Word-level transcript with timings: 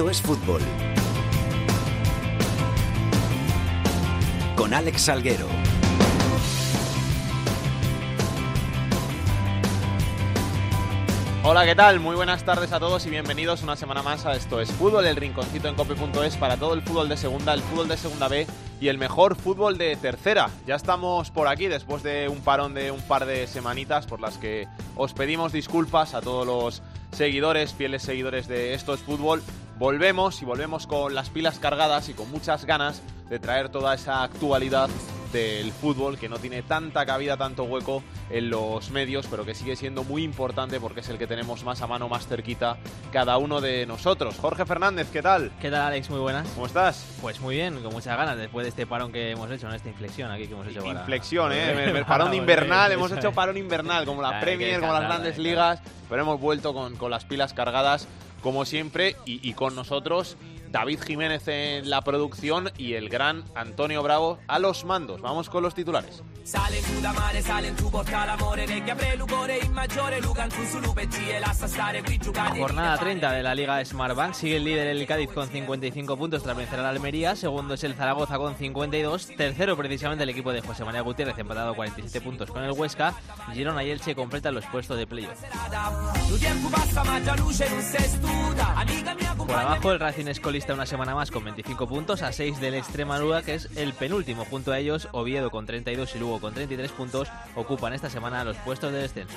Esto 0.00 0.08
es 0.08 0.22
fútbol. 0.22 0.62
Con 4.56 4.72
Alex 4.72 5.02
Salguero. 5.02 5.46
Hola, 11.44 11.66
¿qué 11.66 11.74
tal? 11.74 12.00
Muy 12.00 12.16
buenas 12.16 12.42
tardes 12.46 12.72
a 12.72 12.80
todos 12.80 13.04
y 13.04 13.10
bienvenidos 13.10 13.62
una 13.62 13.76
semana 13.76 14.02
más 14.02 14.24
a 14.24 14.32
Esto 14.32 14.62
es 14.62 14.72
Fútbol, 14.72 15.04
el 15.04 15.16
rinconcito 15.16 15.68
en 15.68 15.74
cope.es 15.74 16.38
para 16.38 16.56
todo 16.56 16.72
el 16.72 16.80
fútbol 16.80 17.10
de 17.10 17.18
segunda, 17.18 17.52
el 17.52 17.60
fútbol 17.60 17.88
de 17.88 17.98
segunda 17.98 18.28
B 18.28 18.46
y 18.80 18.88
el 18.88 18.96
mejor 18.96 19.36
fútbol 19.36 19.76
de 19.76 19.96
tercera. 19.96 20.48
Ya 20.66 20.76
estamos 20.76 21.30
por 21.30 21.46
aquí 21.46 21.66
después 21.66 22.02
de 22.02 22.30
un 22.30 22.40
parón 22.40 22.72
de 22.72 22.90
un 22.90 23.02
par 23.02 23.26
de 23.26 23.46
semanitas 23.46 24.06
por 24.06 24.18
las 24.18 24.38
que 24.38 24.66
os 24.96 25.12
pedimos 25.12 25.52
disculpas 25.52 26.14
a 26.14 26.22
todos 26.22 26.46
los 26.46 26.82
seguidores, 27.12 27.74
fieles 27.74 28.02
seguidores 28.02 28.48
de 28.48 28.72
Esto 28.72 28.94
es 28.94 29.00
Fútbol. 29.00 29.42
Volvemos 29.80 30.42
y 30.42 30.44
volvemos 30.44 30.86
con 30.86 31.14
las 31.14 31.30
pilas 31.30 31.58
cargadas 31.58 32.10
y 32.10 32.12
con 32.12 32.30
muchas 32.30 32.66
ganas 32.66 33.00
de 33.30 33.38
traer 33.38 33.70
toda 33.70 33.94
esa 33.94 34.22
actualidad 34.22 34.90
del 35.32 35.72
fútbol 35.72 36.18
que 36.18 36.28
no 36.28 36.36
tiene 36.36 36.62
tanta 36.62 37.06
cabida, 37.06 37.38
tanto 37.38 37.64
hueco 37.64 38.02
en 38.28 38.50
los 38.50 38.90
medios, 38.90 39.26
pero 39.28 39.46
que 39.46 39.54
sigue 39.54 39.76
siendo 39.76 40.04
muy 40.04 40.22
importante 40.22 40.78
porque 40.78 41.00
es 41.00 41.08
el 41.08 41.16
que 41.16 41.26
tenemos 41.26 41.64
más 41.64 41.80
a 41.80 41.86
mano, 41.86 42.10
más 42.10 42.26
cerquita 42.26 42.76
cada 43.10 43.38
uno 43.38 43.62
de 43.62 43.86
nosotros. 43.86 44.36
Jorge 44.38 44.66
Fernández, 44.66 45.08
¿qué 45.10 45.22
tal? 45.22 45.50
¿Qué 45.62 45.70
tal, 45.70 45.80
Alex? 45.80 46.10
Muy 46.10 46.20
buenas. 46.20 46.46
¿Cómo 46.48 46.66
estás? 46.66 47.16
Pues 47.22 47.40
muy 47.40 47.54
bien, 47.54 47.82
con 47.82 47.90
muchas 47.90 48.18
ganas 48.18 48.36
después 48.36 48.64
de 48.64 48.68
este 48.68 48.86
parón 48.86 49.12
que 49.12 49.30
hemos 49.30 49.50
hecho, 49.50 49.66
¿no? 49.66 49.74
esta 49.74 49.88
inflexión 49.88 50.30
aquí 50.30 50.46
que 50.46 50.52
hemos 50.52 50.66
hecho. 50.66 50.82
Para... 50.84 51.00
Inflexión, 51.00 51.52
¿eh? 51.54 52.04
parón 52.06 52.34
invernal, 52.34 52.92
hemos 52.92 53.10
hecho 53.12 53.32
parón 53.32 53.56
invernal, 53.56 54.04
como 54.04 54.20
la 54.20 54.40
Premier, 54.40 54.78
como 54.78 54.92
las 54.92 55.04
grandes 55.04 55.38
ligas, 55.38 55.80
pero 56.10 56.20
hemos 56.20 56.38
vuelto 56.38 56.74
con, 56.74 56.96
con 56.96 57.10
las 57.10 57.24
pilas 57.24 57.54
cargadas 57.54 58.06
como 58.40 58.64
siempre, 58.64 59.16
y, 59.26 59.46
y, 59.48 59.52
con 59.54 59.74
nosotros 59.74 60.36
David 60.70 61.00
Jiménez 61.02 61.46
en 61.48 61.90
la 61.90 62.02
producción 62.02 62.70
y 62.78 62.94
el 62.94 63.08
gran 63.08 63.44
Antonio 63.54 64.02
Bravo 64.02 64.38
a 64.46 64.58
los 64.58 64.84
mandos. 64.84 65.20
Vamos 65.20 65.50
con 65.50 65.62
los 65.62 65.74
titulares. 65.74 66.22
Jornada 72.58 72.98
30 72.98 73.32
de 73.32 73.42
la 73.42 73.54
Liga 73.54 73.84
Smartbank. 73.84 74.34
Sigue 74.34 74.56
el 74.56 74.64
líder 74.64 74.86
el 74.88 75.06
Cádiz 75.06 75.30
con 75.30 75.48
55 75.48 76.16
puntos 76.16 76.42
tras 76.42 76.56
vencer 76.56 76.80
al 76.80 76.86
Almería. 76.86 77.36
Segundo 77.36 77.74
es 77.74 77.84
el 77.84 77.94
Zaragoza 77.94 78.38
con 78.38 78.56
52. 78.56 79.28
Tercero 79.36 79.76
precisamente 79.76 80.24
el 80.24 80.30
equipo 80.30 80.52
de 80.52 80.60
José 80.60 80.84
María 80.84 81.02
Gutiérrez 81.02 81.38
empatado 81.38 81.74
47 81.74 82.20
puntos 82.20 82.50
con 82.50 82.64
el 82.64 82.72
Huesca. 82.72 83.14
Girona 83.52 83.84
y 83.84 83.90
Elche 83.90 84.14
completan 84.14 84.54
los 84.54 84.66
puestos 84.66 84.96
de 84.96 85.06
playoff. 85.06 85.38
Por 89.36 89.50
abajo 89.58 89.92
el 89.92 90.00
Racing 90.00 90.26
es 90.26 90.40
colista 90.60 90.74
una 90.74 90.84
semana 90.84 91.14
más 91.14 91.30
con 91.30 91.42
25 91.42 91.88
puntos 91.88 92.20
a 92.20 92.32
6 92.32 92.60
del 92.60 92.74
Extremadura 92.74 93.40
que 93.40 93.54
es 93.54 93.70
el 93.76 93.94
penúltimo. 93.94 94.44
Junto 94.44 94.72
a 94.72 94.78
ellos 94.78 95.08
Oviedo 95.12 95.50
con 95.50 95.64
32 95.64 96.16
y 96.16 96.18
Lugo 96.18 96.38
con 96.38 96.52
33 96.52 96.92
puntos 96.92 97.28
ocupan 97.54 97.94
esta 97.94 98.10
semana 98.10 98.44
los 98.44 98.58
puestos 98.58 98.92
de 98.92 98.98
descenso. 98.98 99.36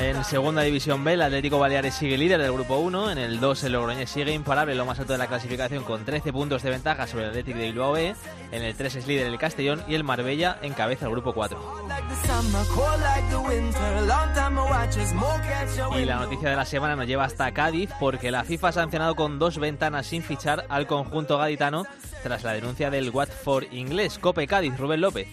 En 0.00 0.24
segunda 0.24 0.62
división 0.62 1.04
B, 1.04 1.12
el 1.12 1.22
Atlético 1.22 1.58
Baleares 1.58 1.94
sigue 1.94 2.16
líder 2.16 2.40
del 2.40 2.52
grupo 2.52 2.76
1. 2.78 3.10
En 3.10 3.18
el 3.18 3.38
2, 3.38 3.64
el 3.64 3.72
Logroñés 3.72 4.10
sigue 4.10 4.32
imparable, 4.32 4.74
lo 4.74 4.86
más 4.86 4.98
alto 4.98 5.12
de 5.12 5.18
la 5.18 5.26
clasificación, 5.26 5.84
con 5.84 6.04
13 6.04 6.32
puntos 6.32 6.62
de 6.62 6.70
ventaja 6.70 7.06
sobre 7.06 7.24
el 7.24 7.30
Atlético 7.30 7.58
de 7.58 7.66
Bilbao. 7.66 7.96
En 7.96 8.16
el 8.52 8.74
3 8.74 8.96
es 8.96 9.06
líder 9.06 9.26
el 9.26 9.38
Castellón 9.38 9.82
y 9.88 9.94
el 9.94 10.04
Marbella 10.04 10.58
encabeza 10.62 11.06
el 11.06 11.12
grupo 11.12 11.32
4. 11.32 11.58
Y 15.98 16.04
la 16.04 16.16
noticia 16.16 16.50
de 16.50 16.56
la 16.56 16.64
semana 16.64 16.96
nos 16.96 17.06
lleva 17.06 17.24
hasta 17.24 17.52
Cádiz 17.52 17.90
porque 18.00 18.30
la 18.30 18.44
FIFA 18.44 18.68
ha 18.68 18.72
sancionado 18.72 19.14
con 19.14 19.38
dos 19.38 19.58
ventanas 19.58 20.06
sin 20.06 20.22
fichar 20.22 20.64
al 20.68 20.86
conjunto 20.86 21.38
gaditano 21.38 21.86
tras 22.22 22.42
la 22.42 22.52
denuncia 22.52 22.90
del 22.90 23.10
Watford 23.10 23.72
inglés. 23.72 24.18
Cope 24.18 24.46
Cádiz, 24.46 24.76
Rubén 24.78 25.00
López. 25.00 25.28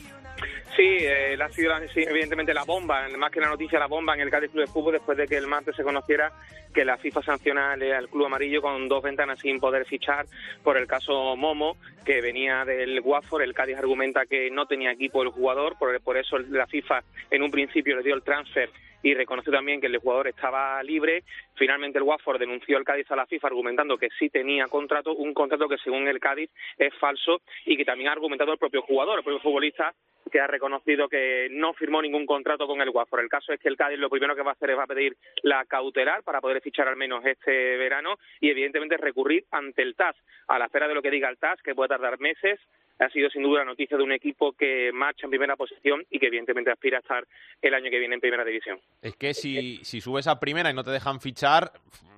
Sí, 0.77 0.83
eh, 0.83 1.35
ha 1.41 1.49
sido 1.49 1.73
evidentemente 1.95 2.53
la 2.53 2.63
bomba, 2.63 3.09
más 3.17 3.31
que 3.31 3.41
la 3.41 3.49
noticia, 3.49 3.79
la 3.79 3.87
bomba 3.87 4.13
en 4.13 4.21
el 4.21 4.29
Cádiz 4.29 4.51
Club 4.51 4.63
de 4.63 4.71
Fútbol 4.71 4.93
después 4.93 5.17
de 5.17 5.27
que 5.27 5.35
el 5.35 5.47
martes 5.47 5.75
se 5.75 5.81
conociera 5.81 6.31
que 6.71 6.85
la 6.85 6.97
FIFA 6.97 7.23
sanciona 7.23 7.73
al 7.73 8.07
Club 8.09 8.27
Amarillo 8.27 8.61
con 8.61 8.87
dos 8.87 9.01
ventanas 9.01 9.39
sin 9.39 9.59
poder 9.59 9.87
fichar 9.87 10.27
por 10.61 10.77
el 10.77 10.85
caso 10.85 11.35
Momo, 11.35 11.77
que 12.05 12.21
venía 12.21 12.63
del 12.63 13.01
Watford. 13.03 13.41
El 13.41 13.55
Cádiz 13.55 13.75
argumenta 13.75 14.27
que 14.27 14.51
no 14.51 14.67
tenía 14.67 14.91
equipo 14.91 15.23
el 15.23 15.29
jugador, 15.29 15.79
por, 15.79 15.99
por 16.01 16.15
eso 16.15 16.37
la 16.37 16.67
FIFA 16.67 17.03
en 17.31 17.41
un 17.41 17.49
principio 17.49 17.95
le 17.95 18.03
dio 18.03 18.13
el 18.13 18.21
transfer 18.21 18.69
y 19.03 19.13
reconoció 19.13 19.51
también 19.51 19.79
que 19.79 19.87
el 19.87 19.97
jugador 19.97 20.27
estaba 20.27 20.81
libre. 20.83 21.23
Finalmente 21.55 21.97
el 21.97 22.03
Watford 22.03 22.39
denunció 22.39 22.77
al 22.77 22.83
Cádiz 22.83 23.09
a 23.11 23.15
la 23.15 23.25
FIFA 23.25 23.47
argumentando 23.47 23.97
que 23.97 24.09
sí 24.17 24.29
tenía 24.29 24.67
contrato, 24.67 25.13
un 25.13 25.33
contrato 25.33 25.67
que 25.67 25.77
según 25.77 26.07
el 26.07 26.19
Cádiz 26.19 26.49
es 26.77 26.93
falso 26.95 27.41
y 27.65 27.77
que 27.77 27.85
también 27.85 28.09
ha 28.09 28.13
argumentado 28.13 28.51
el 28.51 28.57
propio 28.57 28.81
jugador, 28.81 29.19
el 29.19 29.23
propio 29.23 29.41
futbolista 29.41 29.93
que 30.31 30.39
ha 30.41 30.47
reconocido 30.47 31.07
que 31.07 31.47
no 31.51 31.73
firmó 31.73 32.01
ningún 32.01 32.25
contrato 32.25 32.67
con 32.67 32.81
el 32.81 32.89
Watford. 32.89 33.21
El 33.21 33.29
caso 33.29 33.53
es 33.53 33.59
que 33.59 33.69
el 33.69 33.77
Cádiz 33.77 33.99
lo 33.99 34.09
primero 34.09 34.35
que 34.35 34.41
va 34.41 34.51
a 34.51 34.53
hacer 34.53 34.71
es 34.71 34.77
va 34.77 34.83
a 34.83 34.87
pedir 34.87 35.15
la 35.43 35.65
cautelar 35.65 36.23
para 36.23 36.41
poder 36.41 36.61
fichar 36.61 36.87
al 36.87 36.97
menos 36.97 37.25
este 37.25 37.77
verano 37.77 38.15
y 38.41 38.49
evidentemente 38.49 38.97
recurrir 38.97 39.45
ante 39.51 39.81
el 39.81 39.95
TAS 39.95 40.15
a 40.47 40.59
la 40.59 40.65
espera 40.65 40.87
de 40.87 40.95
lo 40.95 41.01
que 41.01 41.11
diga 41.11 41.29
el 41.29 41.37
TAS, 41.37 41.61
que 41.61 41.75
puede 41.75 41.89
tardar 41.89 42.19
meses 42.19 42.59
ha 42.99 43.09
sido 43.09 43.29
sin 43.29 43.43
duda 43.43 43.59
la 43.59 43.65
noticia 43.65 43.97
de 43.97 44.03
un 44.03 44.11
equipo 44.11 44.53
que 44.53 44.91
marcha 44.91 45.25
en 45.25 45.31
primera 45.31 45.55
posición 45.55 46.05
y 46.09 46.19
que 46.19 46.27
evidentemente 46.27 46.71
aspira 46.71 46.97
a 46.97 47.01
estar 47.01 47.27
el 47.61 47.73
año 47.73 47.89
que 47.89 47.99
viene 47.99 48.15
en 48.15 48.21
primera 48.21 48.43
división. 48.43 48.79
Es 49.01 49.15
que 49.15 49.33
si, 49.33 49.77
si 49.83 50.01
subes 50.01 50.27
a 50.27 50.39
primera 50.39 50.69
y 50.69 50.73
no 50.73 50.83
te 50.83 50.91
dejan 50.91 51.19
fichar, 51.19 51.71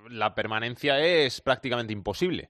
la 0.08 0.34
permanencia 0.34 0.98
es 0.98 1.40
prácticamente 1.40 1.92
imposible. 1.92 2.48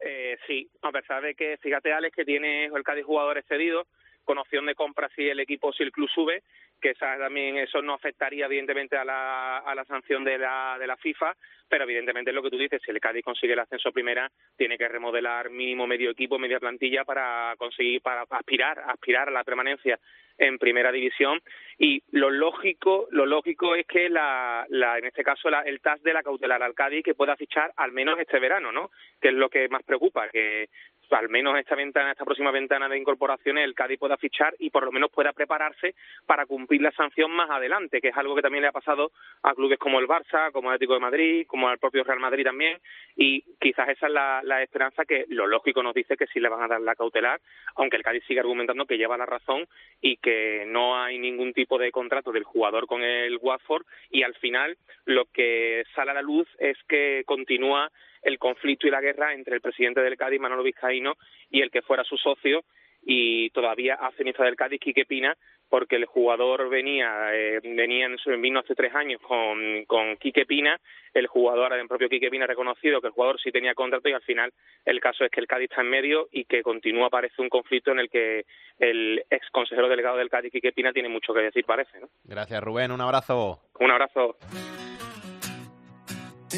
Eh, 0.00 0.36
sí, 0.46 0.68
a 0.82 0.92
pesar 0.92 1.22
de 1.22 1.34
que, 1.34 1.56
fíjate 1.58 1.92
Alex, 1.92 2.14
que 2.14 2.24
tiene 2.24 2.66
el 2.66 2.82
Cádiz 2.82 3.04
jugadores 3.04 3.44
cedidos, 3.46 3.86
con 4.24 4.38
opción 4.38 4.66
de 4.66 4.74
compra 4.74 5.08
si 5.16 5.28
el 5.28 5.40
equipo, 5.40 5.72
si 5.72 5.82
el 5.82 5.90
club 5.90 6.08
sube, 6.14 6.42
que 6.80 6.90
esa, 6.90 7.18
también 7.18 7.56
eso 7.58 7.82
no 7.82 7.94
afectaría 7.94 8.46
evidentemente 8.46 8.96
a 8.96 9.04
la, 9.04 9.58
a 9.58 9.74
la 9.74 9.84
sanción 9.84 10.24
de 10.24 10.38
la, 10.38 10.76
de 10.78 10.86
la 10.86 10.96
FIFA, 10.96 11.34
pero 11.68 11.84
evidentemente 11.84 12.30
es 12.30 12.34
lo 12.34 12.42
que 12.42 12.50
tú 12.50 12.58
dices, 12.58 12.80
si 12.84 12.90
el 12.90 13.00
Cádiz 13.00 13.24
consigue 13.24 13.52
el 13.52 13.58
ascenso 13.58 13.92
primera, 13.92 14.30
tiene 14.56 14.78
que 14.78 14.88
remodelar 14.88 15.50
mínimo 15.50 15.86
medio 15.86 16.10
equipo, 16.10 16.38
media 16.38 16.60
plantilla 16.60 17.04
para 17.04 17.54
conseguir, 17.58 18.00
para 18.00 18.22
aspirar, 18.22 18.80
aspirar 18.86 19.28
a 19.28 19.32
la 19.32 19.44
permanencia 19.44 19.98
en 20.38 20.58
primera 20.58 20.92
división. 20.92 21.40
Y 21.78 22.02
lo 22.12 22.30
lógico 22.30 23.08
lo 23.10 23.26
lógico 23.26 23.74
es 23.74 23.86
que 23.86 24.08
la, 24.08 24.64
la 24.68 24.98
en 24.98 25.06
este 25.06 25.22
caso 25.22 25.50
la, 25.50 25.62
el 25.62 25.80
TAS 25.80 26.02
de 26.02 26.12
la 26.12 26.22
cautelar 26.22 26.62
al 26.62 26.74
Cádiz 26.74 27.04
que 27.04 27.14
pueda 27.14 27.36
fichar 27.36 27.72
al 27.76 27.92
menos 27.92 28.18
este 28.18 28.38
verano 28.38 28.72
no 28.72 28.90
que 29.20 29.28
es 29.28 29.34
lo 29.34 29.48
que 29.48 29.68
más 29.68 29.82
preocupa 29.82 30.28
que 30.28 30.68
al 31.10 31.28
menos 31.28 31.58
esta 31.58 31.74
ventana, 31.74 32.12
esta 32.12 32.24
próxima 32.24 32.50
ventana 32.50 32.88
de 32.88 32.98
incorporaciones, 32.98 33.64
el 33.64 33.74
Cádiz 33.74 33.98
pueda 33.98 34.16
fichar 34.16 34.54
y 34.58 34.70
por 34.70 34.84
lo 34.84 34.92
menos 34.92 35.10
pueda 35.10 35.32
prepararse 35.32 35.94
para 36.26 36.46
cumplir 36.46 36.82
la 36.82 36.92
sanción 36.92 37.30
más 37.30 37.50
adelante, 37.50 38.00
que 38.00 38.08
es 38.08 38.16
algo 38.16 38.34
que 38.34 38.42
también 38.42 38.62
le 38.62 38.68
ha 38.68 38.72
pasado 38.72 39.12
a 39.42 39.54
clubes 39.54 39.78
como 39.78 40.00
el 40.00 40.08
Barça, 40.08 40.52
como 40.52 40.68
el 40.68 40.74
Atlético 40.74 40.94
de 40.94 41.00
Madrid, 41.00 41.46
como 41.46 41.68
al 41.68 41.78
propio 41.78 42.04
Real 42.04 42.20
Madrid 42.20 42.44
también, 42.44 42.78
y 43.16 43.42
quizás 43.60 43.88
esa 43.88 44.06
es 44.06 44.12
la, 44.12 44.40
la 44.44 44.62
esperanza 44.62 45.04
que 45.04 45.24
lo 45.28 45.46
lógico 45.46 45.82
nos 45.82 45.94
dice 45.94 46.16
que 46.16 46.26
sí 46.26 46.40
le 46.40 46.48
van 46.48 46.62
a 46.62 46.68
dar 46.68 46.80
la 46.80 46.94
cautelar, 46.94 47.40
aunque 47.76 47.96
el 47.96 48.02
Cádiz 48.02 48.24
sigue 48.26 48.40
argumentando 48.40 48.86
que 48.86 48.98
lleva 48.98 49.16
la 49.16 49.26
razón 49.26 49.66
y 50.00 50.16
que 50.18 50.64
no 50.66 51.00
hay 51.00 51.18
ningún 51.18 51.52
tipo 51.52 51.78
de 51.78 51.90
contrato 51.90 52.32
del 52.32 52.44
jugador 52.44 52.86
con 52.86 53.02
el 53.02 53.38
Watford. 53.40 53.84
Y 54.10 54.22
al 54.22 54.34
final 54.34 54.76
lo 55.04 55.26
que 55.26 55.84
sale 55.94 56.10
a 56.10 56.14
la 56.14 56.22
luz 56.22 56.48
es 56.58 56.76
que 56.88 57.22
continúa 57.26 57.90
el 58.22 58.38
conflicto 58.38 58.86
y 58.86 58.90
la 58.90 59.00
guerra 59.00 59.34
entre 59.34 59.54
el 59.54 59.60
presidente 59.60 60.00
del 60.00 60.16
Cádiz, 60.16 60.40
Manolo 60.40 60.62
Vizcaíno, 60.62 61.14
y 61.50 61.60
el 61.60 61.70
que 61.70 61.82
fuera 61.82 62.04
su 62.04 62.16
socio, 62.16 62.64
y 63.02 63.50
todavía 63.50 63.94
a 63.94 64.10
ceniza 64.12 64.44
del 64.44 64.56
Cádiz, 64.56 64.80
Quique 64.80 65.04
Pina, 65.06 65.36
porque 65.68 65.96
el 65.96 66.06
jugador 66.06 66.68
venía, 66.68 67.34
eh, 67.34 67.60
venía 67.62 68.06
en, 68.06 68.42
vino 68.42 68.60
hace 68.60 68.74
tres 68.74 68.94
años 68.94 69.20
con, 69.20 69.84
con 69.86 70.16
Quique 70.16 70.46
Pina, 70.46 70.80
el 71.14 71.26
jugador, 71.26 71.72
el 71.72 71.86
propio 71.88 72.08
Quique 72.08 72.30
Pina 72.30 72.44
ha 72.44 72.48
reconocido 72.48 73.00
que 73.00 73.08
el 73.08 73.12
jugador 73.12 73.40
sí 73.40 73.50
tenía 73.50 73.74
contrato 73.74 74.08
y 74.08 74.12
al 74.12 74.22
final 74.22 74.52
el 74.84 75.00
caso 75.00 75.24
es 75.24 75.30
que 75.30 75.40
el 75.40 75.46
Cádiz 75.46 75.70
está 75.70 75.82
en 75.82 75.90
medio 75.90 76.28
y 76.32 76.44
que 76.44 76.62
continúa, 76.62 77.10
parece, 77.10 77.40
un 77.40 77.48
conflicto 77.48 77.92
en 77.92 78.00
el 78.00 78.10
que 78.10 78.44
el 78.78 79.22
ex 79.30 79.48
consejero 79.50 79.88
delegado 79.88 80.16
del 80.16 80.30
Cádiz, 80.30 80.52
Quique 80.52 80.72
Pina, 80.72 80.92
tiene 80.92 81.08
mucho 81.08 81.34
que 81.34 81.40
decir, 81.40 81.64
parece. 81.64 82.00
¿no? 82.00 82.08
Gracias, 82.24 82.62
Rubén, 82.62 82.92
un 82.92 83.00
abrazo. 83.00 83.60
Un 83.80 83.90
abrazo. 83.90 84.36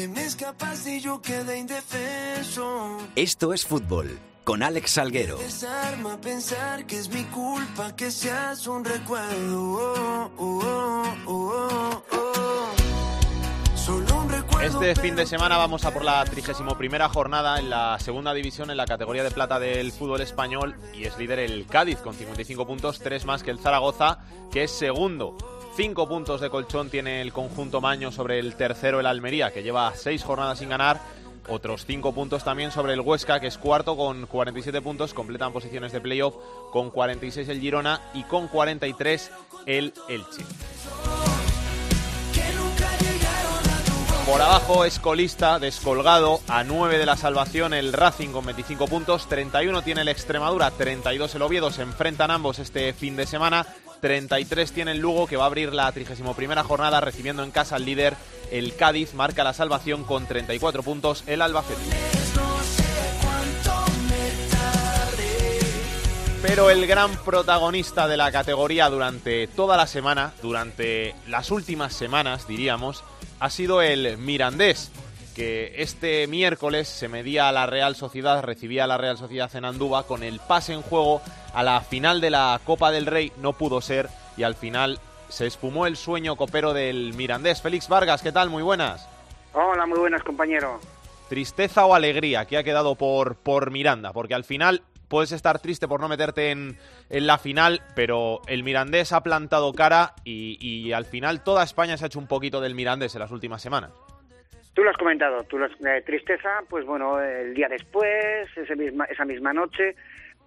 Te 0.01 0.07
me 0.07 0.25
escapas 0.25 0.87
y 0.87 0.99
yo 0.99 1.21
quedé 1.21 1.59
indefenso. 1.59 2.97
Esto 3.15 3.53
es 3.53 3.67
fútbol 3.67 4.17
con 4.43 4.63
Alex 4.63 4.93
Salguero. 4.93 5.37
Desarma 5.37 6.19
pensar 6.19 6.87
que 6.87 6.97
es 6.97 7.07
mi 7.09 7.23
culpa 7.25 7.95
que 7.95 8.09
seas 8.09 8.65
un 8.65 8.83
recuerdo. 8.83 9.61
Oh, 9.61 10.31
oh, 10.37 11.03
oh, 11.27 12.03
este 14.63 14.95
fin 14.95 15.15
de 15.15 15.27
semana 15.27 15.57
vamos 15.57 15.85
a 15.85 15.91
por 15.91 16.03
la 16.03 16.25
31 16.25 16.77
primera 16.77 17.07
jornada 17.07 17.59
en 17.59 17.69
la 17.69 17.99
segunda 17.99 18.33
división 18.33 18.71
en 18.71 18.77
la 18.77 18.85
categoría 18.85 19.23
de 19.23 19.29
plata 19.29 19.59
del 19.59 19.91
fútbol 19.91 20.21
español 20.21 20.75
y 20.95 21.03
es 21.03 21.15
líder 21.19 21.37
el 21.37 21.67
Cádiz 21.67 21.99
con 21.99 22.15
55 22.15 22.65
puntos, 22.65 22.99
tres 22.99 23.25
más 23.25 23.43
que 23.43 23.51
el 23.51 23.59
Zaragoza, 23.59 24.19
que 24.51 24.63
es 24.63 24.71
segundo. 24.71 25.37
Cinco 25.75 26.07
puntos 26.07 26.41
de 26.41 26.49
colchón 26.49 26.89
tiene 26.89 27.21
el 27.21 27.31
conjunto 27.31 27.79
Maño 27.79 28.11
sobre 28.11 28.39
el 28.39 28.55
tercero, 28.55 28.99
el 28.99 29.05
Almería, 29.05 29.51
que 29.51 29.63
lleva 29.63 29.93
seis 29.95 30.23
jornadas 30.23 30.59
sin 30.59 30.69
ganar. 30.69 30.99
Otros 31.47 31.85
cinco 31.85 32.13
puntos 32.13 32.43
también 32.43 32.71
sobre 32.71 32.93
el 32.93 32.99
Huesca, 32.99 33.39
que 33.39 33.47
es 33.47 33.57
cuarto 33.57 33.95
con 33.95 34.27
47 34.27 34.81
puntos, 34.81 35.13
completan 35.13 35.53
posiciones 35.53 35.91
de 35.91 36.01
playoff 36.01 36.35
con 36.71 36.91
46 36.91 37.47
el 37.49 37.61
Girona 37.61 38.01
y 38.13 38.23
con 38.23 38.47
43 38.47 39.31
el 39.65 39.93
Elche. 40.09 40.43
Por 44.25 44.41
abajo 44.41 44.85
es 44.85 44.99
colista, 44.99 45.57
descolgado, 45.57 46.41
a 46.47 46.63
9 46.63 46.99
de 46.99 47.05
la 47.05 47.17
salvación 47.17 47.73
el 47.73 47.91
Racing 47.91 48.29
con 48.29 48.45
25 48.45 48.87
puntos, 48.87 49.27
31 49.27 49.81
tiene 49.81 50.01
el 50.01 50.09
Extremadura, 50.09 50.69
32 50.71 51.35
el 51.35 51.41
Oviedo, 51.41 51.71
se 51.71 51.81
enfrentan 51.81 52.29
ambos 52.29 52.59
este 52.59 52.93
fin 52.93 53.15
de 53.15 53.25
semana, 53.25 53.65
33 54.01 54.71
tiene 54.71 54.91
el 54.91 54.99
Lugo 54.99 55.27
que 55.27 55.37
va 55.37 55.43
a 55.43 55.47
abrir 55.47 55.73
la 55.73 55.91
31 55.91 56.63
jornada 56.63 56.99
recibiendo 56.99 57.43
en 57.43 57.51
casa 57.51 57.75
al 57.75 57.85
líder 57.85 58.15
el 58.51 58.75
Cádiz, 58.75 59.13
marca 59.13 59.43
la 59.43 59.53
salvación 59.53 60.03
con 60.03 60.25
34 60.25 60.83
puntos 60.83 61.23
el 61.27 61.41
Albacete. 61.41 61.79
Pero 66.41 66.71
el 66.71 66.87
gran 66.87 67.15
protagonista 67.23 68.07
de 68.07 68.17
la 68.17 68.31
categoría 68.31 68.89
durante 68.89 69.47
toda 69.47 69.77
la 69.77 69.85
semana, 69.85 70.33
durante 70.41 71.15
las 71.27 71.51
últimas 71.51 71.93
semanas 71.93 72.47
diríamos, 72.47 73.03
ha 73.39 73.49
sido 73.51 73.81
el 73.81 74.17
Mirandés, 74.17 74.91
que 75.35 75.75
este 75.77 76.27
miércoles 76.27 76.87
se 76.87 77.07
medía 77.07 77.47
a 77.47 77.51
la 77.51 77.67
Real 77.67 77.95
Sociedad, 77.95 78.41
recibía 78.41 78.83
a 78.83 78.87
la 78.87 78.97
Real 78.97 79.17
Sociedad 79.17 79.55
en 79.55 79.65
Andúba 79.65 80.03
con 80.03 80.23
el 80.23 80.39
pase 80.39 80.73
en 80.73 80.81
juego 80.81 81.21
a 81.53 81.63
la 81.63 81.81
final 81.81 82.21
de 82.21 82.29
la 82.29 82.59
Copa 82.63 82.91
del 82.91 83.05
Rey, 83.05 83.31
no 83.37 83.53
pudo 83.53 83.81
ser 83.81 84.07
y 84.37 84.43
al 84.43 84.55
final 84.55 84.99
se 85.29 85.47
espumó 85.47 85.87
el 85.87 85.95
sueño 85.95 86.35
copero 86.35 86.73
del 86.73 87.13
Mirandés. 87.13 87.61
Félix 87.61 87.87
Vargas, 87.87 88.21
¿qué 88.21 88.31
tal? 88.31 88.49
Muy 88.49 88.63
buenas. 88.63 89.07
Hola, 89.53 89.85
muy 89.85 89.99
buenas, 89.99 90.23
compañero. 90.23 90.79
¿Tristeza 91.29 91.85
o 91.85 91.95
alegría 91.95 92.45
que 92.45 92.57
ha 92.57 92.63
quedado 92.63 92.95
por, 92.95 93.35
por 93.37 93.71
Miranda? 93.71 94.11
Porque 94.11 94.33
al 94.33 94.43
final 94.43 94.81
puedes 95.11 95.33
estar 95.33 95.59
triste 95.59 95.87
por 95.87 95.99
no 95.99 96.07
meterte 96.07 96.51
en, 96.51 96.77
la 97.09 97.37
final, 97.37 97.81
pero 97.95 98.41
el 98.47 98.63
Mirandés 98.63 99.11
ha 99.11 99.21
plantado 99.21 99.73
cara 99.73 100.13
y, 100.23 100.91
al 100.93 101.05
final 101.05 101.43
toda 101.43 101.63
España 101.63 101.97
se 101.97 102.05
ha 102.05 102.07
hecho 102.07 102.19
un 102.19 102.27
poquito 102.27 102.61
del 102.61 102.75
Mirandés 102.75 103.13
en 103.15 103.19
las 103.19 103.31
últimas 103.31 103.61
semanas. 103.61 103.91
Tú 104.73 104.83
lo 104.83 104.89
has 104.89 104.97
comentado, 104.97 105.43
tú 105.43 105.57
eh, 105.57 106.01
tristeza, 106.05 106.61
pues 106.69 106.85
bueno, 106.85 107.19
el 107.19 107.53
día 107.53 107.67
después, 107.67 108.47
ese 108.55 108.73
misma, 108.77 109.03
esa 109.03 109.25
misma 109.25 109.51
noche, 109.51 109.97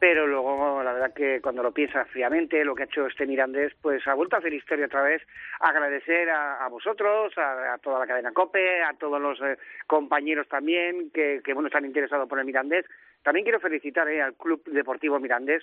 pero 0.07 0.27
luego 0.27 0.83
la 0.83 0.93
verdad 0.93 1.15
que 1.15 1.41
cuando 1.41 1.63
lo 1.63 1.73
piensas 1.73 2.07
fríamente, 2.11 2.63
lo 2.63 2.75
que 2.75 2.83
ha 2.83 2.85
hecho 2.85 3.07
este 3.07 3.27
Mirandés, 3.27 3.73
pues 3.81 4.07
ha 4.07 4.13
vuelto 4.13 4.37
a 4.37 4.41
hacer 4.41 4.53
historia 4.53 4.85
otra 4.85 5.01
vez, 5.01 5.23
agradecer 5.61 6.29
a, 6.29 6.69
vosotros, 6.69 7.33
a, 7.39 7.79
toda 7.83 8.01
la 8.01 8.07
cadena 8.07 8.31
COPE, 8.31 8.83
a 8.83 8.93
todos 8.99 9.19
los 9.19 9.41
eh, 9.41 9.57
compañeros 9.87 10.47
también 10.47 11.11
que, 11.11 11.41
que, 11.43 11.55
bueno, 11.55 11.69
están 11.69 11.87
interesados 11.87 12.29
por 12.29 12.39
el 12.39 12.45
Mirandés, 12.45 12.85
también 13.23 13.45
quiero 13.45 13.61
felicitar 13.61 14.07
eh, 14.11 14.21
al 14.21 14.35
Club 14.35 14.63
Deportivo 14.67 15.19
Mirandés, 15.19 15.63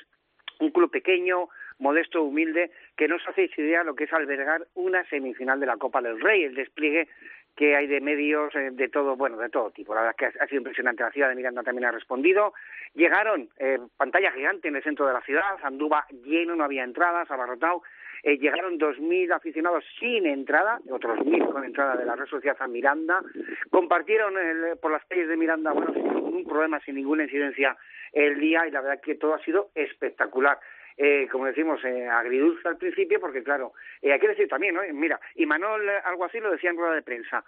un 0.59 0.71
club 0.71 0.89
pequeño, 0.89 1.49
modesto, 1.81 2.23
humilde, 2.23 2.71
que 2.95 3.07
no 3.07 3.15
os 3.17 3.27
hacéis 3.27 3.57
idea 3.57 3.83
lo 3.83 3.95
que 3.95 4.05
es 4.05 4.13
albergar 4.13 4.67
una 4.75 5.03
semifinal 5.09 5.59
de 5.59 5.65
la 5.65 5.77
Copa 5.77 6.01
del 6.01 6.21
Rey, 6.21 6.43
el 6.43 6.55
despliegue 6.55 7.09
que 7.55 7.75
hay 7.75 7.87
de 7.87 7.99
medios 7.99 8.55
eh, 8.55 8.69
de 8.71 8.87
todo, 8.87 9.15
bueno, 9.15 9.37
de 9.37 9.49
todo 9.49 9.71
tipo. 9.71 9.93
La 9.93 10.01
verdad 10.01 10.15
es 10.17 10.33
que 10.33 10.39
ha, 10.39 10.47
sido 10.47 10.59
impresionante. 10.59 11.03
La 11.03 11.11
ciudad 11.11 11.29
de 11.29 11.35
Miranda 11.35 11.63
también 11.63 11.85
ha 11.85 11.91
respondido. 11.91 12.53
Llegaron, 12.93 13.49
eh, 13.57 13.79
pantalla 13.97 14.31
gigante 14.31 14.69
en 14.69 14.75
el 14.77 14.83
centro 14.83 15.05
de 15.05 15.13
la 15.13 15.21
ciudad, 15.21 15.57
Anduba 15.63 16.05
lleno, 16.23 16.55
no 16.55 16.63
había 16.63 16.83
entradas, 16.83 17.29
abarrotado. 17.29 17.83
Eh, 18.23 18.37
llegaron 18.37 18.79
2.000 18.79 19.33
aficionados 19.33 19.83
sin 19.99 20.27
entrada, 20.27 20.79
otros 20.89 21.19
1.000 21.19 21.51
con 21.51 21.65
entrada 21.65 21.97
de 21.97 22.05
la 22.05 22.15
Red 22.15 22.27
Social 22.27 22.55
a 22.59 22.67
Miranda. 22.67 23.21
Compartieron 23.69 24.35
por 24.79 24.91
las 24.91 25.03
calles 25.05 25.27
de 25.27 25.35
Miranda, 25.35 25.73
bueno, 25.73 25.91
sin 25.93 26.03
ningún 26.03 26.45
problema, 26.45 26.79
sin 26.81 26.95
ninguna 26.95 27.23
incidencia 27.23 27.75
el 28.13 28.39
día 28.39 28.67
y 28.67 28.71
la 28.71 28.81
verdad 28.81 29.01
que 29.01 29.15
todo 29.15 29.33
ha 29.33 29.43
sido 29.43 29.71
espectacular. 29.73 30.59
Eh, 30.97 31.27
como 31.31 31.45
decimos, 31.45 31.83
eh, 31.83 32.07
agridulce 32.07 32.67
al 32.67 32.77
principio, 32.77 33.19
porque 33.19 33.43
claro, 33.43 33.73
eh, 34.01 34.11
hay 34.11 34.19
que 34.19 34.27
decir 34.27 34.47
también, 34.47 34.75
¿no? 34.75 34.81
Mira, 34.93 35.19
y 35.35 35.45
Manol 35.45 35.89
algo 36.03 36.25
así 36.25 36.39
lo 36.39 36.51
decía 36.51 36.69
en 36.69 36.77
rueda 36.77 36.95
de 36.95 37.01
prensa, 37.01 37.43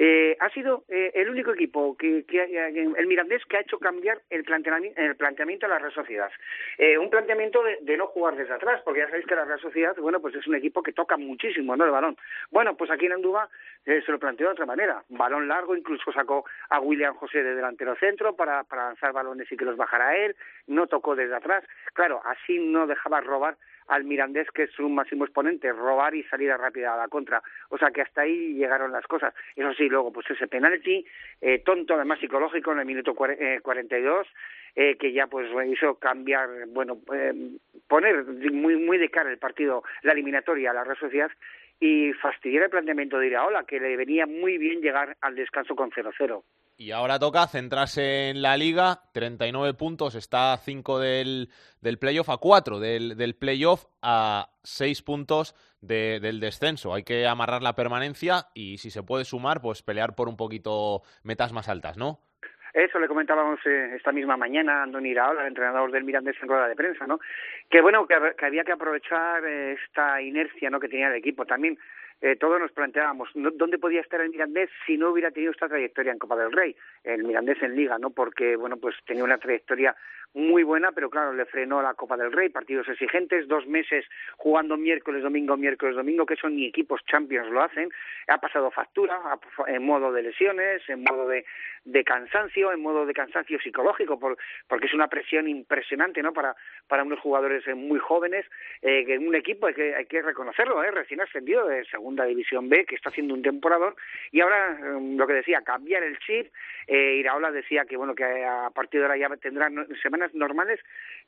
eh, 0.00 0.36
ha 0.38 0.48
sido 0.50 0.84
eh, 0.88 1.10
el 1.14 1.28
único 1.28 1.52
equipo 1.52 1.96
que, 1.96 2.24
que, 2.24 2.44
el 2.44 3.06
Mirandés 3.08 3.44
que 3.46 3.56
ha 3.56 3.62
hecho 3.62 3.80
cambiar 3.80 4.22
el 4.30 4.44
planteamiento, 4.44 5.00
el 5.00 5.16
planteamiento 5.16 5.66
de 5.66 5.72
la 5.72 5.80
Real 5.80 5.92
Sociedad. 5.92 6.30
Eh, 6.78 6.96
un 6.96 7.10
planteamiento 7.10 7.60
de, 7.64 7.96
no 7.96 8.06
jugar 8.06 8.36
desde 8.36 8.54
atrás, 8.54 8.80
porque 8.84 9.00
ya 9.00 9.08
sabéis 9.08 9.26
que 9.26 9.34
la 9.34 9.44
Real 9.44 9.58
Sociedad, 9.58 9.96
bueno, 9.96 10.20
pues 10.20 10.36
es 10.36 10.46
un 10.46 10.54
equipo 10.54 10.84
que 10.84 10.92
toca 10.92 11.16
muchísimo, 11.16 11.76
¿no? 11.76 11.84
El 11.84 11.90
balón. 11.90 12.16
Bueno, 12.52 12.76
pues 12.76 12.92
aquí 12.92 13.06
en 13.06 13.14
Andúba 13.14 13.48
se 13.84 14.12
lo 14.12 14.20
planteó 14.20 14.46
de 14.46 14.52
otra 14.52 14.66
manera. 14.66 15.02
Balón 15.08 15.48
largo, 15.48 15.74
incluso 15.74 16.12
sacó 16.12 16.44
a 16.68 16.78
William 16.78 17.14
José 17.14 17.42
de 17.42 17.56
delantero 17.56 17.96
centro 17.96 18.36
para, 18.36 18.62
para 18.62 18.88
lanzar 18.88 19.12
balones 19.12 19.50
y 19.50 19.56
que 19.56 19.64
los 19.64 19.76
bajara 19.76 20.16
él. 20.16 20.36
No 20.68 20.86
tocó 20.86 21.16
desde 21.16 21.34
atrás. 21.34 21.64
Claro, 21.94 22.20
así 22.24 22.60
no 22.60 22.86
dejaba 22.88 23.20
robar 23.20 23.56
al 23.88 24.04
Mirandés, 24.04 24.50
que 24.50 24.64
es 24.64 24.78
un 24.78 24.94
máximo 24.94 25.24
exponente, 25.24 25.72
robar 25.72 26.14
y 26.14 26.22
salida 26.24 26.56
rápida 26.56 26.94
a 26.94 26.96
la 26.96 27.08
contra. 27.08 27.42
O 27.70 27.78
sea 27.78 27.90
que 27.90 28.02
hasta 28.02 28.22
ahí 28.22 28.54
llegaron 28.54 28.92
las 28.92 29.06
cosas. 29.06 29.34
Eso 29.56 29.72
sí, 29.74 29.88
luego 29.88 30.12
pues 30.12 30.30
ese 30.30 30.46
penalti, 30.46 31.04
eh, 31.40 31.60
tonto 31.60 31.94
además 31.94 32.20
psicológico 32.20 32.72
en 32.72 32.80
el 32.80 32.86
minuto 32.86 33.14
42, 33.14 34.26
eh, 34.76 34.96
que 34.98 35.12
ya 35.12 35.26
pues 35.26 35.48
hizo 35.68 35.94
cambiar, 35.96 36.48
bueno, 36.68 36.98
eh, 37.14 37.32
poner 37.88 38.24
muy, 38.24 38.76
muy 38.76 38.98
de 38.98 39.10
cara 39.10 39.30
el 39.30 39.38
partido, 39.38 39.82
la 40.02 40.12
eliminatoria 40.12 40.70
a 40.70 40.74
la 40.74 40.84
Real 40.84 40.98
Sociedad 40.98 41.30
y 41.80 42.12
fastidiar 42.12 42.64
el 42.64 42.70
planteamiento 42.70 43.18
de 43.18 43.28
Iraola, 43.28 43.64
que 43.64 43.80
le 43.80 43.96
venía 43.96 44.26
muy 44.26 44.58
bien 44.58 44.80
llegar 44.80 45.16
al 45.20 45.34
descanso 45.34 45.74
con 45.74 45.90
0-0. 45.90 46.42
Y 46.80 46.92
ahora 46.92 47.18
toca 47.18 47.44
centrarse 47.48 48.28
en 48.28 48.40
la 48.40 48.56
liga, 48.56 49.00
39 49.12 49.74
puntos, 49.74 50.14
está 50.14 50.52
a 50.52 50.58
5 50.58 51.00
del, 51.00 51.48
del 51.80 51.98
playoff, 51.98 52.28
a 52.30 52.36
4 52.36 52.78
del, 52.78 53.16
del 53.16 53.34
playoff, 53.34 53.86
a 54.00 54.50
6 54.62 55.02
puntos 55.02 55.56
del 55.80 56.38
descenso. 56.38 56.94
Hay 56.94 57.02
que 57.02 57.26
amarrar 57.26 57.64
la 57.64 57.74
permanencia 57.74 58.46
y 58.54 58.78
si 58.78 58.92
se 58.92 59.02
puede 59.02 59.24
sumar, 59.24 59.60
pues 59.60 59.82
pelear 59.82 60.14
por 60.14 60.28
un 60.28 60.36
poquito 60.36 61.02
metas 61.24 61.52
más 61.52 61.68
altas, 61.68 61.96
¿no? 61.96 62.20
Eso 62.74 63.00
le 63.00 63.08
comentábamos 63.08 63.58
eh, 63.66 63.94
esta 63.96 64.12
misma 64.12 64.36
mañana 64.36 64.78
a 64.78 64.82
Andoni 64.84 65.08
Iraola, 65.08 65.40
el 65.40 65.48
entrenador 65.48 65.90
del 65.90 66.04
Mirandés 66.04 66.36
en 66.40 66.48
rueda 66.48 66.68
de 66.68 66.76
prensa, 66.76 67.08
¿no? 67.08 67.18
Que 67.68 67.80
bueno, 67.80 68.06
que, 68.06 68.14
había 68.14 68.62
que 68.62 68.70
aprovechar 68.70 69.44
eh, 69.44 69.76
esta 69.84 70.22
inercia 70.22 70.70
¿no? 70.70 70.78
que 70.78 70.88
tenía 70.88 71.08
el 71.08 71.16
equipo. 71.16 71.44
También 71.44 71.76
eh, 72.20 72.36
todos 72.36 72.60
nos 72.60 72.72
planteábamos 72.72 73.28
dónde 73.34 73.78
podía 73.78 74.00
estar 74.00 74.20
el 74.20 74.30
Mirandés 74.30 74.70
si 74.86 74.96
no 74.96 75.10
hubiera 75.10 75.30
tenido 75.30 75.52
esta 75.52 75.68
trayectoria 75.68 76.12
en 76.12 76.18
Copa 76.18 76.36
del 76.36 76.52
Rey, 76.52 76.74
el 77.04 77.22
Mirandés 77.24 77.62
en 77.62 77.76
Liga, 77.76 77.98
¿no? 77.98 78.10
Porque, 78.10 78.56
bueno, 78.56 78.76
pues 78.76 78.96
tenía 79.06 79.24
una 79.24 79.38
trayectoria 79.38 79.94
muy 80.34 80.62
buena, 80.62 80.92
pero 80.92 81.10
claro, 81.10 81.32
le 81.32 81.46
frenó 81.46 81.82
la 81.82 81.94
Copa 81.94 82.16
del 82.16 82.32
Rey, 82.32 82.48
partidos 82.48 82.88
exigentes, 82.88 83.48
dos 83.48 83.66
meses 83.66 84.04
jugando 84.36 84.76
miércoles, 84.76 85.22
domingo, 85.22 85.56
miércoles, 85.56 85.96
domingo, 85.96 86.26
que 86.26 86.36
son 86.36 86.56
ni 86.56 86.66
equipos 86.66 87.00
Champions 87.06 87.50
lo 87.50 87.62
hacen, 87.62 87.90
ha 88.28 88.38
pasado 88.38 88.70
factura 88.70 89.18
en 89.66 89.84
modo 89.84 90.12
de 90.12 90.22
lesiones, 90.22 90.82
en 90.88 91.02
modo 91.02 91.28
de, 91.28 91.44
de 91.84 92.04
cansancio, 92.04 92.72
en 92.72 92.80
modo 92.80 93.06
de 93.06 93.14
cansancio 93.14 93.58
psicológico, 93.60 94.18
por, 94.18 94.36
porque 94.68 94.86
es 94.86 94.94
una 94.94 95.08
presión 95.08 95.48
impresionante, 95.48 96.22
¿no? 96.22 96.32
Para, 96.32 96.54
para 96.86 97.02
unos 97.02 97.20
jugadores 97.20 97.66
eh, 97.66 97.74
muy 97.74 97.98
jóvenes, 97.98 98.44
eh, 98.82 99.04
que 99.06 99.14
en 99.14 99.26
un 99.26 99.34
equipo 99.34 99.66
hay 99.66 99.74
que, 99.74 99.94
hay 99.94 100.06
que 100.06 100.22
reconocerlo, 100.22 100.82
¿eh? 100.84 100.90
Recién 100.90 101.20
ascendido 101.20 101.66
de 101.66 101.84
Segunda 101.86 102.24
División 102.24 102.68
B, 102.68 102.84
que 102.84 102.94
está 102.94 103.08
haciendo 103.08 103.34
un 103.34 103.42
temporador, 103.42 103.96
y 104.30 104.40
ahora, 104.40 104.78
em, 104.78 105.16
lo 105.16 105.26
que 105.26 105.32
decía, 105.34 105.62
cambiar 105.62 106.02
el 106.02 106.18
chip, 106.18 106.52
eh, 106.86 107.16
Iraola 107.16 107.50
decía 107.50 107.84
que, 107.86 107.96
bueno, 107.96 108.14
que 108.14 108.24
a 108.24 108.70
partir 108.70 109.00
de 109.00 109.06
ahora 109.06 109.16
ya 109.16 109.28
tendrán 109.36 109.86
normales. 110.34 110.80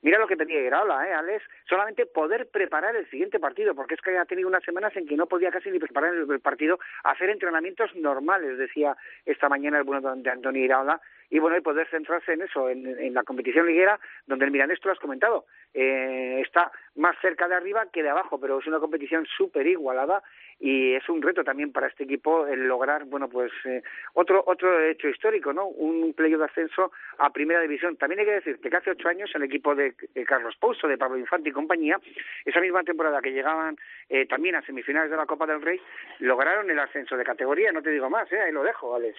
Mira 0.03 0.19
lo 0.19 0.27
que 0.27 0.37
pedía 0.37 0.61
Iraola, 0.61 1.07
¿eh, 1.09 1.13
Alex? 1.13 1.45
Solamente 1.69 2.07
poder 2.07 2.49
preparar 2.49 2.97
el 2.97 3.09
siguiente 3.11 3.39
partido, 3.39 3.75
porque 3.75 3.95
es 3.95 4.01
que 4.01 4.17
ha 4.17 4.25
tenido 4.25 4.49
unas 4.49 4.65
semanas 4.65 4.97
en 4.97 5.07
que 5.07 5.17
no 5.17 5.27
podía 5.27 5.51
casi 5.51 5.71
ni 5.71 5.79
preparar 5.79 6.15
el, 6.15 6.41
partido, 6.41 6.79
hacer 7.05 7.31
entrenamientos 7.31 7.95
normales, 7.95 8.59
decía 8.59 8.97
esta 9.27 9.49
mañana 9.49 9.79
el 9.79 9.85
bueno 9.85 10.17
de 10.17 10.31
Antonio 10.31 10.65
Iraola, 10.65 11.01
y 11.31 11.39
bueno, 11.39 11.57
y 11.57 11.61
poder 11.61 11.89
centrarse 11.89 12.33
en 12.33 12.43
eso, 12.43 12.69
en, 12.69 13.15
la 13.15 13.23
competición 13.23 13.67
liguera, 13.67 13.99
donde 14.27 14.45
el 14.45 14.51
Milanés, 14.51 14.81
tú 14.81 14.89
lo 14.89 14.93
has 14.93 14.99
comentado, 14.99 15.47
eh, 15.73 16.43
está 16.45 16.73
más 16.97 17.17
cerca 17.21 17.47
de 17.47 17.55
arriba 17.55 17.87
que 17.93 18.03
de 18.03 18.11
abajo, 18.11 18.41
pero 18.41 18.59
es 18.59 18.67
una 18.67 18.81
competición 18.81 19.25
súper 19.27 19.67
igualada 19.67 20.23
y 20.59 20.95
es 20.95 21.09
un 21.09 21.23
reto 21.23 21.43
también 21.43 21.73
para 21.73 21.87
este 21.87 22.05
equipo 22.05 22.47
el 22.47 22.67
lograr, 22.67 23.05
bueno, 23.05 23.29
pues 23.29 23.51
eh, 23.65 23.83
otro 24.15 24.43
otro 24.47 24.79
hecho 24.85 25.09
histórico, 25.09 25.53
¿no? 25.53 25.67
Un 25.67 26.13
playo 26.13 26.37
de 26.37 26.45
ascenso 26.45 26.93
a 27.19 27.33
Primera 27.33 27.61
División. 27.61 27.97
También 27.97 28.21
hay 28.21 28.27
que 28.27 28.33
decir 28.33 28.61
que 28.61 28.77
hace 28.77 28.91
ocho 28.91 29.09
años 29.09 29.31
el 29.35 29.45
equipo 29.45 29.75
de, 29.75 29.95
Carlos 30.27 30.57
Pouso, 30.57 30.87
de 30.87 30.99
Pablo 30.99 31.17
Infante 31.17 31.49
y 31.49 31.53
compañía, 31.53 31.99
esa 32.45 32.61
misma 32.61 32.83
temporada 32.83 33.23
que 33.23 33.33
llegaban 33.33 33.77
eh, 34.09 34.27
también 34.27 34.57
a 34.57 34.63
semifinales 34.63 35.11
de 35.11 35.17
la 35.17 35.27
Copa 35.27 35.47
del 35.47 35.63
Rey, 35.63 35.81
lograron 36.19 36.71
el 36.71 36.79
ascenso 36.79 37.17
de 37.17 37.25
categoría, 37.25 37.73
no 37.73 37.83
te 37.83 37.91
digo 37.91 38.11
más, 38.11 38.31
¿eh? 38.33 38.41
Ahí 38.41 38.53
lo 38.53 38.63
dejo, 38.63 38.95
Alex. 38.95 39.17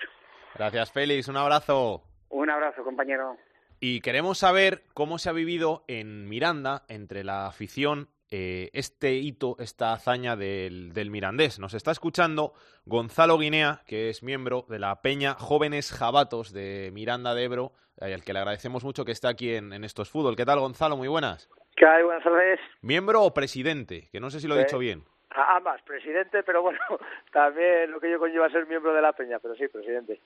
Gracias, 0.55 0.91
Félix. 0.91 1.27
Un 1.27 1.37
abrazo. 1.37 2.03
Un 2.29 2.49
abrazo, 2.49 2.83
compañero. 2.83 3.37
Y 3.79 4.01
queremos 4.01 4.37
saber 4.37 4.83
cómo 4.93 5.17
se 5.17 5.29
ha 5.29 5.33
vivido 5.33 5.83
en 5.87 6.29
Miranda 6.29 6.83
entre 6.87 7.23
la 7.23 7.47
afición 7.47 8.09
eh, 8.29 8.69
este 8.73 9.15
hito, 9.15 9.55
esta 9.59 9.91
hazaña 9.91 10.35
del, 10.35 10.93
del, 10.93 11.09
Mirandés. 11.09 11.59
Nos 11.59 11.73
está 11.73 11.91
escuchando 11.91 12.53
Gonzalo 12.85 13.37
Guinea, 13.37 13.81
que 13.87 14.09
es 14.09 14.23
miembro 14.23 14.65
de 14.69 14.79
la 14.79 15.01
Peña 15.01 15.33
Jóvenes 15.33 15.91
Jabatos 15.91 16.53
de 16.53 16.91
Miranda 16.93 17.33
de 17.33 17.43
Ebro, 17.43 17.73
al 17.99 18.23
que 18.23 18.33
le 18.33 18.39
agradecemos 18.39 18.83
mucho 18.83 19.03
que 19.03 19.11
esté 19.11 19.27
aquí 19.27 19.53
en, 19.55 19.73
en 19.73 19.83
Estos 19.83 20.09
Fútbol. 20.09 20.35
¿Qué 20.35 20.45
tal, 20.45 20.59
Gonzalo? 20.59 20.95
Muy 20.95 21.07
buenas. 21.07 21.49
¿Qué 21.75 21.85
hay? 21.85 22.03
Buenas 22.03 22.23
tardes. 22.23 22.59
¿Miembro 22.81 23.23
o 23.23 23.33
presidente? 23.33 24.09
Que 24.11 24.19
no 24.19 24.29
sé 24.29 24.39
si 24.39 24.47
lo 24.47 24.55
he 24.55 24.59
dicho 24.59 24.77
bien. 24.77 25.03
Ambas, 25.33 25.81
presidente, 25.83 26.43
pero 26.43 26.61
bueno, 26.61 26.79
también 27.31 27.91
lo 27.91 27.99
que 27.99 28.11
yo 28.11 28.19
conlleva 28.19 28.49
ser 28.49 28.67
miembro 28.67 28.93
de 28.93 29.01
la 29.01 29.13
Peña, 29.13 29.39
pero 29.39 29.55
sí, 29.55 29.67
presidente. 29.67 30.19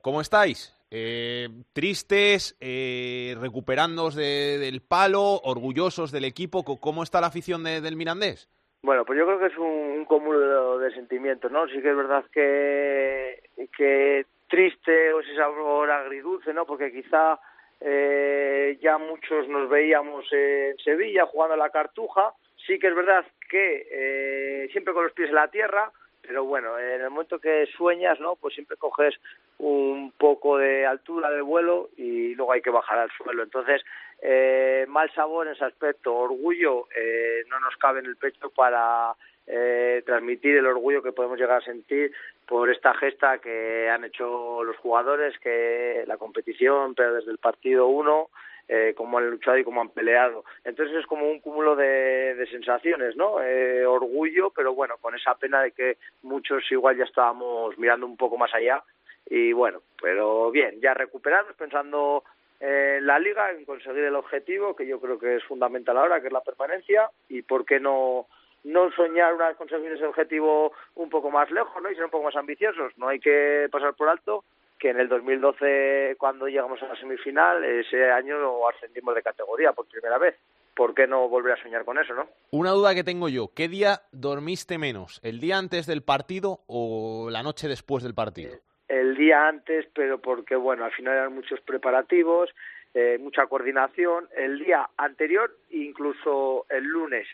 ¿Cómo 0.00 0.20
estáis? 0.20 0.74
Eh, 0.90 1.48
¿Tristes? 1.72 2.56
Eh, 2.60 3.36
¿Recuperándoos 3.40 4.14
del 4.14 4.80
palo? 4.80 5.40
¿Orgullosos 5.42 6.10
del 6.10 6.24
equipo? 6.24 6.64
¿Cómo 6.64 7.02
está 7.02 7.20
la 7.20 7.28
afición 7.28 7.64
del 7.64 7.96
Mirandés? 7.96 8.48
Bueno, 8.82 9.04
pues 9.04 9.18
yo 9.18 9.26
creo 9.26 9.38
que 9.38 9.46
es 9.46 9.58
un, 9.58 10.04
cúmulo 10.06 10.78
de, 10.78 10.90
sentimientos, 10.92 11.52
¿no? 11.52 11.66
Sí 11.68 11.80
que 11.82 11.90
es 11.90 11.96
verdad 11.96 12.24
que, 12.32 13.50
que 13.76 14.26
triste 14.48 15.12
o 15.12 15.20
ese 15.20 15.36
sabor 15.36 15.90
agridulce, 15.90 16.52
¿no? 16.54 16.64
Porque 16.64 16.90
quizá 16.90 17.38
eh, 17.80 18.78
ya 18.82 18.98
muchos 18.98 19.46
nos 19.48 19.68
veíamos 19.68 20.26
en 20.32 20.76
Sevilla 20.78 21.26
jugando 21.26 21.54
a 21.54 21.58
la 21.58 21.70
cartuja. 21.70 22.34
Sí 22.66 22.78
que 22.78 22.88
es 22.88 22.94
verdad 22.94 23.24
que 23.48 23.86
eh, 23.90 24.68
siempre 24.72 24.94
con 24.94 25.04
los 25.04 25.12
pies 25.12 25.28
en 25.28 25.34
la 25.34 25.48
tierra, 25.48 25.90
pero 26.22 26.44
bueno, 26.44 26.78
en 26.78 27.00
el 27.00 27.10
momento 27.10 27.38
que 27.38 27.66
sueñas, 27.76 28.20
¿no? 28.20 28.36
Pues 28.36 28.54
siempre 28.54 28.76
coges 28.76 29.14
un 29.58 30.12
poco 30.12 30.58
de 30.58 30.86
altura 30.86 31.30
de 31.30 31.40
vuelo 31.40 31.88
y 31.96 32.34
luego 32.34 32.52
hay 32.52 32.62
que 32.62 32.70
bajar 32.70 32.98
al 32.98 33.10
suelo. 33.10 33.42
Entonces, 33.42 33.82
eh, 34.22 34.84
mal 34.88 35.10
sabor 35.12 35.46
en 35.46 35.54
ese 35.54 35.64
aspecto, 35.64 36.14
orgullo 36.14 36.86
eh, 36.94 37.42
no 37.48 37.58
nos 37.60 37.76
cabe 37.76 38.00
en 38.00 38.06
el 38.06 38.16
pecho 38.16 38.50
para 38.50 39.14
eh, 39.46 40.02
transmitir 40.06 40.58
el 40.58 40.66
orgullo 40.66 41.02
que 41.02 41.12
podemos 41.12 41.38
llegar 41.38 41.62
a 41.62 41.64
sentir 41.64 42.12
por 42.46 42.70
esta 42.70 42.94
gesta 42.94 43.38
que 43.38 43.88
han 43.88 44.04
hecho 44.04 44.62
los 44.62 44.76
jugadores, 44.76 45.38
que 45.38 46.04
la 46.06 46.18
competición, 46.18 46.94
pero 46.94 47.14
desde 47.14 47.30
el 47.30 47.38
partido 47.38 47.88
uno, 47.88 48.28
eh, 48.72 48.94
cómo 48.96 49.18
han 49.18 49.28
luchado 49.28 49.58
y 49.58 49.64
cómo 49.64 49.80
han 49.80 49.88
peleado. 49.88 50.44
Entonces 50.62 50.96
es 50.96 51.06
como 51.06 51.28
un 51.28 51.40
cúmulo 51.40 51.74
de, 51.74 52.46
sensaciones, 52.52 53.16
¿no? 53.16 53.42
Eh, 53.42 53.84
orgullo, 53.84 54.50
pero 54.50 54.74
bueno, 54.74 54.94
con 55.00 55.12
esa 55.16 55.34
pena 55.34 55.60
de 55.60 55.72
que 55.72 55.96
muchos 56.22 56.62
igual 56.70 56.96
ya 56.96 57.02
estábamos 57.02 57.76
mirando 57.78 58.06
un 58.06 58.16
poco 58.16 58.38
más 58.38 58.54
allá. 58.54 58.80
Y 59.28 59.52
bueno, 59.52 59.82
pero 60.00 60.52
bien, 60.52 60.80
ya 60.80 60.94
recuperados, 60.94 61.56
pensando 61.56 62.22
en 62.60 63.04
la 63.06 63.18
liga, 63.18 63.50
en 63.50 63.64
conseguir 63.64 64.04
el 64.04 64.14
objetivo, 64.14 64.76
que 64.76 64.86
yo 64.86 65.00
creo 65.00 65.18
que 65.18 65.34
es 65.34 65.44
fundamental 65.44 65.98
ahora, 65.98 66.20
que 66.20 66.28
es 66.28 66.32
la 66.32 66.42
permanencia, 66.42 67.10
y 67.28 67.42
por 67.42 67.64
qué 67.64 67.80
no 67.80 68.26
no 68.62 68.92
soñar 68.92 69.34
una 69.34 69.54
conseguir 69.54 69.90
ese 69.90 70.04
objetivo 70.04 70.72
un 70.94 71.10
poco 71.10 71.30
más 71.30 71.50
lejos, 71.50 71.82
¿no? 71.82 71.90
Y 71.90 71.96
ser 71.96 72.04
un 72.04 72.10
poco 72.10 72.24
más 72.24 72.36
ambiciosos. 72.36 72.96
No 72.98 73.08
hay 73.08 73.18
que 73.18 73.68
pasar 73.72 73.94
por 73.94 74.08
alto 74.08 74.44
que 74.80 74.90
en 74.90 74.98
el 74.98 75.08
2012, 75.08 76.16
cuando 76.18 76.48
llegamos 76.48 76.82
a 76.82 76.88
la 76.88 76.96
semifinal, 76.96 77.62
ese 77.62 78.10
año 78.10 78.66
ascendimos 78.66 79.14
de 79.14 79.22
categoría 79.22 79.72
por 79.72 79.86
primera 79.86 80.18
vez. 80.18 80.34
¿Por 80.74 80.94
qué 80.94 81.06
no 81.06 81.28
volver 81.28 81.52
a 81.52 81.62
soñar 81.62 81.84
con 81.84 81.98
eso, 81.98 82.14
no? 82.14 82.26
Una 82.52 82.70
duda 82.70 82.94
que 82.94 83.04
tengo 83.04 83.28
yo, 83.28 83.50
¿qué 83.54 83.68
día 83.68 84.00
dormiste 84.12 84.78
menos? 84.78 85.20
¿El 85.22 85.38
día 85.38 85.58
antes 85.58 85.86
del 85.86 86.02
partido 86.02 86.60
o 86.66 87.28
la 87.30 87.42
noche 87.42 87.68
después 87.68 88.02
del 88.02 88.14
partido? 88.14 88.54
El 88.88 89.14
día 89.14 89.46
antes, 89.46 89.86
pero 89.94 90.18
porque, 90.18 90.56
bueno, 90.56 90.84
al 90.84 90.92
final 90.92 91.14
eran 91.14 91.34
muchos 91.34 91.60
preparativos, 91.60 92.48
eh, 92.94 93.18
mucha 93.20 93.46
coordinación. 93.46 94.28
El 94.34 94.58
día 94.58 94.88
anterior, 94.96 95.54
incluso 95.70 96.64
el 96.70 96.84
lunes, 96.84 97.26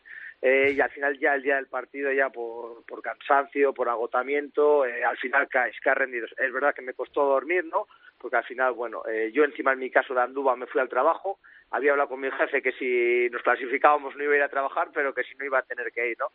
eh, 0.49 0.75
y 0.77 0.81
al 0.81 0.91
final 0.91 1.19
ya 1.19 1.35
el 1.35 1.43
día 1.43 1.57
del 1.57 1.67
partido 1.67 2.13
ya 2.13 2.31
por, 2.31 2.85
por 2.87 3.03
cansancio, 3.03 3.75
por 3.75 3.89
agotamiento, 3.89 4.87
eh, 4.87 5.03
al 5.03 5.17
final 5.17 5.49
caes, 5.49 5.75
caes 5.81 5.99
rendido. 5.99 6.29
Es 6.39 6.53
verdad 6.53 6.73
que 6.73 6.83
me 6.83 6.95
costó 6.95 7.25
dormir, 7.25 7.65
¿no? 7.65 7.89
Porque 8.17 8.37
al 8.37 8.45
final, 8.45 8.73
bueno, 8.75 9.03
eh, 9.09 9.33
yo 9.33 9.43
encima 9.43 9.73
en 9.73 9.81
mi 9.81 9.91
caso 9.91 10.15
de 10.15 10.21
Andúba 10.21 10.55
me 10.55 10.69
fui 10.69 10.81
al 10.81 10.89
trabajo, 10.89 11.41
había 11.73 11.91
hablado 11.91 12.11
con 12.11 12.21
mi 12.21 12.31
jefe 12.31 12.63
que 12.63 12.71
si 12.75 13.29
nos 13.31 13.43
clasificábamos 13.43 14.15
no 14.15 14.23
iba 14.23 14.35
a 14.35 14.37
ir 14.37 14.43
a 14.45 14.49
trabajar, 14.49 14.91
pero 14.95 15.13
que 15.13 15.25
si 15.25 15.35
no 15.35 15.45
iba 15.45 15.59
a 15.59 15.63
tener 15.63 15.91
que 15.91 16.11
ir, 16.11 16.17
¿no? 16.21 16.31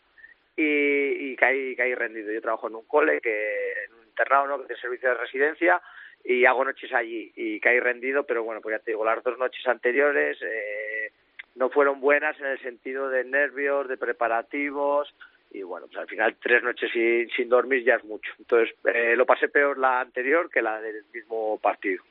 Y, 0.57 1.31
y 1.31 1.35
caí, 1.37 1.73
caí 1.77 1.95
rendido. 1.95 2.33
Yo 2.33 2.41
trabajo 2.41 2.67
en 2.67 2.75
un 2.75 2.85
cole, 2.87 3.21
que 3.21 3.85
en 3.85 3.93
un 3.93 4.07
internado, 4.07 4.45
¿no? 4.45 4.59
Que 4.59 4.65
tiene 4.65 4.81
servicio 4.81 5.07
de 5.07 5.15
residencia 5.15 5.81
y 6.25 6.43
hago 6.43 6.65
noches 6.65 6.91
allí 6.91 7.31
y 7.33 7.61
caí 7.61 7.79
rendido, 7.79 8.25
pero 8.25 8.43
bueno, 8.43 8.59
pues 8.59 8.75
ya 8.75 8.83
te 8.83 8.91
digo, 8.91 9.05
las 9.05 9.23
dos 9.23 9.37
noches 9.37 9.65
anteriores... 9.67 10.37
Eh, 10.41 11.13
no 11.55 11.69
fueron 11.69 11.99
buenas 11.99 12.39
en 12.39 12.47
el 12.47 12.59
sentido 12.61 13.09
de 13.09 13.23
nervios, 13.23 13.87
de 13.87 13.97
preparativos 13.97 15.13
y 15.53 15.63
bueno, 15.63 15.87
pues 15.87 15.99
al 15.99 16.07
final 16.07 16.37
tres 16.41 16.63
noches 16.63 16.89
sin, 16.93 17.29
sin 17.31 17.49
dormir 17.49 17.83
ya 17.83 17.95
es 17.95 18.03
mucho. 18.05 18.31
Entonces 18.39 18.73
eh, 18.85 19.15
lo 19.15 19.25
pasé 19.25 19.49
peor 19.49 19.77
la 19.77 19.99
anterior 19.99 20.49
que 20.49 20.61
la 20.61 20.79
del 20.79 21.03
mismo 21.13 21.59
partido. 21.59 22.03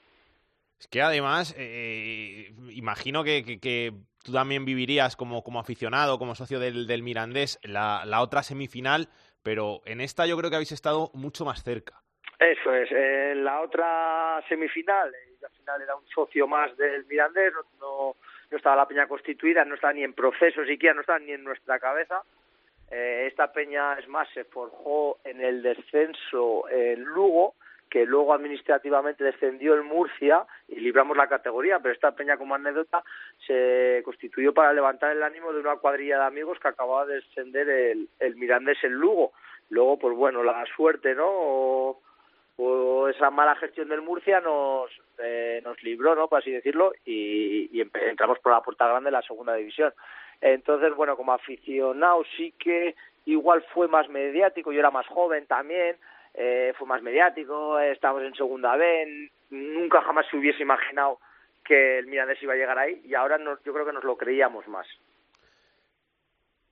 Es 0.79 0.87
que 0.89 1.03
además, 1.03 1.55
eh, 1.59 2.53
imagino 2.71 3.23
que, 3.25 3.45
que, 3.45 3.93
tú 4.25 4.33
también 4.33 4.65
vivirías 4.65 5.17
como, 5.17 5.43
como 5.43 5.61
aficionado, 5.61 6.19
como 6.19 6.35
socio 6.35 6.59
del, 6.59 6.87
del 6.87 7.03
Mirandés, 7.03 7.59
la, 7.63 8.05
la 8.07 8.21
otra 8.23 8.43
semifinal, 8.43 9.09
pero 9.43 9.81
en 9.87 10.01
esta 10.01 10.27
yo 10.27 10.37
creo 10.37 10.51
que 10.51 10.57
habéis 10.57 10.73
estado 10.73 11.11
mucho 11.15 11.45
más 11.45 11.63
cerca. 11.63 12.03
Eso 12.39 12.75
es, 12.75 12.91
en 12.93 13.45
la 13.45 13.61
otra 13.61 14.43
semifinal, 14.49 15.13
y 15.41 15.45
al 15.45 15.51
final 15.53 15.83
era 15.83 15.97
un 15.97 16.07
socio 16.09 16.47
más 16.47 16.75
del 16.79 17.05
Mirandés, 17.07 17.53
no 17.79 18.17
no 18.51 18.57
estaba 18.57 18.77
la 18.77 18.89
peña 18.89 19.07
constituida, 19.07 19.65
no 19.65 19.75
estaba 19.75 19.93
ni 19.93 20.03
en 20.03 20.15
proceso 20.15 20.65
siquiera, 20.65 20.95
no 20.95 21.01
estaba 21.01 21.19
ni 21.19 21.33
en 21.33 21.45
nuestra 21.45 21.79
cabeza. 21.79 22.23
Eh, 22.91 23.27
esta 23.29 23.53
peña, 23.53 23.95
es 23.95 24.09
más, 24.09 24.29
se 24.35 24.45
forjó 24.45 25.19
en 25.25 25.41
el 25.41 25.63
descenso 25.63 26.69
en 26.69 27.05
Lugo, 27.05 27.55
que 27.89 28.07
luego 28.07 28.33
administrativamente 28.33 29.25
descendió 29.25 29.75
el 29.75 29.83
Murcia 29.83 30.47
y 30.69 30.77
libramos 30.77 31.17
la 31.17 31.29
categoría, 31.29 31.81
pero 31.81 31.93
esta 31.93 32.13
peña 32.13 32.37
como 32.37 32.55
anécdota 32.55 33.03
se 33.47 34.01
constituyó 34.05 34.55
para 34.55 34.73
levantar 34.73 35.13
el 35.13 35.23
ánimo 35.23 35.53
de 35.53 35.61
una 35.61 35.77
cuadrilla 35.77 36.19
de 36.19 36.25
amigos 36.25 36.59
que 36.61 36.69
acababa 36.69 37.07
de 37.07 37.17
descender 37.17 37.69
el, 37.69 38.09
el 38.21 38.37
Mirandés 38.37 38.83
en 38.85 38.93
Lugo. 38.93 39.33
Luego, 39.71 39.99
pues 39.99 40.17
bueno, 40.17 40.43
la 40.43 40.65
suerte, 40.77 41.15
¿no? 41.15 41.99
Esa 43.09 43.31
mala 43.31 43.55
gestión 43.57 43.89
del 43.89 44.03
Murcia 44.03 44.41
nos 44.41 44.91
eh, 45.19 45.61
nos 45.65 45.83
libró, 45.83 46.15
¿no? 46.15 46.29
Por 46.29 46.41
así 46.41 46.51
decirlo, 46.51 46.93
y, 47.05 47.71
y 47.73 47.81
entramos 47.81 48.39
por 48.41 48.53
la 48.53 48.63
puerta 48.63 48.89
grande 48.89 49.09
de 49.09 49.13
la 49.13 49.23
segunda 49.23 49.55
división. 49.55 49.93
Entonces, 50.41 50.95
bueno, 50.95 51.17
como 51.17 51.33
aficionado 51.33 52.25
sí 52.37 52.53
que 52.59 52.95
igual 53.27 53.63
fue 53.75 53.89
más 53.89 54.09
mediático, 54.09 54.73
yo 54.73 54.81
era 54.81 54.91
más 54.91 55.07
joven 55.07 55.47
también, 55.47 55.97
eh, 56.35 56.73
fue 56.79 56.87
más 56.87 57.03
mediático, 57.03 57.79
estábamos 57.79 58.25
en 58.25 58.35
segunda 58.35 58.77
B, 58.77 59.31
nunca 59.51 60.01
jamás 60.03 60.27
se 60.31 60.37
hubiese 60.37 60.63
imaginado 60.63 61.19
que 61.65 61.99
el 61.99 62.07
Mirandés 62.07 62.43
iba 62.43 62.55
a 62.55 62.57
llegar 62.57 62.79
ahí 62.79 63.03
y 63.05 63.15
ahora 63.15 63.39
nos, 63.39 63.63
yo 63.65 63.73
creo 63.73 63.85
que 63.85 63.93
nos 63.93 64.05
lo 64.05 64.17
creíamos 64.17 64.67
más. 64.69 64.87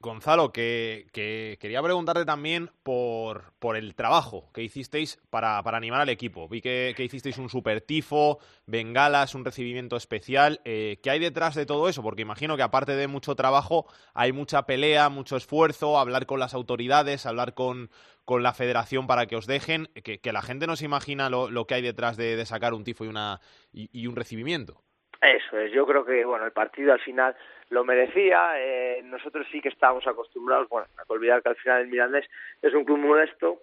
Gonzalo, 0.01 0.53
que, 0.53 1.09
quería 1.13 1.83
preguntarte 1.83 2.25
también 2.25 2.71
por, 2.85 3.53
por 3.59 3.77
el 3.77 3.97
trabajo 3.97 4.49
que 4.55 4.63
hicisteis 4.63 5.19
para, 5.29 5.61
para 5.65 5.77
animar 5.77 6.01
al 6.01 6.09
equipo. 6.09 6.49
Vi 6.49 6.61
que, 6.61 6.95
hicisteis 6.97 7.37
un 7.39 7.49
super 7.49 7.81
tifo, 7.81 8.39
bengalas, 8.67 9.35
un 9.35 9.45
recibimiento 9.45 9.97
especial. 9.97 10.61
Eh, 10.65 11.01
¿Qué 11.03 11.11
hay 11.11 11.19
detrás 11.19 11.57
de 11.57 11.67
todo 11.67 11.89
eso? 11.89 12.05
Porque 12.05 12.23
imagino 12.23 12.57
que 12.57 12.63
aparte 12.63 12.95
de 12.95 13.09
mucho 13.09 13.35
trabajo, 13.35 13.87
hay 14.15 14.31
mucha 14.31 14.67
pelea, 14.67 15.09
mucho 15.09 15.37
esfuerzo, 15.37 15.99
hablar 15.99 16.27
con 16.27 16.39
las 16.39 16.55
autoridades, 16.55 17.27
hablar 17.27 17.55
con, 17.55 17.91
con 18.25 18.45
la 18.45 18.55
federación 18.55 19.09
para 19.09 19.27
que 19.27 19.35
os 19.35 19.47
dejen, 19.47 19.89
que, 20.05 20.21
la 20.33 20.43
gente 20.43 20.69
no 20.69 20.77
se 20.77 20.85
imagina 20.85 21.29
lo, 21.29 21.51
lo 21.51 21.67
que 21.67 21.75
hay 21.75 21.83
detrás 21.83 22.17
de, 22.17 22.47
sacar 22.47 22.73
un 22.73 22.85
tifo 22.85 23.05
y, 23.05 23.09
una, 23.09 23.41
y 23.73 24.07
un 24.07 24.15
recibimiento. 24.15 24.85
Eso 25.21 25.59
es, 25.59 25.73
yo 25.73 25.85
creo 25.87 26.05
que 26.05 26.25
bueno 26.25 26.45
el 26.47 26.53
partido 26.53 26.93
al 26.93 27.01
final 27.01 27.35
lo 27.71 27.85
merecía, 27.85 28.53
eh, 28.57 29.03
nosotros 29.05 29.47
sí 29.51 29.61
que 29.61 29.69
estábamos 29.69 30.07
acostumbrados, 30.07 30.69
bueno, 30.69 30.87
a 30.97 31.13
olvidar 31.13 31.43
que 31.43 31.51
al 31.51 31.57
final 31.57 31.83
el 31.83 31.89
Mirandés 31.89 32.27
es 32.63 32.73
un 32.73 32.85
club 32.85 32.99
modesto 32.99 33.61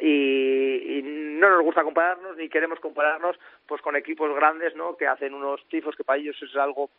y, 0.00 0.98
y, 0.98 1.02
no 1.02 1.50
nos 1.50 1.62
gusta 1.62 1.84
compararnos 1.84 2.36
ni 2.36 2.48
queremos 2.48 2.80
compararnos 2.80 3.38
pues 3.66 3.80
con 3.82 3.94
equipos 3.94 4.34
grandes, 4.34 4.74
¿no? 4.74 4.96
Que 4.96 5.06
hacen 5.06 5.34
unos 5.34 5.66
tifos 5.68 5.94
que 5.96 6.04
para 6.04 6.18
ellos 6.18 6.36
es 6.42 6.56
algo 6.56 6.90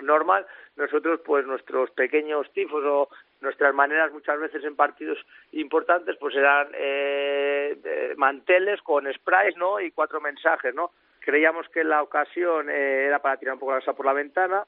normal, 0.00 0.46
nosotros 0.76 1.20
pues 1.24 1.46
nuestros 1.46 1.90
pequeños 1.92 2.52
tifos 2.52 2.84
o 2.84 3.08
nuestras 3.40 3.74
maneras 3.74 4.12
muchas 4.12 4.38
veces 4.40 4.64
en 4.64 4.74
partidos 4.74 5.18
importantes 5.52 6.16
pues 6.18 6.34
eran 6.34 6.68
eh, 6.74 8.14
manteles 8.16 8.82
con 8.82 9.12
sprays, 9.12 9.56
¿no? 9.56 9.80
Y 9.80 9.90
cuatro 9.92 10.20
mensajes, 10.20 10.74
¿no? 10.74 10.90
Creíamos 11.24 11.68
que 11.70 11.84
la 11.84 12.02
ocasión 12.02 12.70
eh, 12.70 13.06
era 13.06 13.20
para 13.20 13.36
tirar 13.36 13.54
un 13.54 13.60
poco 13.60 13.72
la 13.72 13.80
casa 13.80 13.94
por 13.94 14.06
la 14.06 14.12
ventana 14.12 14.64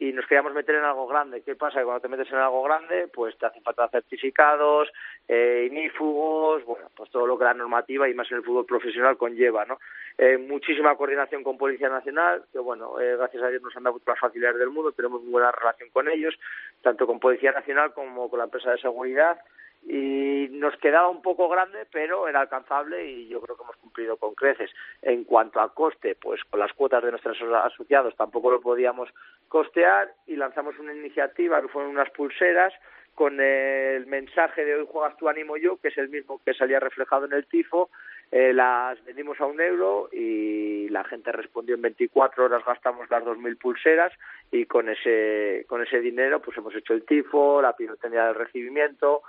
y 0.00 0.12
nos 0.12 0.26
queríamos 0.26 0.54
meter 0.54 0.76
en 0.76 0.84
algo 0.84 1.06
grande. 1.06 1.42
¿Qué 1.42 1.54
pasa? 1.54 1.78
Que 1.78 1.84
cuando 1.84 2.00
te 2.00 2.08
metes 2.08 2.32
en 2.32 2.38
algo 2.38 2.62
grande, 2.62 3.06
pues 3.12 3.36
te 3.36 3.44
hacen 3.44 3.62
falta 3.62 3.86
certificados, 3.88 4.90
eh, 5.28 5.68
inífugos, 5.70 6.64
bueno, 6.64 6.90
pues 6.96 7.10
todo 7.10 7.26
lo 7.26 7.38
que 7.38 7.44
la 7.44 7.52
normativa 7.52 8.08
y 8.08 8.14
más 8.14 8.30
en 8.30 8.38
el 8.38 8.42
fútbol 8.42 8.64
profesional 8.64 9.18
conlleva, 9.18 9.66
¿no? 9.66 9.78
Eh, 10.16 10.38
muchísima 10.38 10.96
coordinación 10.96 11.44
con 11.44 11.58
Policía 11.58 11.90
Nacional, 11.90 12.44
que 12.50 12.58
bueno, 12.58 12.98
eh, 12.98 13.16
gracias 13.16 13.42
a 13.42 13.48
Dios 13.48 13.62
nos 13.62 13.76
han 13.76 13.82
dado 13.82 13.98
todas 13.98 14.16
las 14.16 14.20
facilidades 14.20 14.58
del 14.58 14.70
mundo, 14.70 14.92
tenemos 14.92 15.20
muy 15.22 15.32
buena 15.32 15.52
relación 15.52 15.90
con 15.90 16.08
ellos, 16.08 16.34
tanto 16.80 17.06
con 17.06 17.20
Policía 17.20 17.52
Nacional 17.52 17.92
como 17.92 18.30
con 18.30 18.38
la 18.38 18.46
empresa 18.46 18.70
de 18.70 18.78
seguridad, 18.78 19.38
y 19.82 20.48
nos 20.50 20.76
quedaba 20.76 21.08
un 21.08 21.22
poco 21.22 21.48
grande, 21.48 21.86
pero 21.90 22.28
era 22.28 22.40
alcanzable 22.40 23.06
y 23.06 23.28
yo 23.28 23.40
creo 23.40 23.56
que 23.56 23.62
hemos 23.62 23.76
cumplido 23.76 24.16
con 24.16 24.34
creces. 24.34 24.70
En 25.02 25.24
cuanto 25.24 25.60
a 25.60 25.72
coste, 25.74 26.16
pues 26.20 26.42
con 26.44 26.60
las 26.60 26.72
cuotas 26.72 27.02
de 27.02 27.10
nuestros 27.10 27.38
asociados 27.42 28.14
tampoco 28.16 28.50
lo 28.50 28.60
podíamos 28.60 29.08
costear 29.48 30.12
y 30.26 30.36
lanzamos 30.36 30.78
una 30.78 30.94
iniciativa 30.94 31.60
que 31.60 31.68
fueron 31.68 31.92
unas 31.92 32.10
pulseras 32.10 32.72
con 33.14 33.38
el 33.40 34.06
mensaje 34.06 34.64
de 34.64 34.76
hoy 34.76 34.86
juegas 34.88 35.16
tu 35.18 35.28
ánimo 35.28 35.56
yo, 35.56 35.76
que 35.76 35.88
es 35.88 35.98
el 35.98 36.08
mismo 36.08 36.40
que 36.44 36.54
salía 36.54 36.80
reflejado 36.80 37.26
en 37.26 37.34
el 37.34 37.44
tifo, 37.44 37.90
eh, 38.32 38.52
las 38.52 39.04
vendimos 39.04 39.40
a 39.40 39.46
un 39.46 39.60
euro 39.60 40.08
y 40.12 40.88
la 40.88 41.04
gente 41.04 41.32
respondió 41.32 41.74
en 41.74 41.82
24 41.82 42.44
horas 42.44 42.64
gastamos 42.64 43.10
las 43.10 43.24
2.000 43.24 43.58
pulseras 43.58 44.12
y 44.52 44.66
con 44.66 44.88
ese, 44.88 45.66
con 45.68 45.82
ese 45.82 46.00
dinero 46.00 46.40
pues 46.40 46.56
hemos 46.56 46.74
hecho 46.74 46.94
el 46.94 47.04
tifo, 47.04 47.60
la 47.60 47.76
pirotecnia 47.76 48.26
del 48.26 48.36
recibimiento, 48.36 49.22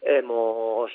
Hemos 0.00 0.90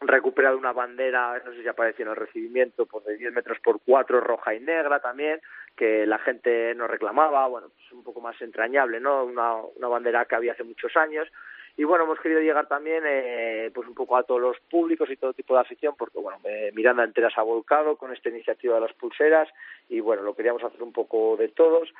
recuperado 0.00 0.56
una 0.56 0.72
bandera, 0.72 1.40
no 1.44 1.52
sé 1.52 1.62
si 1.62 1.68
apareció 1.68 2.04
en 2.04 2.10
el 2.10 2.16
recibimiento, 2.16 2.86
pues 2.86 3.04
de 3.04 3.16
10 3.16 3.32
metros 3.32 3.58
por 3.60 3.80
4, 3.84 4.20
roja 4.20 4.54
y 4.54 4.60
negra 4.60 5.00
también, 5.00 5.40
que 5.76 6.06
la 6.06 6.18
gente 6.18 6.74
nos 6.74 6.90
reclamaba, 6.90 7.46
bueno, 7.48 7.68
pues 7.68 7.92
un 7.92 8.02
poco 8.02 8.20
más 8.20 8.40
entrañable, 8.40 9.00
¿no? 9.00 9.24
Una, 9.24 9.56
una 9.56 9.88
bandera 9.88 10.24
que 10.24 10.34
había 10.34 10.52
hace 10.52 10.64
muchos 10.64 10.96
años. 10.96 11.28
Y 11.76 11.84
bueno, 11.84 12.04
hemos 12.04 12.20
querido 12.20 12.40
llegar 12.40 12.66
también 12.66 13.04
eh, 13.06 13.70
pues 13.72 13.88
un 13.88 13.94
poco 13.94 14.16
a 14.16 14.22
todos 14.22 14.40
los 14.40 14.58
públicos 14.70 15.08
y 15.10 15.16
todo 15.16 15.32
tipo 15.32 15.54
de 15.54 15.60
afición, 15.60 15.94
porque 15.96 16.18
bueno, 16.18 16.38
Miranda 16.74 17.04
entera 17.04 17.30
ha 17.34 17.42
volcado 17.42 17.96
con 17.96 18.12
esta 18.12 18.28
iniciativa 18.28 18.74
de 18.74 18.80
las 18.82 18.92
pulseras 18.94 19.48
y 19.88 20.00
bueno, 20.00 20.22
lo 20.22 20.34
queríamos 20.34 20.62
hacer 20.64 20.82
un 20.82 20.92
poco 20.92 21.36
de 21.38 21.48
todos. 21.48 21.92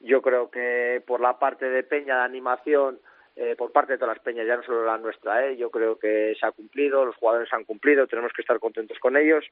Yo 0.00 0.22
creo 0.22 0.50
que 0.50 1.02
por 1.06 1.20
la 1.20 1.38
parte 1.38 1.68
de 1.68 1.82
Peña 1.82 2.16
de 2.16 2.24
animación, 2.24 2.98
eh, 3.40 3.54
por 3.56 3.70
parte 3.70 3.92
de 3.92 3.98
todas 3.98 4.16
las 4.16 4.24
peñas, 4.24 4.46
ya 4.48 4.56
no 4.56 4.64
solo 4.64 4.84
la 4.84 4.98
nuestra. 4.98 5.46
¿eh? 5.46 5.56
Yo 5.56 5.70
creo 5.70 5.96
que 5.96 6.34
se 6.38 6.44
ha 6.44 6.50
cumplido, 6.50 7.04
los 7.04 7.14
jugadores 7.14 7.52
han 7.52 7.64
cumplido, 7.64 8.08
tenemos 8.08 8.32
que 8.34 8.42
estar 8.42 8.58
contentos 8.58 8.98
con 8.98 9.16
ellos 9.16 9.44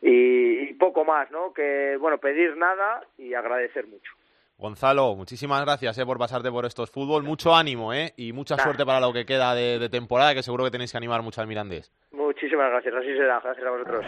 y, 0.00 0.72
poco 0.74 1.04
más, 1.04 1.28
¿no? 1.32 1.52
Que, 1.52 1.96
bueno, 1.98 2.18
pedir 2.18 2.56
nada 2.56 3.02
y 3.16 3.34
agradecer 3.34 3.88
mucho. 3.88 4.12
Gonzalo, 4.56 5.16
muchísimas 5.16 5.64
gracias 5.64 5.98
eh, 5.98 6.06
por 6.06 6.16
pasarte 6.18 6.50
por 6.50 6.64
estos 6.64 6.92
fútbol. 6.92 7.24
Mucho 7.24 7.56
ánimo 7.56 7.92
eh, 7.92 8.12
y 8.16 8.32
mucha 8.32 8.56
suerte 8.56 8.86
para 8.86 9.00
lo 9.00 9.12
que 9.12 9.26
queda 9.26 9.52
de, 9.54 9.88
temporada, 9.88 10.34
que 10.34 10.44
seguro 10.44 10.64
que 10.64 10.70
tenéis 10.70 10.92
que 10.92 10.98
animar 10.98 11.22
mucho 11.22 11.40
al 11.40 11.48
Mirandés. 11.48 11.92
Muchísimas 12.12 12.70
gracias, 12.70 12.94
así 12.94 13.16
será. 13.16 13.40
Gracias 13.40 13.66
a 13.66 13.70
vosotros. 13.70 14.06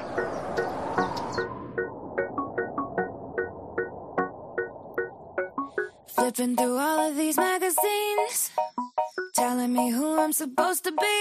Telling 9.41 9.73
me 9.73 9.89
who 9.89 10.21
I'm 10.21 10.35
supposed 10.35 10.85
to 10.85 10.93
be. 10.93 11.21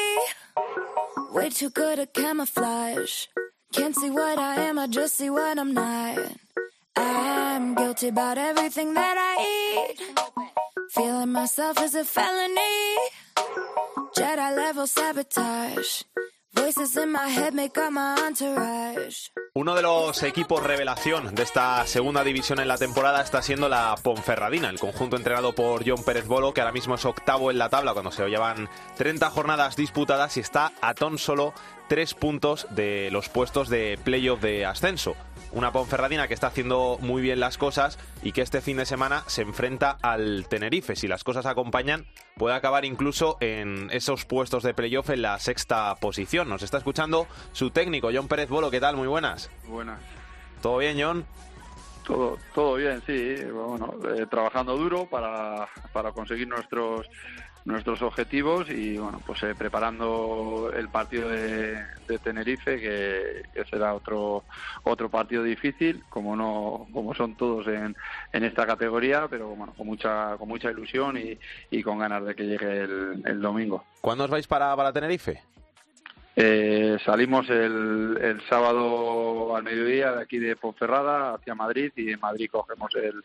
Way 1.31 1.49
too 1.49 1.69
good 1.69 1.99
at 1.99 2.13
camouflage. 2.13 3.27
Can't 3.71 3.95
see 3.95 4.09
what 4.09 4.37
I 4.37 4.55
am, 4.67 4.77
I 4.77 4.87
just 4.87 5.15
see 5.15 5.29
what 5.29 5.57
I'm 5.57 5.73
not. 5.73 6.17
I'm 6.97 7.75
guilty 7.75 8.09
about 8.09 8.37
everything 8.37 8.93
that 8.93 9.15
I 9.29 9.33
eat. 9.55 9.99
Feeling 10.95 11.31
myself 11.31 11.81
is 11.81 11.95
a 11.95 12.03
felony. 12.03 12.87
Jedi 14.17 14.49
level 14.63 14.85
sabotage. 14.85 16.03
Voices 16.53 16.97
in 16.97 17.13
my 17.13 17.27
head 17.37 17.53
make 17.53 17.77
up 17.77 17.93
my 17.93 18.15
entourage. 18.25 19.29
Uno 19.59 19.75
de 19.75 19.81
los 19.81 20.23
equipos 20.23 20.63
revelación 20.63 21.35
de 21.35 21.43
esta 21.43 21.85
segunda 21.85 22.23
división 22.23 22.61
en 22.61 22.69
la 22.69 22.77
temporada 22.77 23.21
está 23.21 23.41
siendo 23.41 23.67
la 23.67 23.93
Ponferradina, 24.01 24.69
el 24.69 24.79
conjunto 24.79 25.17
entrenado 25.17 25.51
por 25.51 25.83
John 25.85 26.01
Pérez 26.05 26.27
Bolo, 26.27 26.53
que 26.53 26.61
ahora 26.61 26.71
mismo 26.71 26.95
es 26.95 27.03
octavo 27.03 27.51
en 27.51 27.57
la 27.57 27.67
tabla 27.67 27.91
cuando 27.91 28.09
se 28.09 28.25
llevan 28.29 28.69
30 28.95 29.29
jornadas 29.31 29.75
disputadas 29.75 30.37
y 30.37 30.39
está 30.39 30.71
a 30.79 30.93
tan 30.93 31.17
solo 31.17 31.53
tres 31.89 32.13
puntos 32.13 32.67
de 32.69 33.09
los 33.11 33.27
puestos 33.27 33.67
de 33.67 33.99
playoff 34.01 34.39
de 34.39 34.65
ascenso. 34.65 35.17
Una 35.51 35.71
Ponferradina 35.71 36.27
que 36.27 36.33
está 36.35 36.47
haciendo 36.47 36.97
muy 37.01 37.21
bien 37.21 37.39
las 37.39 37.57
cosas 37.57 37.97
y 38.21 38.33
que 38.33 38.41
este 38.41 38.61
fin 38.61 38.77
de 38.77 38.85
semana 38.85 39.23
se 39.27 39.41
enfrenta 39.41 39.97
al 40.01 40.45
Tenerife. 40.47 40.95
Si 40.95 41.07
las 41.07 41.23
cosas 41.23 41.45
acompañan, 41.47 42.05
puede 42.37 42.55
acabar 42.55 42.85
incluso 42.85 43.37
en 43.39 43.89
esos 43.91 44.25
puestos 44.25 44.61
de 44.63 44.73
playoff 44.75 45.09
en 45.09 45.23
la 45.23 45.39
sexta 45.39 45.95
posición. 45.95 46.49
Nos 46.49 46.61
está 46.61 46.77
escuchando 46.77 47.27
su 47.51 47.71
técnico, 47.71 48.09
John 48.13 48.27
Pérez 48.27 48.49
Bolo. 48.49 48.69
¿Qué 48.69 48.79
tal? 48.79 48.95
Muy 48.95 49.07
buenas. 49.07 49.49
Buenas. 49.67 49.99
¿Todo 50.61 50.77
bien, 50.77 50.97
John? 50.99 51.25
Todo, 52.05 52.37
todo 52.53 52.75
bien, 52.75 53.01
sí. 53.05 53.35
Bueno, 53.51 53.95
eh, 54.15 54.25
trabajando 54.29 54.75
duro 54.77 55.07
para, 55.07 55.67
para 55.93 56.11
conseguir 56.11 56.47
nuestros 56.47 57.07
nuestros 57.65 58.01
objetivos 58.01 58.69
y 58.69 58.97
bueno 58.97 59.21
pues 59.25 59.43
eh, 59.43 59.53
preparando 59.57 60.71
el 60.75 60.89
partido 60.89 61.29
de, 61.29 61.83
Tenerife 62.23 62.79
que, 62.79 63.63
será 63.69 63.93
otro 63.93 64.43
otro 64.83 65.09
partido 65.09 65.43
difícil 65.43 66.03
como 66.09 66.35
no 66.35 66.87
como 66.91 67.13
son 67.13 67.35
todos 67.35 67.67
en, 67.67 67.95
en 68.33 68.43
esta 68.43 68.65
categoría 68.65 69.27
pero 69.29 69.49
bueno 69.49 69.73
con 69.77 69.87
mucha 69.87 70.35
con 70.37 70.47
mucha 70.47 70.71
ilusión 70.71 71.17
y, 71.17 71.37
y 71.69 71.83
con 71.83 71.99
ganas 71.99 72.25
de 72.25 72.35
que 72.35 72.43
llegue 72.43 72.81
el, 72.81 73.21
el 73.25 73.41
domingo 73.41 73.83
¿Cuándo 74.01 74.23
os 74.23 74.29
vais 74.29 74.47
para, 74.47 74.75
para 74.75 74.93
Tenerife? 74.93 75.41
Eh, 76.35 76.97
salimos 77.05 77.49
el, 77.49 78.17
el 78.21 78.41
sábado 78.47 79.55
al 79.55 79.63
mediodía 79.63 80.13
de 80.13 80.21
aquí 80.23 80.39
de 80.39 80.55
Ponferrada 80.55 81.33
hacia 81.33 81.53
Madrid 81.53 81.91
y 81.97 82.11
en 82.11 82.19
Madrid 82.19 82.49
cogemos 82.49 82.95
el, 82.95 83.21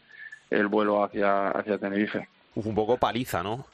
el 0.51 0.67
vuelo 0.67 1.05
hacia, 1.05 1.51
hacia 1.51 1.79
Tenerife. 1.79 2.29
un 2.57 2.75
poco 2.75 2.97
paliza, 2.97 3.43
¿no? 3.43 3.67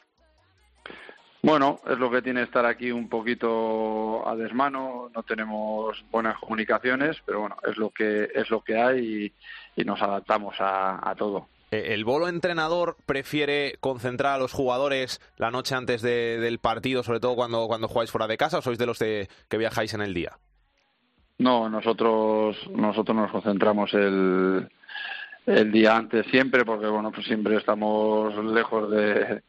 Bueno, 1.43 1.81
es 1.89 1.99
lo 1.99 2.11
que 2.11 2.21
tiene 2.21 2.43
estar 2.43 2.67
aquí 2.67 2.91
un 2.91 3.09
poquito 3.09 4.29
a 4.29 4.37
desmano, 4.37 5.11
no 5.15 5.23
tenemos 5.23 6.05
buenas 6.11 6.39
comunicaciones, 6.39 7.17
pero 7.25 7.41
bueno, 7.41 7.57
es 7.67 7.79
lo 7.79 7.91
que 7.91 8.29
es 8.35 8.51
lo 8.51 8.61
que 8.61 8.77
hay 8.79 9.33
y, 9.77 9.85
nos 9.85 10.03
adaptamos 10.03 10.55
a, 10.59 11.15
todo. 11.17 11.47
Eh, 11.71 11.95
¿El 11.95 12.05
bolo 12.05 12.29
entrenador 12.29 12.99
prefiere 13.07 13.77
concentrar 13.81 14.35
a 14.35 14.39
los 14.39 14.53
jugadores 14.53 15.23
la 15.39 15.51
noche 15.51 15.75
antes 15.75 16.03
del 16.03 16.59
partido, 16.59 17.03
sobre 17.03 17.21
todo 17.21 17.35
cuando, 17.35 17.67
cuando 17.67 17.89
jugáis 17.89 18.11
fuera 18.11 18.27
de 18.27 18.37
casa, 18.37 18.59
o 18.59 18.63
sois 18.63 18.77
de 18.77 18.85
los 18.85 18.99
que 18.99 19.29
viajáis 19.57 19.95
en 19.95 20.03
el 20.03 20.13
día? 20.13 20.33
No, 21.39 21.71
nosotros, 21.71 22.59
nosotros 22.69 23.17
nos 23.17 23.31
concentramos 23.31 23.95
el, 23.95 24.69
el 25.47 25.73
día 25.73 25.97
antes 25.97 26.27
siempre, 26.27 26.67
porque 26.67 26.87
bueno, 26.87 27.11
pues 27.11 27.27
siempre 27.27 27.57
estamos 27.57 28.35
lejos 28.45 28.91
de, 28.91 29.43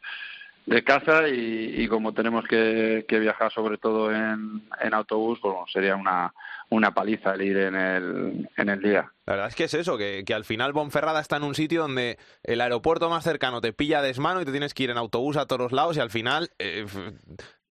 de 0.65 0.84
casa 0.84 1.28
y, 1.28 1.88
como 1.88 2.13
tenemos 2.13 2.45
que, 2.47 3.06
viajar 3.10 3.52
sobre 3.52 3.78
todo 3.78 4.12
en, 4.12 4.62
autobús, 4.93 5.39
pues 5.41 5.56
sería 5.71 5.95
una, 5.95 6.34
una 6.69 6.93
paliza 6.93 7.34
el 7.34 7.41
ir 7.41 7.58
en 7.58 7.76
el, 7.76 8.50
en 8.58 8.69
el 8.69 8.82
día. 8.82 9.12
La 9.26 9.34
verdad 9.34 9.50
es 9.50 9.56
que 9.56 9.65
es 9.65 9.74
eso, 9.74 9.97
que, 9.97 10.24
que 10.26 10.34
al 10.34 10.45
final 10.45 10.74
Bonferrada 10.74 11.19
está 11.19 11.38
en 11.38 11.43
un 11.43 11.56
sitio 11.56 11.82
donde 11.82 12.17
el 12.43 12.62
aeropuerto 12.62 13.10
más 13.10 13.24
cercano 13.24 13.62
te 13.62 13.74
pilla 13.74 14.02
desmano 14.02 14.41
y 14.41 14.45
te 14.45 14.52
tienes 14.52 14.74
que 14.74 14.84
ir 14.84 14.89
en 14.89 14.97
autobús 14.97 15.38
a 15.38 15.47
todos 15.47 15.71
lados 15.71 15.97
y 15.97 16.00
al 16.00 16.10
final 16.10 16.50
eh, 16.60 16.86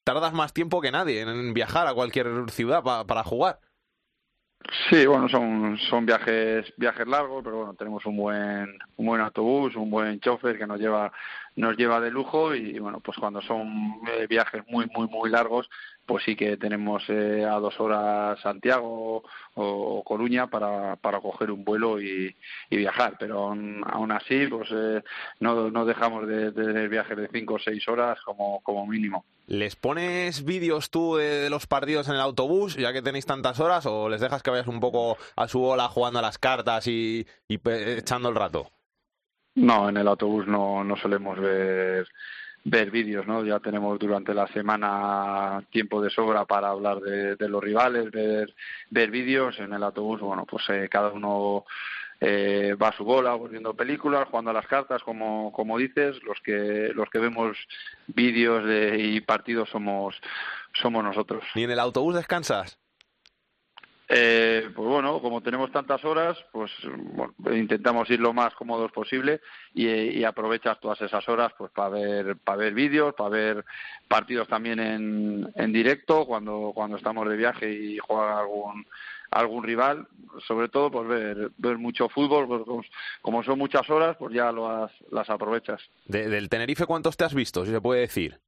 tardas 0.04 0.32
más 0.32 0.52
tiempo 0.52 0.80
que 0.80 0.90
nadie 0.90 1.20
en 1.20 1.54
viajar 1.54 1.86
a 1.86 1.94
cualquier 1.94 2.50
ciudad 2.50 2.82
para 2.82 3.22
jugar. 3.24 3.60
Sí, 4.90 5.06
bueno, 5.06 5.28
son, 5.28 5.78
son 5.88 6.04
viajes 6.04 6.72
viajes 6.76 7.06
largos, 7.06 7.42
pero 7.42 7.56
bueno, 7.56 7.74
tenemos 7.74 8.04
un 8.04 8.16
buen 8.16 8.78
un 8.96 9.06
buen 9.06 9.20
autobús, 9.20 9.74
un 9.74 9.90
buen 9.90 10.20
chofer 10.20 10.58
que 10.58 10.66
nos 10.66 10.78
lleva 10.78 11.10
nos 11.56 11.76
lleva 11.76 12.00
de 12.00 12.10
lujo 12.10 12.54
y 12.54 12.78
bueno, 12.78 13.00
pues 13.00 13.18
cuando 13.18 13.40
son 13.42 14.00
eh, 14.08 14.26
viajes 14.28 14.62
muy 14.68 14.86
muy 14.94 15.08
muy 15.08 15.30
largos, 15.30 15.68
pues 16.06 16.24
sí 16.24 16.34
que 16.34 16.56
tenemos 16.56 17.02
eh, 17.08 17.44
a 17.44 17.58
dos 17.60 17.78
horas 17.78 18.40
Santiago 18.40 19.22
o, 19.54 20.02
Coruña 20.04 20.48
para, 20.48 20.96
para 20.96 21.20
coger 21.20 21.50
un 21.50 21.64
vuelo 21.64 22.00
y, 22.00 22.34
viajar, 22.70 23.16
pero 23.18 23.50
aún, 23.50 24.12
así 24.12 24.46
pues 24.46 24.68
eh, 24.72 25.02
no, 25.38 25.70
no 25.70 25.84
dejamos 25.84 26.26
de, 26.26 26.52
tener 26.52 26.88
viajes 26.88 27.16
de 27.16 27.28
cinco 27.32 27.54
o 27.54 27.58
seis 27.58 27.86
horas 27.88 28.18
como, 28.24 28.60
como 28.62 28.86
mínimo. 28.86 29.24
¿Les 29.50 29.74
pones 29.74 30.44
vídeos 30.44 30.90
tú 30.90 31.16
de, 31.16 31.50
los 31.50 31.66
partidos 31.66 32.08
en 32.08 32.14
el 32.14 32.20
autobús, 32.20 32.76
ya 32.76 32.92
que 32.92 33.02
tenéis 33.02 33.26
tantas 33.26 33.58
horas, 33.58 33.84
o 33.84 34.08
les 34.08 34.20
dejas 34.20 34.44
que 34.44 34.50
vayas 34.50 34.68
un 34.68 34.78
poco 34.78 35.18
a 35.34 35.48
su 35.48 35.58
bola 35.58 35.88
jugando 35.88 36.20
a 36.20 36.22
las 36.22 36.38
cartas 36.38 36.86
y, 36.86 37.26
echando 37.48 38.28
el 38.28 38.36
rato? 38.36 38.70
No, 39.54 39.88
en 39.88 39.96
el 39.96 40.08
autobús 40.08 40.46
no, 40.46 40.84
no 40.84 40.96
solemos 40.96 41.38
ver 41.38 42.06
ver 42.64 42.90
vídeos, 42.90 43.26
¿no? 43.26 43.44
Ya 43.44 43.58
tenemos 43.60 43.98
durante 43.98 44.34
la 44.34 44.46
semana 44.48 45.62
tiempo 45.70 46.02
de 46.02 46.10
sobra 46.10 46.44
para 46.44 46.68
hablar 46.68 47.00
de, 47.00 47.48
los 47.48 47.62
rivales, 47.62 48.10
ver, 48.10 48.54
ver 48.90 49.10
vídeos 49.10 49.58
en 49.58 49.72
el 49.72 49.82
autobús, 49.82 50.20
bueno, 50.20 50.44
pues 50.44 50.68
eh, 50.68 50.88
cada 50.90 51.08
uno 51.08 51.64
eh, 52.20 52.74
va 52.80 52.88
a 52.88 52.96
su 52.96 53.04
bola, 53.04 53.36
viendo 53.36 53.74
películas, 53.74 54.28
jugando 54.28 54.50
a 54.50 54.54
las 54.54 54.66
cartas, 54.66 55.02
como, 55.02 55.52
como 55.52 55.78
dices, 55.78 56.22
los 56.22 56.38
que, 56.40 56.90
los 56.94 57.08
que 57.08 57.18
vemos 57.18 57.56
vídeos 58.08 58.64
y 58.98 59.20
partidos 59.22 59.70
somos, 59.70 60.14
somos 60.74 61.02
nosotros. 61.02 61.42
¿Ni 61.54 61.64
en 61.64 61.70
el 61.70 61.78
autobús 61.78 62.14
descansas? 62.14 62.78
Eh, 64.12 64.68
pues 64.74 64.88
bueno, 64.88 65.20
como 65.20 65.40
tenemos 65.40 65.70
tantas 65.70 66.04
horas, 66.04 66.36
pues 66.50 66.72
intentamos 67.52 68.10
ir 68.10 68.18
lo 68.18 68.32
más 68.32 68.52
cómodos 68.54 68.90
posible 68.90 69.40
y, 69.72 69.86
y, 69.86 70.24
aprovechas 70.24 70.80
todas 70.80 71.00
esas 71.00 71.28
horas 71.28 71.52
pues 71.56 71.70
para 71.70 71.90
ver 71.90 72.36
para 72.36 72.58
ver 72.58 72.74
vídeos, 72.74 73.14
para 73.14 73.30
ver 73.30 73.64
partidos 74.08 74.48
también 74.48 74.80
en, 74.80 75.52
en 75.54 75.72
directo 75.72 76.26
cuando 76.26 76.72
cuando 76.74 76.96
estamos 76.96 77.28
de 77.28 77.36
viaje 77.36 77.72
y 77.72 77.98
juega 77.98 78.40
algún 78.40 78.84
algún 79.30 79.62
rival, 79.62 80.08
sobre 80.46 80.68
todo 80.68 80.90
pues 80.90 81.06
ver, 81.06 81.52
ver 81.56 81.78
mucho 81.78 82.08
fútbol, 82.08 82.48
pues, 82.48 82.86
como 83.22 83.44
son 83.44 83.58
muchas 83.58 83.88
horas, 83.90 84.16
pues 84.18 84.34
ya 84.34 84.50
las, 84.50 84.90
las 85.12 85.30
aprovechas. 85.30 85.80
¿Del 86.06 86.48
Tenerife 86.48 86.84
cuántos 86.84 87.16
te 87.16 87.24
has 87.24 87.34
visto, 87.34 87.64
si 87.64 87.70
se 87.70 87.80
puede 87.80 88.00
decir? 88.00 88.40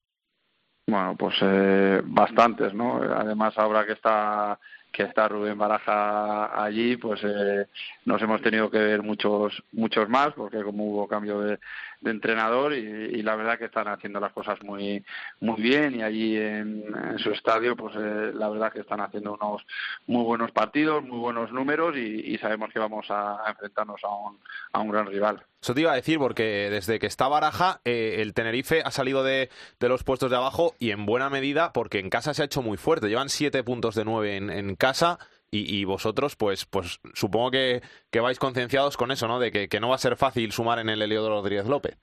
Bueno, 0.88 1.14
pues 1.16 1.36
eh, 1.40 2.02
bastantes, 2.04 2.74
¿no? 2.74 2.96
Además, 2.96 3.56
ahora 3.56 3.86
que 3.86 3.92
está 3.92 4.58
que 4.92 5.04
está 5.04 5.26
Rubén 5.26 5.58
Baraja 5.58 6.62
allí, 6.62 6.96
pues 6.96 7.20
eh, 7.24 7.66
nos 8.04 8.20
hemos 8.22 8.42
tenido 8.42 8.70
que 8.70 8.78
ver 8.78 9.02
muchos 9.02 9.62
muchos 9.72 10.08
más, 10.08 10.32
porque 10.34 10.62
como 10.62 10.84
hubo 10.84 11.08
cambio 11.08 11.40
de, 11.40 11.58
entrenador 12.04 12.72
y, 12.74 13.22
la 13.22 13.36
verdad 13.36 13.58
que 13.58 13.66
están 13.66 13.86
haciendo 13.88 14.18
las 14.20 14.32
cosas 14.32 14.60
muy 14.62 15.04
muy 15.40 15.62
bien 15.62 15.94
y 15.94 16.02
allí 16.02 16.36
en, 16.36 16.84
su 17.18 17.30
estadio, 17.30 17.76
pues 17.76 17.94
eh, 17.96 18.32
la 18.34 18.48
verdad 18.48 18.72
que 18.72 18.80
están 18.80 19.00
haciendo 19.00 19.34
unos 19.34 19.64
muy 20.06 20.24
buenos 20.24 20.50
partidos, 20.52 21.02
muy 21.04 21.18
buenos 21.18 21.52
números 21.52 21.96
y, 21.96 22.36
sabemos 22.38 22.72
que 22.72 22.78
vamos 22.80 23.06
a, 23.10 23.42
enfrentarnos 23.48 24.02
a 24.04 24.08
un, 24.08 24.38
a 24.72 24.80
un 24.80 24.90
gran 24.90 25.06
rival. 25.06 25.44
Eso 25.62 25.74
te 25.74 25.82
iba 25.82 25.92
a 25.92 25.96
decir, 25.96 26.18
porque 26.18 26.68
desde 26.70 26.98
que 26.98 27.06
está 27.06 27.28
Baraja, 27.28 27.80
eh, 27.84 28.16
el 28.18 28.34
Tenerife 28.34 28.82
ha 28.84 28.90
salido 28.90 29.22
de, 29.22 29.48
de, 29.78 29.88
los 29.88 30.02
puestos 30.02 30.28
de 30.28 30.36
abajo 30.36 30.74
y 30.80 30.90
en 30.90 31.06
buena 31.06 31.30
medida 31.30 31.72
porque 31.72 32.00
en 32.00 32.10
casa 32.10 32.34
se 32.34 32.42
ha 32.42 32.46
hecho 32.46 32.62
muy 32.62 32.76
fuerte. 32.76 33.08
Llevan 33.08 33.28
siete 33.28 33.62
puntos 33.62 33.94
de 33.94 34.04
nueve 34.04 34.36
en, 34.36 34.50
en 34.50 34.74
casa 34.74 35.18
y, 35.54 35.84
vosotros, 35.84 36.34
pues, 36.34 36.64
pues 36.64 36.98
supongo 37.12 37.50
que, 37.50 37.82
que, 38.10 38.20
vais 38.20 38.38
concienciados 38.38 38.96
con 38.96 39.10
eso, 39.10 39.28
¿no? 39.28 39.38
De 39.38 39.52
que, 39.52 39.68
que, 39.68 39.80
no 39.80 39.90
va 39.90 39.96
a 39.96 39.98
ser 39.98 40.16
fácil 40.16 40.50
sumar 40.50 40.78
en 40.78 40.88
el 40.88 41.02
Heliodoro 41.02 41.42
Rodríguez 41.42 41.66
López. 41.66 41.98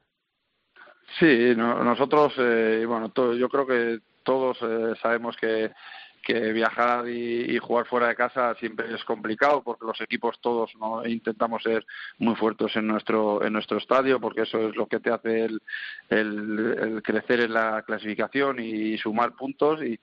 Sí, 1.17 1.55
nosotros, 1.55 2.33
eh, 2.37 2.85
bueno, 2.87 3.11
yo 3.33 3.49
creo 3.49 3.65
que 3.65 3.99
todos 4.21 4.55
eh, 4.61 4.93
sabemos 5.01 5.35
que, 5.35 5.71
que 6.23 6.53
viajar 6.53 7.07
y, 7.07 7.57
jugar 7.59 7.85
fuera 7.87 8.07
de 8.07 8.15
casa 8.15 8.55
siempre 8.55 8.93
es 8.93 9.03
complicado 9.03 9.61
porque 9.63 9.85
los 9.85 9.99
equipos 10.01 10.39
todos 10.41 10.71
no 10.79 11.05
intentamos 11.05 11.63
ser 11.63 11.85
muy 12.17 12.35
fuertes 12.35 12.75
en 12.75 12.87
nuestro 12.87 13.43
en 13.43 13.53
nuestro 13.53 13.77
estadio 13.77 14.19
porque 14.19 14.41
eso 14.41 14.69
es 14.69 14.75
lo 14.75 14.87
que 14.87 14.99
te 14.99 15.11
hace 15.11 15.45
el, 15.45 15.61
el, 16.09 16.77
el 16.79 17.03
crecer 17.03 17.41
en 17.41 17.53
la 17.53 17.83
clasificación 17.83 18.59
y 18.59 18.97
sumar 18.97 19.33
puntos 19.33 19.83
y, 19.83 19.99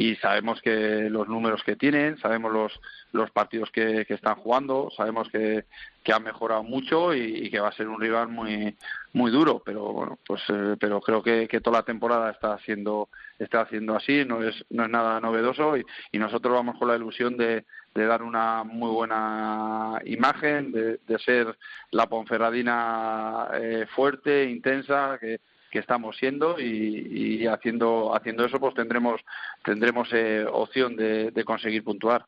y 0.00 0.16
sabemos 0.16 0.62
que 0.62 1.10
los 1.10 1.28
números 1.28 1.62
que 1.62 1.76
tienen, 1.76 2.16
sabemos 2.20 2.50
los, 2.50 2.80
los 3.12 3.30
partidos 3.32 3.70
que, 3.70 4.06
que 4.06 4.14
están 4.14 4.36
jugando, 4.36 4.88
sabemos 4.96 5.28
que, 5.28 5.66
que 6.02 6.12
han 6.14 6.22
mejorado 6.22 6.62
mucho 6.62 7.14
y, 7.14 7.50
que 7.50 7.60
va 7.60 7.68
a 7.68 7.72
ser 7.72 7.86
un 7.86 8.00
rival 8.00 8.28
muy 8.28 8.74
muy 9.12 9.30
duro, 9.30 9.60
pero 9.62 9.92
bueno, 9.92 10.18
pues 10.26 10.40
eh, 10.48 10.76
pero 10.80 11.02
creo 11.02 11.22
que, 11.22 11.46
que, 11.48 11.60
toda 11.60 11.80
la 11.80 11.84
temporada 11.84 12.30
está 12.30 12.54
haciendo 12.54 13.10
está 13.38 13.60
haciendo 13.60 13.94
así, 13.94 14.24
no 14.24 14.42
es 14.42 14.64
no 14.70 14.84
es 14.84 14.90
nada 14.90 15.20
novedoso 15.20 15.76
y, 15.76 15.84
y 16.12 16.18
nosotros 16.18 16.54
vamos 16.54 16.78
con 16.78 16.88
la 16.88 16.96
ilusión 16.96 17.36
de, 17.36 17.66
de 17.94 18.06
dar 18.06 18.22
una 18.22 18.64
muy 18.64 18.90
buena 18.90 20.00
imagen, 20.06 20.72
de, 20.72 20.98
de 21.06 21.18
ser 21.18 21.58
la 21.90 22.06
Ponferradina 22.06 23.48
eh, 23.52 23.86
fuerte, 23.94 24.44
intensa, 24.48 25.18
que 25.20 25.40
que 25.70 25.78
estamos 25.78 26.16
siendo 26.16 26.58
y, 26.60 27.46
haciendo 27.46 28.14
haciendo 28.14 28.44
eso 28.44 28.58
pues 28.58 28.74
tendremos 28.74 29.20
tendremos 29.64 30.08
eh, 30.12 30.44
opción 30.50 30.96
de, 30.96 31.32
conseguir 31.44 31.84
puntuar. 31.84 32.26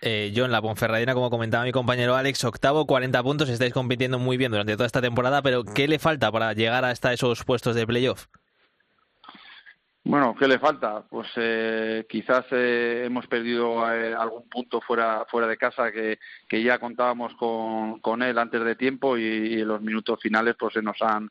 Eh, 0.00 0.30
yo 0.32 0.44
en 0.44 0.52
la 0.52 0.62
Ponferradina, 0.62 1.12
como 1.14 1.28
comentaba 1.28 1.64
mi 1.64 1.72
compañero 1.72 2.14
Alex, 2.14 2.44
octavo, 2.44 2.86
40 2.86 3.20
puntos, 3.22 3.48
estáis 3.48 3.72
compitiendo 3.72 4.18
muy 4.18 4.36
bien 4.36 4.52
durante 4.52 4.74
toda 4.74 4.86
esta 4.86 5.02
temporada, 5.02 5.42
pero 5.42 5.64
¿qué 5.64 5.88
le 5.88 5.98
falta 5.98 6.30
para 6.30 6.52
llegar 6.52 6.84
hasta 6.84 7.12
esos 7.12 7.44
puestos 7.44 7.74
de 7.74 7.86
playoff? 7.86 8.26
Bueno, 10.08 10.34
¿qué 10.38 10.48
le 10.48 10.58
falta? 10.58 11.02
Pues 11.02 11.28
eh, 11.36 12.06
quizás 12.08 12.46
eh, 12.52 13.02
hemos 13.04 13.26
perdido 13.26 13.84
algún 13.84 14.48
punto 14.48 14.80
fuera 14.80 15.26
fuera 15.28 15.46
de 15.46 15.58
casa 15.58 15.92
que, 15.92 16.18
que 16.48 16.62
ya 16.62 16.78
contábamos 16.78 17.34
con, 17.34 18.00
con 18.00 18.22
él 18.22 18.38
antes 18.38 18.64
de 18.64 18.74
tiempo 18.74 19.18
y, 19.18 19.22
y, 19.22 19.60
en 19.60 19.68
los 19.68 19.82
minutos 19.82 20.18
finales 20.18 20.56
pues 20.58 20.72
se 20.72 20.80
nos 20.80 20.96
han 21.02 21.30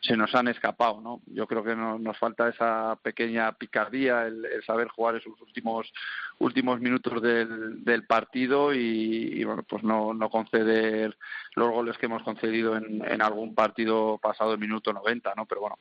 se 0.00 0.16
nos 0.16 0.34
han 0.34 0.48
escapado, 0.48 1.00
¿no? 1.00 1.20
Yo 1.26 1.46
creo 1.46 1.64
que 1.64 1.74
nos 1.74 2.16
falta 2.18 2.48
esa 2.48 2.98
pequeña 3.02 3.52
picardía, 3.52 4.26
el, 4.26 4.46
saber 4.66 4.88
jugar 4.88 5.16
esos 5.16 5.40
últimos 5.40 5.92
últimos 6.38 6.80
minutos 6.80 7.20
del, 7.20 7.84
del 7.84 8.06
partido 8.06 8.72
y, 8.72 9.42
bueno, 9.42 9.64
pues 9.64 9.82
no, 9.82 10.14
no 10.14 10.30
conceder 10.30 11.16
los 11.56 11.70
goles 11.70 11.98
que 11.98 12.06
hemos 12.06 12.22
concedido 12.22 12.76
en, 12.76 13.04
en 13.04 13.22
algún 13.22 13.56
partido 13.56 14.18
pasado 14.18 14.52
el 14.52 14.60
minuto 14.60 14.92
90, 14.92 15.34
¿no? 15.36 15.46
Pero 15.46 15.62
bueno, 15.62 15.78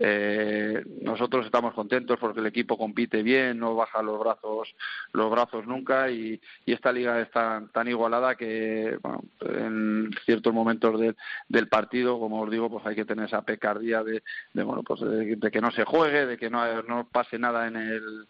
eh, 0.00 0.82
nosotros 1.02 1.46
estamos 1.46 1.74
contentos 1.74 2.18
porque 2.18 2.40
el 2.40 2.46
equipo 2.46 2.76
compite 2.76 3.22
bien, 3.22 3.58
no 3.58 3.76
baja 3.76 4.02
los 4.02 4.18
brazos 4.18 4.74
los 5.12 5.30
brazos 5.30 5.66
nunca 5.66 6.10
y, 6.10 6.40
y 6.64 6.72
esta 6.72 6.92
liga 6.92 7.20
es 7.20 7.30
tan, 7.30 7.68
tan 7.68 7.88
igualada 7.88 8.34
que 8.34 8.98
bueno, 9.02 9.22
en 9.40 10.10
ciertos 10.24 10.52
momentos 10.52 11.00
del 11.48 11.68
partido, 11.68 12.18
como 12.18 12.42
os 12.42 12.50
digo, 12.50 12.70
pues 12.70 12.84
hay 12.86 12.94
que 12.94 13.04
tener 13.04 13.26
esa 13.26 13.42
de 13.58 14.62
bueno, 14.62 14.82
pues 14.82 15.00
de, 15.00 15.50
que 15.50 15.60
no 15.60 15.70
se 15.70 15.84
juegue, 15.84 16.26
de 16.26 16.36
que 16.36 16.50
no, 16.50 16.82
no 16.82 17.08
pase 17.08 17.38
nada 17.38 17.66
en 17.66 17.76
el 17.76 18.26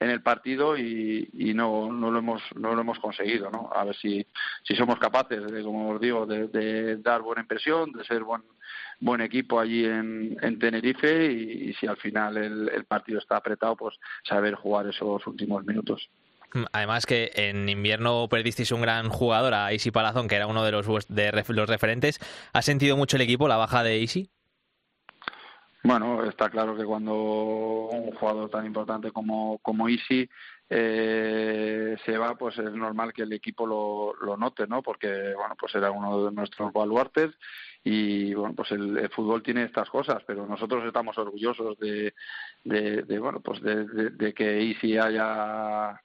en 0.00 0.10
el 0.10 0.22
partido 0.22 0.76
y, 0.76 1.28
y 1.32 1.54
no, 1.54 1.90
no 1.90 2.10
lo 2.10 2.18
hemos 2.18 2.42
no 2.56 2.74
lo 2.74 2.80
hemos 2.80 2.98
conseguido 2.98 3.50
no 3.50 3.70
a 3.72 3.84
ver 3.84 3.96
si, 3.96 4.26
si 4.62 4.74
somos 4.74 4.98
capaces 4.98 5.50
de 5.50 5.62
como 5.62 5.90
os 5.90 6.00
digo 6.00 6.26
de, 6.26 6.48
de 6.48 6.96
dar 6.96 7.22
buena 7.22 7.42
impresión 7.42 7.92
de 7.92 8.04
ser 8.04 8.24
buen 8.24 8.42
buen 9.00 9.20
equipo 9.20 9.60
allí 9.60 9.84
en, 9.84 10.36
en 10.42 10.58
Tenerife 10.58 11.32
y, 11.32 11.72
si 11.74 11.86
al 11.86 11.96
final 11.96 12.36
el, 12.36 12.68
el 12.70 12.84
partido 12.84 13.18
está 13.18 13.36
apretado 13.36 13.76
pues 13.76 13.96
saber 14.28 14.54
jugar 14.54 14.88
esos 14.88 15.26
últimos 15.26 15.64
minutos 15.64 16.08
Además 16.72 17.04
que 17.04 17.32
en 17.34 17.68
invierno 17.68 18.28
perdisteis 18.28 18.70
un 18.70 18.80
gran 18.80 19.08
jugador 19.08 19.54
a 19.54 19.72
Isi 19.72 19.90
Palazón, 19.90 20.28
que 20.28 20.36
era 20.36 20.46
uno 20.46 20.62
de 20.62 20.70
los, 20.70 20.86
de 21.08 21.44
los 21.48 21.68
referentes. 21.68 22.20
¿Ha 22.52 22.62
sentido 22.62 22.96
mucho 22.96 23.16
el 23.16 23.22
equipo 23.22 23.48
la 23.48 23.56
baja 23.56 23.82
de 23.82 23.98
Isi? 23.98 24.30
Bueno, 25.86 26.24
está 26.24 26.48
claro 26.48 26.74
que 26.74 26.84
cuando 26.84 27.14
un 27.92 28.12
jugador 28.12 28.48
tan 28.48 28.64
importante 28.64 29.12
como, 29.12 29.58
como 29.58 29.86
Isi 29.86 30.26
eh, 30.70 31.94
se 32.06 32.16
va, 32.16 32.36
pues 32.38 32.56
es 32.58 32.72
normal 32.72 33.12
que 33.12 33.22
el 33.22 33.34
equipo 33.34 33.66
lo, 33.66 34.14
lo 34.24 34.38
note, 34.38 34.66
¿no? 34.66 34.82
Porque, 34.82 35.34
bueno, 35.36 35.54
pues 35.60 35.74
era 35.74 35.90
uno 35.90 36.24
de 36.24 36.32
nuestros 36.32 36.72
baluartes 36.72 37.32
y, 37.84 38.32
bueno, 38.32 38.54
pues 38.54 38.70
el, 38.72 39.10
fútbol 39.10 39.42
tiene 39.42 39.64
estas 39.64 39.90
cosas, 39.90 40.22
pero 40.26 40.46
nosotros 40.46 40.86
estamos 40.86 41.18
orgullosos 41.18 41.78
de, 41.78 42.14
de, 42.64 43.02
de 43.02 43.18
bueno, 43.18 43.40
pues 43.40 43.60
de, 43.60 43.84
de 43.84 44.32
que 44.32 44.62
Isi 44.62 44.96
haya 44.96 46.00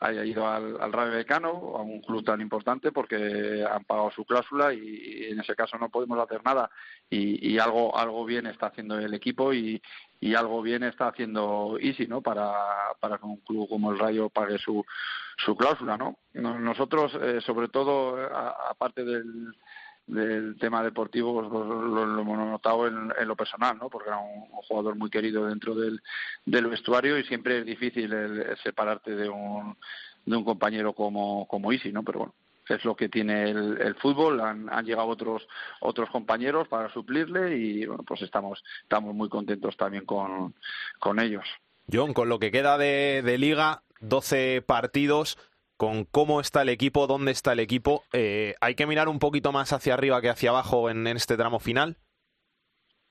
haya 0.00 0.24
ido 0.24 0.48
al, 0.48 0.80
al 0.80 0.92
Rayo 0.92 1.12
Vallecano, 1.12 1.48
a 1.76 1.82
un 1.82 2.00
club 2.00 2.24
tan 2.24 2.40
importante, 2.40 2.90
porque 2.90 3.64
han 3.70 3.84
pagado 3.84 4.10
su 4.10 4.24
cláusula 4.24 4.72
y, 4.72 5.26
en 5.30 5.40
ese 5.40 5.54
caso 5.54 5.78
no 5.78 5.90
podemos 5.90 6.18
hacer 6.18 6.42
nada. 6.42 6.70
Y, 7.08 7.52
y, 7.52 7.58
algo 7.58 7.96
algo 7.96 8.24
bien 8.24 8.46
está 8.46 8.66
haciendo 8.66 8.98
el 8.98 9.12
equipo 9.12 9.52
y, 9.52 9.80
y 10.18 10.34
algo 10.34 10.62
bien 10.62 10.82
está 10.84 11.08
haciendo 11.08 11.76
Easy, 11.80 12.06
¿no? 12.06 12.22
Para, 12.22 12.52
para 12.98 13.18
que 13.18 13.26
un 13.26 13.38
club 13.38 13.68
como 13.68 13.92
el 13.92 13.98
Rayo 13.98 14.30
pague 14.30 14.58
su, 14.58 14.84
su 15.36 15.54
cláusula, 15.56 15.96
¿no? 15.98 16.18
Nosotros, 16.32 17.12
eh, 17.20 17.40
sobre 17.40 17.68
todo, 17.68 18.16
aparte 18.70 19.04
del 19.04 19.54
del 20.10 20.56
tema 20.58 20.82
deportivo 20.82 21.48
pues, 21.48 21.66
lo, 21.66 22.20
hemos 22.20 22.38
notado 22.38 22.86
en, 22.86 23.12
lo 23.26 23.36
personal, 23.36 23.78
¿no? 23.78 23.88
Porque 23.88 24.08
era 24.08 24.18
un, 24.18 24.48
jugador 24.50 24.96
muy 24.96 25.10
querido 25.10 25.46
dentro 25.46 25.74
del, 25.74 26.00
vestuario 26.44 27.18
y 27.18 27.24
siempre 27.24 27.58
es 27.58 27.66
difícil 27.66 28.12
el, 28.12 28.56
separarte 28.62 29.14
de 29.14 29.28
un, 29.28 29.76
de 30.24 30.36
un 30.36 30.44
compañero 30.44 30.92
como, 30.92 31.46
como 31.46 31.72
Isi, 31.72 31.92
¿no? 31.92 32.02
Pero 32.02 32.18
bueno, 32.20 32.34
es 32.68 32.84
lo 32.84 32.96
que 32.96 33.08
tiene 33.08 33.50
el, 33.50 33.94
fútbol. 33.96 34.40
Han, 34.40 34.68
han, 34.72 34.84
llegado 34.84 35.08
otros 35.08 35.46
otros 35.80 36.10
compañeros 36.10 36.68
para 36.68 36.92
suplirle 36.92 37.56
y 37.56 37.86
bueno, 37.86 38.02
pues 38.04 38.22
estamos 38.22 38.62
estamos 38.82 39.14
muy 39.14 39.28
contentos 39.28 39.76
también 39.76 40.04
con, 40.04 40.54
con 40.98 41.20
ellos. 41.20 41.44
John, 41.92 42.12
con 42.12 42.28
lo 42.28 42.38
que 42.38 42.50
queda 42.50 42.78
de, 42.78 43.22
de 43.24 43.38
liga, 43.38 43.82
12 44.00 44.62
partidos, 44.62 45.38
con 45.80 46.04
cómo 46.04 46.42
está 46.42 46.60
el 46.60 46.68
equipo, 46.68 47.06
dónde 47.06 47.32
está 47.32 47.54
el 47.54 47.58
equipo. 47.58 48.04
Eh, 48.12 48.54
¿Hay 48.60 48.74
que 48.74 48.86
mirar 48.86 49.08
un 49.08 49.18
poquito 49.18 49.50
más 49.50 49.72
hacia 49.72 49.94
arriba 49.94 50.20
que 50.20 50.28
hacia 50.28 50.50
abajo 50.50 50.90
en, 50.90 51.06
este 51.06 51.38
tramo 51.38 51.58
final? 51.58 51.96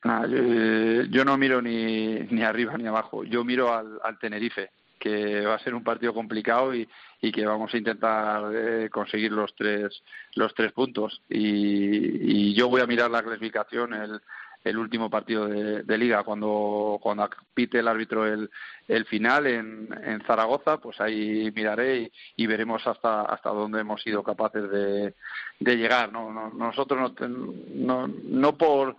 yo, 0.04 1.26
no 1.26 1.36
miro 1.40 1.64
ni, 1.64 2.20
ni 2.30 2.44
arriba 2.44 2.78
ni 2.78 2.86
abajo, 2.86 3.24
yo 3.24 3.44
miro 3.44 3.74
al, 3.74 3.98
al 4.04 4.20
Tenerife. 4.20 4.70
que 5.00 5.42
va 5.42 5.56
a 5.56 5.64
ser 5.64 5.74
un 5.74 5.84
partido 5.84 6.14
complicado 6.14 6.76
y, 6.76 6.88
y 7.22 7.32
que 7.32 7.44
vamos 7.44 7.74
a 7.74 7.78
intentar 7.78 8.52
eh, 8.54 8.90
conseguir 8.92 9.32
los 9.32 9.56
tres 9.56 10.04
los 10.36 10.54
tres 10.54 10.72
puntos 10.72 11.24
y, 11.28 12.50
y, 12.50 12.54
yo 12.54 12.70
voy 12.70 12.82
a 12.82 12.86
mirar 12.86 13.10
la 13.10 13.24
clasificación 13.24 13.96
el, 13.96 14.22
el 14.64 14.78
último 14.78 15.10
partido 15.10 15.48
de, 15.48 15.98
liga 15.98 16.24
cuando 16.24 17.00
cuando 17.02 17.30
pite 17.54 17.80
el 17.80 17.88
árbitro 17.88 18.26
el, 18.26 18.50
el 18.88 19.06
final 19.06 19.48
en, 19.48 19.90
en 20.04 20.22
Zaragoza 20.26 20.78
pues 20.78 21.00
ahí 21.00 21.52
miraré 21.56 22.12
y, 22.36 22.48
veremos 22.48 22.86
hasta 22.86 23.22
hasta 23.22 23.50
dónde 23.50 23.82
hemos 23.82 24.02
sido 24.02 24.24
capaces 24.24 24.70
de, 24.70 25.14
de 25.60 25.76
llegar 25.78 26.12
no, 26.12 26.50
nosotros 26.52 27.14
no, 27.20 27.38
no 27.74 28.08
no 28.08 28.58
por 28.58 28.98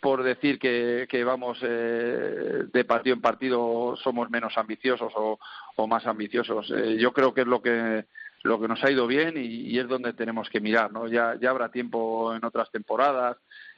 por 0.00 0.22
decir 0.22 0.58
que, 0.58 1.06
que 1.08 1.24
vamos 1.24 1.58
eh, 1.62 2.64
de 2.72 2.84
partido 2.84 3.14
en 3.14 3.20
partido 3.20 3.96
somos 4.02 4.30
menos 4.30 4.56
ambiciosos 4.56 5.12
o, 5.14 5.38
o 5.76 5.86
más 5.86 6.06
ambiciosos. 6.06 6.70
Eh, 6.70 6.96
yo 6.98 7.12
creo 7.12 7.34
que 7.34 7.42
es 7.42 7.46
lo 7.46 7.60
que 7.60 8.06
lo 8.42 8.58
que 8.58 8.68
nos 8.68 8.82
ha 8.82 8.90
ido 8.90 9.06
bien 9.06 9.36
y, 9.36 9.40
y, 9.40 9.78
es 9.78 9.86
donde 9.86 10.14
tenemos 10.14 10.48
que 10.48 10.60
mirar. 10.60 10.90
¿no? 10.90 11.06
Ya, 11.06 11.36
ya 11.38 11.50
habrá 11.50 11.70
tiempo 11.70 12.34
en 12.34 12.42
otras 12.42 12.70
temporadas 12.70 13.36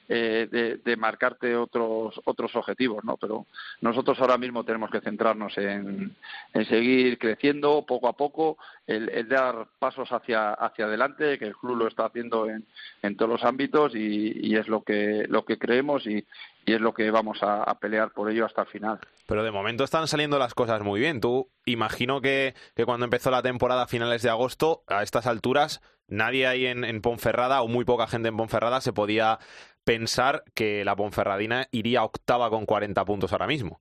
eh, 0.08 0.78
de, 0.84 0.96
marcarte 0.96 1.56
otros 1.56 2.20
otros 2.24 2.54
objetivos, 2.56 3.04
¿no? 3.04 3.16
Pero 3.16 3.46
nosotros 3.80 4.20
ahora 4.20 4.38
mismo 4.38 4.64
tenemos 4.64 4.90
que 4.90 5.00
centrarnos 5.00 5.56
en, 5.58 6.14
en 6.52 6.66
seguir 6.66 7.18
creciendo 7.18 7.84
poco 7.86 8.08
a 8.08 8.12
poco, 8.12 8.58
el, 8.86 9.28
dar 9.28 9.68
pasos 9.78 10.10
hacia 10.10 10.52
hacia 10.52 10.84
adelante, 10.86 11.38
que 11.38 11.46
el 11.46 11.56
club 11.56 11.76
lo 11.76 11.88
está 11.88 12.06
haciendo 12.06 12.48
en, 12.48 12.64
en 13.02 13.16
todos 13.16 13.30
los 13.30 13.44
ámbitos 13.44 13.94
y, 13.94 14.32
y, 14.46 14.56
es 14.56 14.68
lo 14.68 14.82
que 14.82 15.24
lo 15.28 15.44
que 15.44 15.58
creemos 15.58 16.06
y, 16.06 16.24
y 16.66 16.74
es 16.74 16.80
lo 16.80 16.92
que 16.94 17.10
vamos 17.10 17.42
a, 17.42 17.62
a, 17.62 17.78
pelear 17.78 18.10
por 18.12 18.30
ello 18.30 18.44
hasta 18.46 18.62
el 18.62 18.68
final. 18.68 18.98
Pero 19.26 19.44
de 19.44 19.50
momento 19.50 19.84
están 19.84 20.08
saliendo 20.08 20.38
las 20.38 20.54
cosas 20.54 20.82
muy 20.82 21.00
bien. 21.00 21.20
Tú 21.20 21.48
imagino 21.64 22.20
que, 22.20 22.54
que 22.74 22.84
cuando 22.84 23.04
empezó 23.04 23.30
la 23.30 23.42
temporada 23.42 23.82
a 23.82 23.88
finales 23.88 24.22
de 24.22 24.30
agosto, 24.30 24.82
a 24.88 25.02
estas 25.02 25.26
alturas, 25.26 25.80
nadie 26.12 26.46
ahí 26.46 26.66
en, 26.66 26.84
en, 26.84 27.00
Ponferrada 27.00 27.62
o 27.62 27.68
muy 27.68 27.84
poca 27.84 28.06
gente 28.06 28.28
en 28.28 28.36
Ponferrada 28.36 28.80
se 28.80 28.92
podía 28.92 29.38
pensar 29.84 30.44
que 30.54 30.84
la 30.84 30.96
Ponferradina 30.96 31.66
iría 31.72 32.04
octava 32.04 32.50
con 32.50 32.66
40 32.66 33.04
puntos 33.04 33.32
ahora 33.32 33.46
mismo. 33.46 33.80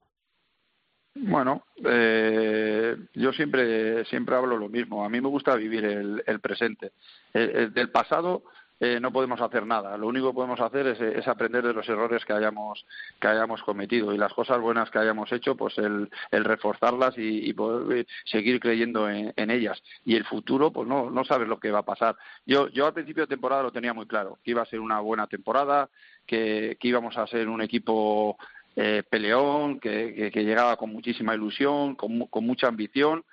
Bueno, 1.14 1.66
eh, 1.84 2.96
yo 3.14 3.34
siempre 3.34 4.06
siempre 4.06 4.36
hablo 4.36 4.58
lo 4.58 4.70
mismo. 4.70 5.04
A 5.04 5.10
mí 5.10 5.20
me 5.20 5.28
gusta 5.28 5.56
vivir 5.56 5.84
el, 5.84 6.24
el 6.26 6.40
presente. 6.40 6.94
El, 7.34 7.50
el, 7.50 7.74
del 7.74 7.90
pasado 7.90 8.44
eh, 8.82 9.00
no 9.00 9.12
podemos 9.12 9.40
hacer 9.40 9.64
nada. 9.64 9.96
Lo 9.96 10.08
único 10.08 10.30
que 10.30 10.34
podemos 10.34 10.60
hacer 10.60 10.88
es, 10.88 11.00
es, 11.00 11.28
aprender 11.28 11.64
de 11.64 11.72
los 11.72 11.88
errores 11.88 12.26
que 12.26 12.34
hayamos 12.34 12.84
que 13.20 13.28
hayamos 13.28 13.62
cometido 13.62 14.12
y 14.12 14.18
las 14.18 14.34
cosas 14.34 14.60
buenas 14.60 14.90
que 14.90 14.98
hayamos 14.98 15.32
hecho, 15.32 15.56
pues 15.56 15.78
el, 15.78 16.10
el 16.32 16.44
reforzarlas 16.44 17.16
y, 17.16 17.48
y, 17.48 17.54
poder 17.54 18.00
eh, 18.00 18.08
seguir 18.26 18.60
creyendo 18.60 19.08
en, 19.08 19.52
ellas. 19.52 19.84
Y 20.04 20.16
el 20.16 20.26
futuro, 20.26 20.72
pues 20.72 20.88
no 20.88 21.12
no 21.12 21.24
sabes 21.24 21.48
lo 21.48 21.60
que 21.60 21.70
va 21.70 21.80
a 21.80 21.86
pasar. 21.86 22.16
Yo 22.48 22.70
yo 22.70 22.88
al 22.88 22.94
principio 22.94 23.24
de 23.24 23.36
temporada 23.36 23.62
lo 23.62 23.72
tenía 23.72 23.94
muy 23.94 24.08
claro, 24.08 24.40
que 24.44 24.50
iba 24.50 24.64
a 24.64 24.66
ser 24.66 24.80
una 24.80 25.00
buena 25.00 25.28
temporada, 25.28 25.88
que, 26.26 26.76
que 26.80 26.88
íbamos 26.88 27.16
a 27.18 27.28
ser 27.28 27.50
un 27.50 27.62
equipo 27.62 28.36
eh, 28.76 29.04
peleón, 29.08 29.80
que, 29.80 30.16
que, 30.16 30.32
que, 30.32 30.44
llegaba 30.44 30.76
con 30.76 30.92
muchísima 30.92 31.36
ilusión, 31.36 31.94
con, 31.94 32.26
con 32.26 32.48
mucha 32.48 32.68
ambición 32.68 33.24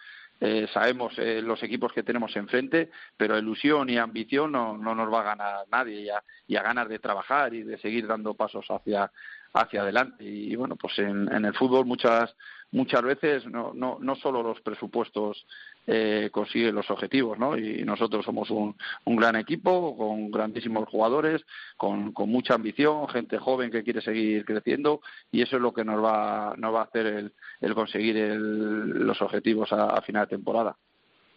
eh, 0.40 0.68
sabemos 0.72 1.18
eh, 1.18 1.42
los 1.42 1.62
equipos 1.62 1.92
que 1.92 2.03
tenemos 2.03 2.35
enfrente, 2.37 2.90
pero 3.16 3.37
ilusión 3.37 3.90
y 3.90 3.98
ambición 3.98 4.53
no, 4.53 4.79
no 4.79 4.94
nos 4.94 5.12
va 5.12 5.20
a 5.20 5.35
ganar 5.35 5.57
nadie 5.70 6.03
y 6.03 6.09
a, 6.11 6.22
y 6.46 6.57
a 6.57 6.62
ganas 6.62 6.88
de 6.88 6.98
trabajar 6.98 7.55
y 7.55 7.62
de 7.62 7.79
seguir 7.79 8.07
dando 8.07 8.35
pasos 8.35 8.66
hacia, 8.68 9.11
hacia 9.53 9.83
adelante. 9.83 10.24
Y, 10.24 10.55
bueno, 10.55 10.77
pues 10.77 10.98
en, 10.98 11.33
en 11.33 11.44
el 11.44 11.55
fútbol 11.55 11.87
muchas 11.87 12.35
muchas 12.72 13.02
veces 13.02 13.46
no, 13.46 13.72
no, 13.74 13.98
no 14.00 14.16
solo 14.16 14.42
los 14.42 14.61
presupuestos 14.61 15.46
eh, 15.87 16.28
consiguen 16.31 16.74
los 16.74 16.90
objetivos, 16.90 17.38
¿no? 17.38 17.57
Y 17.57 17.83
nosotros 17.85 18.24
somos 18.24 18.50
un, 18.50 18.76
un 19.04 19.16
gran 19.16 19.37
equipo 19.37 19.96
con 19.96 20.31
grandísimos 20.31 20.88
jugadores, 20.88 21.42
con, 21.76 22.12
con, 22.12 22.28
mucha 22.28 22.54
ambición, 22.54 23.09
gente 23.09 23.38
joven 23.38 23.70
que 23.70 23.83
quiere 23.83 24.02
seguir 24.02 24.44
creciendo 24.44 25.00
y 25.33 25.42
eso 25.42 25.57
es 25.57 25.62
lo 25.62 25.72
que 25.72 25.85
nos 25.85 26.02
va, 26.02 26.54
nos 26.59 26.74
va 26.74 26.81
a 26.81 26.85
hacer 26.85 27.07
el, 27.07 27.33
el 27.61 27.74
conseguir 27.74 28.16
el, 28.16 29.07
los 29.07 29.20
objetivos 29.22 29.72
a, 29.72 29.90
a 29.90 30.02
final 30.02 30.26
de 30.26 30.37
temporada. 30.37 30.76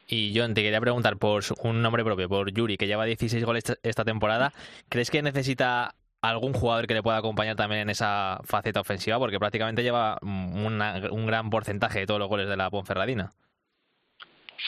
Y 0.07 0.33
John, 0.35 0.53
te 0.53 0.61
quería 0.61 0.81
preguntar 0.81 1.17
por 1.17 1.41
un 1.63 1.81
nombre 1.81 2.03
propio, 2.03 2.27
por 2.27 2.51
Yuri, 2.51 2.75
que 2.75 2.87
lleva 2.87 3.05
16 3.05 3.45
goles 3.45 3.63
esta 3.81 4.03
temporada. 4.03 4.51
¿Crees 4.89 5.09
que 5.09 5.21
necesita 5.21 5.95
algún 6.21 6.53
jugador 6.53 6.87
que 6.87 6.93
le 6.93 7.03
pueda 7.03 7.17
acompañar 7.17 7.55
también 7.55 7.81
en 7.81 7.89
esa 7.89 8.39
faceta 8.43 8.81
ofensiva, 8.81 9.17
porque 9.17 9.39
prácticamente 9.39 9.83
lleva 9.83 10.17
una, 10.21 11.01
un 11.11 11.25
gran 11.25 11.49
porcentaje 11.49 11.99
de 11.99 12.05
todos 12.05 12.19
los 12.19 12.29
goles 12.29 12.47
de 12.47 12.57
la 12.57 12.69
Ponferradina. 12.69 13.31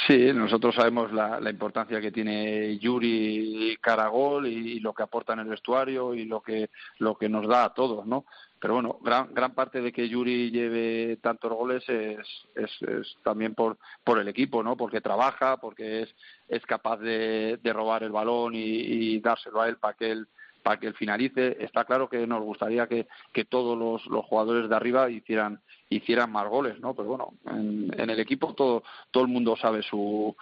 Sí, 0.07 0.33
nosotros 0.33 0.73
sabemos 0.73 1.13
la, 1.13 1.39
la 1.39 1.51
importancia 1.51 2.01
que 2.01 2.11
tiene 2.11 2.79
Yuri 2.79 3.77
Caragol 3.79 4.47
y, 4.47 4.73
y, 4.73 4.79
lo 4.79 4.91
que 4.91 5.03
aporta 5.03 5.33
en 5.33 5.39
el 5.39 5.47
vestuario 5.47 6.15
y 6.15 6.25
lo 6.25 6.41
que 6.41 6.71
lo 6.97 7.15
que 7.15 7.29
nos 7.29 7.47
da 7.47 7.65
a 7.65 7.73
todos, 7.75 8.05
¿no? 8.07 8.25
Pero 8.59 8.73
bueno, 8.73 8.97
gran 9.03 9.33
gran 9.35 9.53
parte 9.53 9.81
de 9.81 9.91
que 9.93 10.09
Yuri 10.09 10.49
lleve 10.49 11.17
tantos 11.17 11.53
goles 11.53 11.87
es, 11.87 12.27
es, 12.55 12.71
es 12.81 13.15
también 13.23 13.53
por 13.53 13.77
por 14.03 14.17
el 14.17 14.27
equipo, 14.27 14.63
¿no? 14.63 14.75
Porque 14.75 14.99
trabaja, 14.99 15.57
porque 15.57 16.01
es 16.01 16.15
es 16.47 16.65
capaz 16.65 16.97
de, 16.97 17.59
de 17.61 17.73
robar 17.73 18.01
el 18.01 18.11
balón 18.11 18.55
y, 18.55 18.59
y 18.59 19.19
dárselo 19.19 19.61
a 19.61 19.69
él 19.69 19.77
para 19.77 19.93
que 19.93 20.11
él 20.11 20.27
para 20.63 20.79
que 20.79 20.87
él 20.87 20.95
finalice. 20.95 21.57
Está 21.59 21.85
claro 21.85 22.09
que 22.09 22.25
nos 22.25 22.41
gustaría 22.41 22.87
que, 22.87 23.07
todos 23.49 23.77
los, 23.77 24.25
jugadores 24.25 24.69
de 24.69 24.75
arriba 24.75 25.09
hicieran 25.09 25.61
hicieran 25.89 26.31
más 26.31 26.47
goles, 26.47 26.79
¿no? 26.79 26.95
Pero 26.95 27.09
bueno, 27.09 27.33
en, 27.45 27.91
en 27.95 28.09
el 28.09 28.19
equipo 28.19 28.55
todo 28.55 28.83
todo 29.11 29.23
el 29.23 29.29
mundo 29.29 29.55
sabe 29.55 29.83
su 29.83 30.35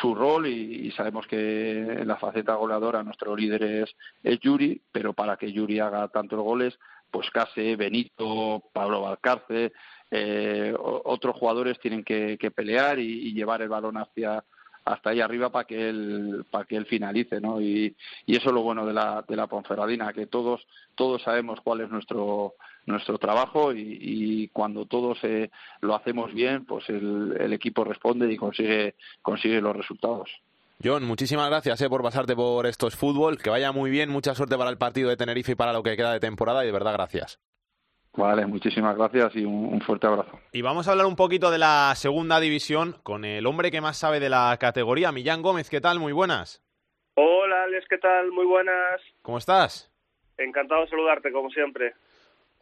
su 0.00 0.14
rol 0.14 0.46
y, 0.46 0.86
y, 0.86 0.90
sabemos 0.92 1.26
que 1.26 1.78
en 1.78 2.08
la 2.08 2.16
faceta 2.16 2.54
goleadora 2.54 3.02
nuestro 3.02 3.36
líder 3.36 3.62
es, 3.62 3.96
es 4.22 4.40
Yuri, 4.40 4.80
pero 4.90 5.12
para 5.12 5.36
que 5.36 5.52
Yuri 5.52 5.78
haga 5.78 6.08
tantos 6.08 6.40
goles, 6.40 6.78
pues 7.10 7.30
Case, 7.30 7.76
Benito, 7.76 8.64
Pablo 8.72 9.02
Valcarce, 9.02 9.72
eh, 10.10 10.74
otros 10.76 11.36
jugadores 11.36 11.78
tienen 11.78 12.02
que, 12.02 12.36
que 12.38 12.50
pelear 12.50 12.98
y, 12.98 13.28
y, 13.28 13.34
llevar 13.34 13.62
el 13.62 13.68
balón 13.68 13.96
hacia 13.96 14.44
hasta 14.84 15.10
ahí 15.10 15.20
arriba 15.20 15.50
para 15.50 15.66
que 15.66 15.88
él 15.88 16.44
para 16.50 16.64
que 16.64 16.76
él 16.76 16.86
finalice 16.86 17.40
no 17.40 17.60
y, 17.60 17.94
y 18.26 18.36
eso 18.36 18.48
es 18.48 18.54
lo 18.54 18.62
bueno 18.62 18.84
de 18.84 18.92
la 18.92 19.24
de 19.26 19.36
la 19.36 19.46
Ponferradina 19.46 20.12
que 20.12 20.26
todos 20.26 20.66
todos 20.94 21.22
sabemos 21.22 21.60
cuál 21.62 21.80
es 21.80 21.90
nuestro 21.90 22.54
nuestro 22.86 23.18
trabajo 23.18 23.72
y, 23.74 24.48
cuando 24.52 24.84
todos 24.84 25.18
eh, 25.22 25.50
lo 25.80 25.94
hacemos 25.94 26.34
bien 26.34 26.66
pues 26.66 26.88
el, 26.90 27.34
el, 27.40 27.52
equipo 27.54 27.82
responde 27.82 28.30
y 28.30 28.36
consigue 28.36 28.94
consigue 29.22 29.60
los 29.60 29.74
resultados 29.74 30.30
John, 30.82 31.04
muchísimas 31.04 31.48
gracias 31.48 31.80
eh, 31.80 31.88
por 31.88 32.02
pasarte 32.02 32.34
por 32.34 32.66
estos 32.66 32.96
fútbol. 32.96 33.38
Que 33.38 33.48
vaya 33.48 33.72
muy 33.72 33.90
bien, 33.90 34.10
mucha 34.10 34.34
suerte 34.34 34.58
para 34.58 34.70
el 34.70 34.76
partido 34.76 35.08
de 35.08 35.16
Tenerife 35.16 35.52
y 35.52 35.54
para 35.54 35.72
lo 35.72 35.82
que 35.82 35.96
queda 35.96 36.12
de 36.12 36.20
temporada 36.20 36.62
y 36.62 36.66
de 36.66 36.72
verdad 36.72 36.92
gracias. 36.92 37.38
Vale, 38.16 38.46
muchísimas 38.46 38.96
gracias 38.96 39.34
y 39.34 39.44
un, 39.44 39.72
un, 39.72 39.80
fuerte 39.80 40.06
abrazo. 40.06 40.38
Y 40.52 40.62
vamos 40.62 40.86
a 40.86 40.92
hablar 40.92 41.06
un 41.06 41.16
poquito 41.16 41.50
de 41.50 41.58
la 41.58 41.92
segunda 41.96 42.38
división 42.38 42.94
con 43.02 43.24
el 43.24 43.44
hombre 43.46 43.72
que 43.72 43.80
más 43.80 43.98
sabe 43.98 44.20
de 44.20 44.28
la 44.28 44.56
categoría, 44.60 45.10
Millán 45.10 45.42
Gómez. 45.42 45.68
¿Qué 45.68 45.80
tal? 45.80 45.98
Muy 45.98 46.12
buenas. 46.12 46.62
Hola, 47.16 47.64
Alex, 47.64 47.86
¿qué 47.88 47.98
tal? 47.98 48.30
Muy 48.30 48.46
buenas. 48.46 49.00
¿Cómo 49.22 49.38
estás? 49.38 49.92
Encantado 50.38 50.82
de 50.82 50.88
saludarte, 50.90 51.32
como 51.32 51.50
siempre. 51.50 51.94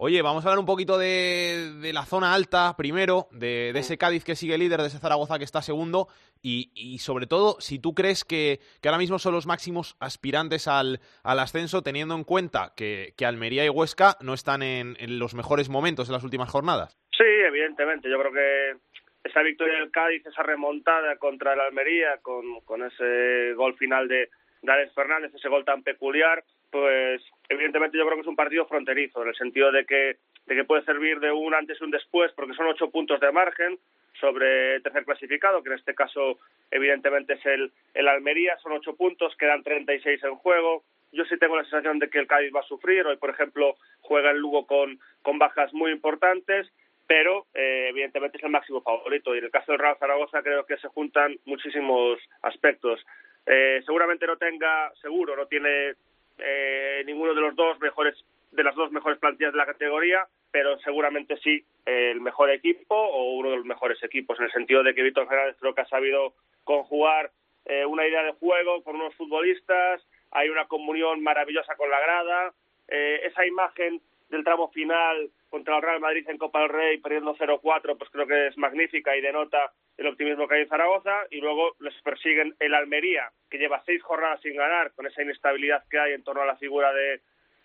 Oye, 0.04 0.20
vamos 0.20 0.44
a 0.44 0.48
hablar 0.48 0.58
un 0.58 0.66
poquito 0.66 0.98
de, 0.98 1.92
la 1.94 2.04
zona 2.04 2.34
alta 2.34 2.74
primero, 2.76 3.28
de, 3.30 3.70
ese 3.70 3.96
Cádiz 3.98 4.24
que 4.24 4.34
sigue 4.34 4.58
líder, 4.58 4.80
de 4.80 4.88
ese 4.88 4.98
Zaragoza 4.98 5.38
que 5.38 5.44
está 5.44 5.62
segundo, 5.62 6.08
y, 6.42 6.72
y 6.74 6.98
sobre 6.98 7.28
todo, 7.28 7.60
si 7.60 7.78
tú 7.78 7.94
crees 7.94 8.24
que, 8.24 8.58
ahora 8.84 8.98
mismo 8.98 9.20
son 9.20 9.32
los 9.32 9.46
máximos 9.46 9.96
aspirantes 10.00 10.66
al, 10.66 10.98
al 11.22 11.38
ascenso, 11.38 11.82
teniendo 11.82 12.16
en 12.16 12.24
cuenta 12.24 12.72
que, 12.76 13.14
que, 13.16 13.26
Almería 13.26 13.64
y 13.64 13.68
Huesca 13.68 14.16
no 14.20 14.34
están 14.34 14.64
en, 14.64 14.96
en, 14.98 15.20
los 15.20 15.36
mejores 15.36 15.68
momentos 15.68 16.08
en 16.08 16.14
las 16.14 16.24
últimas 16.24 16.50
jornadas. 16.50 16.98
Sí, 17.16 17.22
evidentemente. 17.22 18.10
Yo 18.10 18.18
creo 18.18 18.32
que 18.32 19.28
esa 19.28 19.42
victoria 19.42 19.78
del 19.78 19.92
Cádiz, 19.92 20.26
esa 20.26 20.42
remontada 20.42 21.14
contra 21.18 21.52
el 21.52 21.60
Almería, 21.60 22.18
con, 22.22 22.60
con 22.62 22.82
ese 22.82 23.54
gol 23.54 23.76
final 23.76 24.08
de, 24.08 24.30
de 24.62 24.72
Alex 24.72 24.94
Fernández, 24.94 25.34
ese 25.34 25.48
gol 25.48 25.64
tan 25.64 25.82
peculiar, 25.82 26.42
pues 26.70 27.22
evidentemente 27.48 27.98
yo 27.98 28.04
creo 28.04 28.16
que 28.16 28.22
es 28.22 28.28
un 28.28 28.36
partido 28.36 28.66
fronterizo, 28.66 29.22
en 29.22 29.28
el 29.28 29.34
sentido 29.34 29.70
de 29.72 29.84
que, 29.84 30.16
de 30.46 30.54
que 30.54 30.64
puede 30.64 30.84
servir 30.84 31.20
de 31.20 31.30
un 31.32 31.54
antes 31.54 31.78
y 31.80 31.84
un 31.84 31.90
después, 31.90 32.32
porque 32.32 32.54
son 32.54 32.66
ocho 32.66 32.90
puntos 32.90 33.20
de 33.20 33.32
margen 33.32 33.78
sobre 34.20 34.76
el 34.76 34.82
tercer 34.82 35.04
clasificado, 35.04 35.62
que 35.62 35.70
en 35.70 35.78
este 35.78 35.94
caso 35.94 36.38
evidentemente 36.70 37.34
es 37.34 37.46
el, 37.46 37.72
el 37.94 38.08
Almería, 38.08 38.56
son 38.58 38.72
ocho 38.72 38.94
puntos, 38.96 39.36
quedan 39.36 39.62
36 39.62 40.22
en 40.22 40.36
juego. 40.36 40.84
Yo 41.12 41.24
sí 41.24 41.36
tengo 41.38 41.56
la 41.56 41.64
sensación 41.64 41.98
de 41.98 42.08
que 42.08 42.20
el 42.20 42.26
Cádiz 42.26 42.52
va 42.54 42.60
a 42.60 42.64
sufrir, 42.64 43.04
hoy 43.04 43.16
por 43.16 43.30
ejemplo 43.30 43.76
juega 44.00 44.30
el 44.30 44.38
Lugo 44.38 44.66
con, 44.66 44.98
con 45.22 45.38
bajas 45.38 45.74
muy 45.74 45.90
importantes, 45.90 46.72
pero 47.06 47.46
eh, 47.52 47.88
evidentemente 47.90 48.38
es 48.38 48.44
el 48.44 48.50
máximo 48.50 48.80
favorito 48.80 49.34
y 49.34 49.38
en 49.38 49.44
el 49.44 49.50
caso 49.50 49.72
del 49.72 49.80
Real 49.80 49.96
Zaragoza 49.98 50.42
creo 50.42 50.64
que 50.64 50.78
se 50.78 50.88
juntan 50.88 51.36
muchísimos 51.44 52.18
aspectos. 52.42 53.04
Eh, 53.46 53.82
seguramente 53.84 54.26
no 54.26 54.36
tenga, 54.36 54.92
seguro, 55.00 55.36
no 55.36 55.46
tiene 55.46 55.94
eh, 56.38 57.02
ninguno 57.06 57.34
de 57.34 57.40
los 57.40 57.56
dos 57.56 57.78
mejores 57.80 58.14
de 58.52 58.62
las 58.62 58.74
dos 58.74 58.92
mejores 58.92 59.18
plantillas 59.18 59.52
de 59.52 59.58
la 59.58 59.66
categoría, 59.66 60.26
pero 60.50 60.78
seguramente 60.80 61.36
sí 61.38 61.64
el 61.86 62.20
mejor 62.20 62.50
equipo 62.50 62.94
o 62.94 63.32
uno 63.32 63.50
de 63.50 63.56
los 63.56 63.64
mejores 63.64 64.02
equipos, 64.04 64.38
en 64.38 64.44
el 64.44 64.52
sentido 64.52 64.82
de 64.82 64.94
que 64.94 65.02
Víctor 65.02 65.26
Fernández 65.26 65.56
creo 65.58 65.74
que 65.74 65.80
ha 65.80 65.88
sabido 65.88 66.34
conjugar 66.64 67.30
eh, 67.64 67.86
una 67.86 68.06
idea 68.06 68.22
de 68.22 68.32
juego 68.32 68.82
con 68.82 68.96
unos 68.96 69.14
futbolistas, 69.14 70.02
hay 70.30 70.48
una 70.50 70.66
comunión 70.66 71.22
maravillosa 71.22 71.74
con 71.76 71.90
la 71.90 72.00
grada, 72.00 72.52
eh, 72.88 73.20
esa 73.24 73.46
imagen 73.46 74.00
del 74.32 74.44
tramo 74.44 74.68
final 74.68 75.30
contra 75.50 75.76
el 75.76 75.82
Real 75.82 76.00
Madrid 76.00 76.28
en 76.28 76.38
Copa 76.38 76.60
del 76.60 76.70
Rey 76.70 76.98
perdiendo 76.98 77.36
0-4, 77.36 77.98
pues 77.98 78.10
creo 78.10 78.26
que 78.26 78.46
es 78.48 78.56
magnífica 78.56 79.14
y 79.14 79.20
denota 79.20 79.70
el 79.98 80.06
optimismo 80.06 80.48
que 80.48 80.54
hay 80.54 80.62
en 80.62 80.68
Zaragoza. 80.68 81.26
Y 81.30 81.40
luego 81.40 81.76
les 81.80 81.94
persiguen 82.02 82.56
el 82.58 82.74
Almería, 82.74 83.30
que 83.50 83.58
lleva 83.58 83.82
seis 83.84 84.02
jornadas 84.02 84.40
sin 84.40 84.56
ganar, 84.56 84.92
con 84.92 85.06
esa 85.06 85.22
inestabilidad 85.22 85.84
que 85.90 85.98
hay 85.98 86.14
en 86.14 86.24
torno 86.24 86.40
a 86.40 86.46
la 86.46 86.56
figura 86.56 86.92
de, 86.94 87.20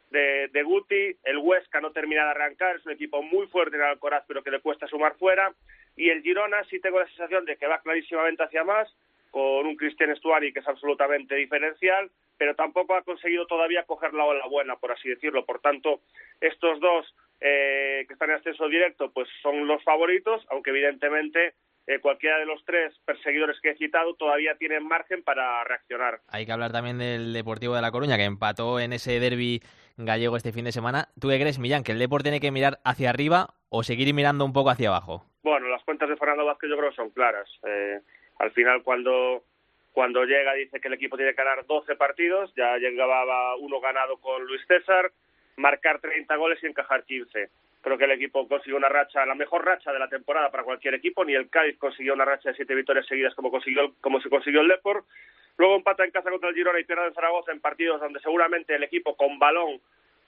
de, 0.09 0.63
Guti, 0.63 1.15
el 1.23 1.37
Huesca 1.37 1.79
no 1.79 1.91
termina 1.91 2.25
de 2.25 2.31
arrancar, 2.31 2.75
es 2.75 2.85
un 2.85 2.91
equipo 2.91 3.21
muy 3.21 3.47
fuerte 3.47 3.77
en 3.77 3.83
Alcoraz, 3.83 4.25
pero 4.27 4.43
que 4.43 4.51
le 4.51 4.59
cuesta 4.59 4.87
sumar 4.87 5.15
fuera, 5.17 5.53
y 5.95 6.09
el 6.09 6.21
Girona 6.21 6.63
sí 6.65 6.79
tengo 6.79 6.99
la 6.99 7.07
sensación 7.07 7.45
de 7.45 7.57
que 7.57 7.67
va 7.67 7.81
clarísimamente 7.81 8.43
hacia 8.43 8.63
más, 8.63 8.93
con 9.31 9.65
un 9.65 9.75
Cristian 9.75 10.11
Estuari 10.11 10.53
que 10.53 10.59
es 10.59 10.67
absolutamente 10.67 11.35
diferencial, 11.35 12.09
pero 12.37 12.55
tampoco 12.55 12.95
ha 12.95 13.03
conseguido 13.03 13.45
todavía 13.47 13.83
coger 13.83 14.13
la 14.13 14.25
ola 14.25 14.45
buena, 14.47 14.75
por 14.75 14.91
así 14.91 15.09
decirlo. 15.09 15.45
Por 15.45 15.59
tanto, 15.59 16.01
estos 16.41 16.79
dos 16.79 17.13
eh, 17.39 18.05
que 18.07 18.13
están 18.13 18.29
en 18.29 18.37
ascenso 18.37 18.67
directo, 18.67 19.11
pues 19.11 19.27
son 19.41 19.67
los 19.67 19.83
favoritos, 19.83 20.45
aunque 20.49 20.71
evidentemente 20.71 21.53
eh, 21.87 21.99
cualquiera 21.99 22.37
de 22.37 22.45
los 22.45 22.63
tres 22.65 22.93
perseguidores 23.05 23.59
que 23.61 23.69
he 23.69 23.77
citado 23.77 24.13
todavía 24.15 24.55
tienen 24.55 24.85
margen 24.85 25.23
para 25.23 25.63
reaccionar. 25.63 26.19
Hay 26.27 26.45
que 26.45 26.51
hablar 26.51 26.71
también 26.71 26.97
del 26.97 27.31
Deportivo 27.31 27.75
de 27.75 27.81
La 27.81 27.91
Coruña, 27.91 28.17
que 28.17 28.25
empató 28.25 28.79
en 28.79 28.91
ese 28.91 29.19
derby 29.19 29.61
gallego 29.95 30.35
este 30.35 30.51
fin 30.51 30.65
de 30.65 30.71
semana. 30.71 31.07
¿Tú 31.19 31.29
qué 31.29 31.39
crees, 31.39 31.59
Millán, 31.59 31.83
que 31.83 31.93
el 31.93 31.99
Deportivo 31.99 32.23
tiene 32.23 32.39
que 32.41 32.51
mirar 32.51 32.79
hacia 32.83 33.09
arriba 33.09 33.53
o 33.69 33.83
seguir 33.83 34.13
mirando 34.13 34.43
un 34.43 34.51
poco 34.51 34.69
hacia 34.69 34.89
abajo? 34.89 35.23
Bueno, 35.43 35.69
las 35.69 35.83
cuentas 35.83 36.09
de 36.09 36.17
Fernando 36.17 36.45
Vázquez 36.45 36.69
yo 36.69 36.77
creo 36.77 36.89
que 36.89 36.95
son 36.97 37.09
claras. 37.11 37.49
Eh, 37.65 38.01
al 38.39 38.51
final, 38.51 38.83
cuando 38.83 39.43
cuando 39.97 40.25
llega 40.25 40.53
dice 40.53 40.79
que 40.79 40.89
el 40.89 40.93
equipo 40.93 41.17
tiene 41.17 41.33
que 41.33 41.43
ganar 41.43 41.65
12 41.65 41.95
partidos, 41.95 42.53
ya 42.55 42.77
llegaba 42.77 43.55
uno 43.55 43.79
ganado 43.79 44.17
con 44.17 44.45
Luis 44.45 44.61
César, 44.67 45.11
marcar 45.55 45.99
30 45.99 46.35
goles 46.35 46.59
y 46.61 46.67
encajar 46.67 47.03
15. 47.03 47.49
Creo 47.81 47.97
que 47.97 48.03
el 48.03 48.11
equipo 48.11 48.47
consiguió 48.47 48.77
una 48.77 48.89
racha, 48.89 49.25
la 49.25 49.33
mejor 49.33 49.65
racha 49.65 49.91
de 49.91 49.97
la 49.97 50.07
temporada 50.07 50.51
para 50.51 50.63
cualquier 50.63 50.93
equipo, 50.93 51.25
ni 51.25 51.33
el 51.33 51.49
Cádiz 51.49 51.79
consiguió 51.79 52.13
una 52.13 52.25
racha 52.25 52.49
de 52.49 52.55
siete 52.55 52.75
victorias 52.75 53.07
seguidas 53.07 53.33
como 53.33 53.49
consiguió 53.49 53.95
como 53.99 54.21
se 54.21 54.29
consiguió 54.29 54.61
el 54.61 54.67
Depor. 54.67 55.03
Luego 55.57 55.77
empata 55.77 56.05
en 56.05 56.11
casa 56.11 56.29
contra 56.29 56.49
el 56.49 56.55
Girona 56.55 56.79
y 56.79 56.83
pierde 56.83 57.07
en 57.07 57.15
Zaragoza 57.15 57.51
en 57.51 57.59
partidos 57.59 57.99
donde 57.99 58.19
seguramente 58.19 58.75
el 58.75 58.83
equipo 58.83 59.17
con 59.17 59.39
balón 59.39 59.81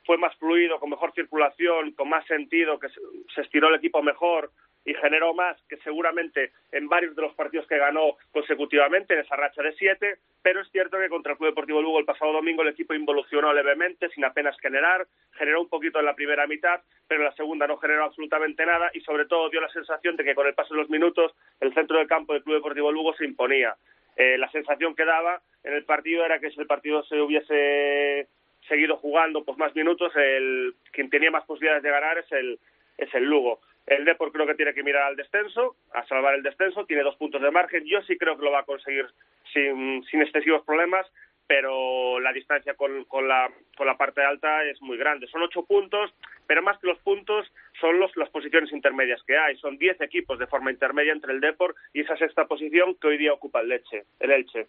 fue 0.09 0.17
más 0.17 0.35
fluido, 0.37 0.79
con 0.79 0.89
mejor 0.89 1.13
circulación, 1.13 1.91
con 1.91 2.09
más 2.09 2.25
sentido, 2.25 2.79
que 2.79 2.87
se 2.89 3.41
estiró 3.41 3.69
el 3.69 3.75
equipo 3.75 4.01
mejor, 4.01 4.49
y 4.83 4.95
generó 4.95 5.35
más 5.35 5.55
que 5.69 5.77
seguramente 5.83 6.51
en 6.71 6.89
varios 6.89 7.15
de 7.15 7.21
los 7.21 7.35
partidos 7.35 7.67
que 7.67 7.77
ganó 7.77 8.17
consecutivamente 8.31 9.13
en 9.13 9.19
esa 9.19 9.35
racha 9.35 9.61
de 9.61 9.71
siete, 9.73 10.15
pero 10.41 10.61
es 10.61 10.71
cierto 10.71 10.97
que 10.97 11.09
contra 11.09 11.33
el 11.33 11.37
Club 11.37 11.51
Deportivo 11.51 11.79
Lugo 11.79 11.99
el 11.99 12.05
pasado 12.05 12.33
domingo 12.33 12.63
el 12.63 12.69
equipo 12.69 12.95
involucionó 12.95 13.53
levemente, 13.53 14.09
sin 14.09 14.25
apenas 14.25 14.57
generar, 14.59 15.05
generó 15.33 15.61
un 15.61 15.69
poquito 15.69 15.99
en 15.99 16.05
la 16.05 16.15
primera 16.15 16.47
mitad, 16.47 16.81
pero 17.07 17.21
en 17.21 17.25
la 17.25 17.35
segunda 17.35 17.67
no 17.67 17.77
generó 17.77 18.05
absolutamente 18.05 18.65
nada 18.65 18.89
y 18.95 19.01
sobre 19.01 19.27
todo 19.27 19.51
dio 19.51 19.61
la 19.61 19.69
sensación 19.69 20.15
de 20.15 20.23
que 20.23 20.33
con 20.33 20.47
el 20.47 20.55
paso 20.55 20.73
de 20.73 20.79
los 20.79 20.89
minutos 20.89 21.35
el 21.59 21.71
centro 21.75 21.99
del 21.99 22.07
campo 22.07 22.33
del 22.33 22.41
Club 22.41 22.55
Deportivo 22.55 22.91
Lugo 22.91 23.13
se 23.13 23.25
imponía. 23.25 23.75
Eh, 24.15 24.39
la 24.39 24.49
sensación 24.49 24.95
que 24.95 25.05
daba 25.05 25.39
en 25.63 25.73
el 25.73 25.85
partido 25.85 26.25
era 26.25 26.39
que 26.39 26.49
si 26.49 26.59
el 26.59 26.65
partido 26.65 27.03
se 27.03 27.21
hubiese 27.21 28.27
seguido 28.69 28.95
jugando 28.95 29.43
pues 29.43 29.57
más 29.57 29.75
minutos, 29.75 30.15
el 30.15 30.73
quien 30.91 31.09
tenía 31.09 31.31
más 31.31 31.45
posibilidades 31.45 31.83
de 31.83 31.91
ganar 31.91 32.17
es 32.17 32.31
el 32.31 32.59
es 32.97 33.13
el 33.13 33.25
Lugo. 33.25 33.59
El 33.87 34.05
Depor 34.05 34.31
creo 34.31 34.45
que 34.45 34.55
tiene 34.55 34.73
que 34.73 34.83
mirar 34.83 35.03
al 35.03 35.15
descenso, 35.15 35.75
a 35.93 36.05
salvar 36.05 36.35
el 36.35 36.43
descenso, 36.43 36.85
tiene 36.85 37.03
dos 37.03 37.15
puntos 37.15 37.41
de 37.41 37.49
margen. 37.49 37.85
Yo 37.85 38.01
sí 38.03 38.17
creo 38.17 38.37
que 38.37 38.45
lo 38.45 38.51
va 38.51 38.59
a 38.59 38.65
conseguir 38.65 39.07
sin, 39.51 40.03
sin 40.03 40.21
excesivos 40.21 40.63
problemas, 40.63 41.07
pero 41.47 42.19
la 42.19 42.31
distancia 42.31 42.75
con, 42.75 43.05
con, 43.05 43.27
la, 43.27 43.49
con 43.75 43.87
la 43.87 43.97
parte 43.97 44.21
alta 44.21 44.63
es 44.65 44.79
muy 44.83 44.97
grande. 44.97 45.25
Son 45.25 45.41
ocho 45.41 45.65
puntos, 45.65 46.13
pero 46.45 46.61
más 46.61 46.77
que 46.77 46.85
los 46.85 46.99
puntos 46.99 47.51
son 47.81 47.99
los, 47.99 48.15
las 48.15 48.29
posiciones 48.29 48.71
intermedias 48.71 49.23
que 49.23 49.35
hay. 49.35 49.57
Son 49.57 49.79
diez 49.79 49.99
equipos 49.99 50.37
de 50.37 50.45
forma 50.45 50.69
intermedia 50.69 51.11
entre 51.11 51.33
el 51.33 51.39
Depor 51.39 51.73
y 51.91 52.01
esa 52.01 52.15
sexta 52.17 52.45
posición 52.45 52.93
que 53.01 53.07
hoy 53.07 53.17
día 53.17 53.33
ocupa 53.33 53.61
el, 53.61 53.69
Leche, 53.69 54.03
el 54.19 54.29
Elche. 54.29 54.67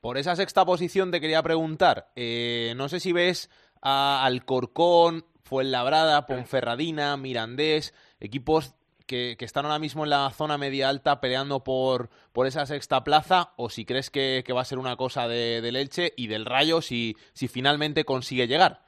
Por 0.00 0.16
esa 0.16 0.36
sexta 0.36 0.64
posición 0.64 1.10
te 1.10 1.20
quería 1.20 1.42
preguntar, 1.42 2.08
eh, 2.14 2.72
no 2.76 2.88
sé 2.88 3.00
si 3.00 3.12
ves 3.12 3.50
a 3.82 4.24
Alcorcón, 4.24 5.24
Fuenlabrada, 5.42 6.26
Ponferradina, 6.26 7.16
Mirandés, 7.16 7.94
equipos 8.20 8.76
que, 9.08 9.36
están 9.40 9.64
ahora 9.64 9.78
mismo 9.78 10.04
en 10.04 10.10
la 10.10 10.30
zona 10.30 10.58
media 10.58 10.88
alta 10.88 11.20
peleando 11.20 11.64
por, 11.64 12.10
por 12.32 12.46
esa 12.46 12.66
sexta 12.66 13.02
plaza 13.02 13.54
o 13.56 13.70
si 13.70 13.84
crees 13.84 14.10
que, 14.10 14.44
va 14.54 14.60
a 14.60 14.64
ser 14.64 14.78
una 14.78 14.96
cosa 14.96 15.26
de, 15.26 15.60
del 15.62 15.76
Elche 15.76 16.12
y 16.16 16.28
del 16.28 16.44
Rayo 16.44 16.82
si, 16.82 17.16
si 17.32 17.48
finalmente 17.48 18.04
consigue 18.04 18.46
llegar. 18.46 18.80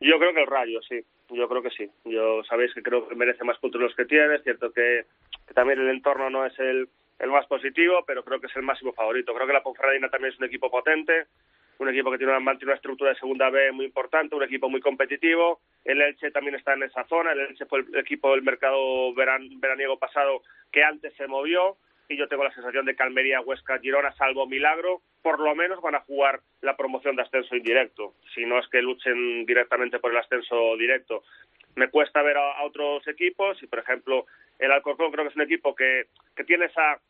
Yo 0.00 0.18
creo 0.18 0.32
que 0.32 0.40
el 0.40 0.46
Rayo, 0.46 0.80
sí. 0.88 1.04
Yo 1.30 1.48
creo 1.48 1.62
que 1.62 1.70
sí. 1.70 1.90
Yo 2.04 2.44
sabéis 2.44 2.72
que 2.74 2.82
creo 2.82 3.08
que 3.08 3.14
merece 3.14 3.44
más 3.44 3.58
puntos 3.58 3.80
los 3.80 3.94
que 3.94 4.04
tiene. 4.04 4.36
Es 4.36 4.42
cierto 4.44 4.70
que, 4.72 5.06
también 5.54 5.80
el 5.80 5.88
entorno 5.88 6.30
no 6.30 6.46
es 6.46 6.56
el, 6.58 6.88
el 7.18 7.30
más 7.30 7.46
positivo, 7.46 8.04
pero 8.06 8.24
creo 8.24 8.40
que 8.40 8.46
es 8.46 8.56
el 8.56 8.62
máximo 8.62 8.92
favorito. 8.92 9.34
Creo 9.34 9.46
que 9.46 9.52
la 9.52 9.62
Ponferradina 9.62 10.08
también 10.08 10.32
es 10.32 10.38
un 10.38 10.46
equipo 10.46 10.70
potente 10.70 11.26
un 11.78 11.88
equipo 11.88 12.10
que 12.10 12.18
tiene 12.18 12.36
una, 12.36 12.52
una 12.52 12.74
estructura 12.74 13.10
de 13.10 13.18
segunda 13.18 13.50
B 13.50 13.72
muy 13.72 13.84
importante, 13.84 14.34
un 14.34 14.42
equipo 14.42 14.68
muy 14.68 14.80
competitivo. 14.80 15.60
El 15.84 16.00
Elche 16.00 16.30
también 16.30 16.54
está 16.54 16.74
en 16.74 16.84
esa 16.84 17.04
zona. 17.04 17.32
El 17.32 17.40
Elche 17.40 17.66
fue 17.66 17.80
el 17.80 17.98
equipo 17.98 18.30
del 18.30 18.42
mercado 18.42 19.12
veraniego 19.14 19.98
pasado 19.98 20.42
que 20.72 20.82
antes 20.82 21.14
se 21.14 21.26
movió. 21.26 21.76
Y 22.08 22.16
yo 22.16 22.28
tengo 22.28 22.44
la 22.44 22.54
sensación 22.54 22.86
de 22.86 22.94
que 22.94 23.02
Almería, 23.02 23.40
Huesca, 23.40 23.80
Girona, 23.80 24.12
salvo 24.12 24.46
milagro, 24.46 25.02
por 25.22 25.40
lo 25.40 25.56
menos 25.56 25.82
van 25.82 25.96
a 25.96 26.02
jugar 26.02 26.40
la 26.60 26.76
promoción 26.76 27.16
de 27.16 27.22
ascenso 27.22 27.56
indirecto. 27.56 28.14
Si 28.32 28.46
no 28.46 28.60
es 28.60 28.68
que 28.68 28.80
luchen 28.80 29.44
directamente 29.44 29.98
por 29.98 30.12
el 30.12 30.18
ascenso 30.18 30.76
directo. 30.76 31.24
Me 31.74 31.90
cuesta 31.90 32.22
ver 32.22 32.36
a, 32.36 32.62
otros 32.62 33.06
equipos 33.08 33.60
y, 33.60 33.66
por 33.66 33.80
ejemplo, 33.80 34.26
el 34.58 34.72
Alcorcón 34.72 35.12
creo 35.12 35.24
que 35.24 35.30
es 35.30 35.36
un 35.36 35.42
equipo 35.42 35.74
que, 35.74 36.06
que 36.34 36.44
tiene 36.44 36.66
esa 36.66 37.00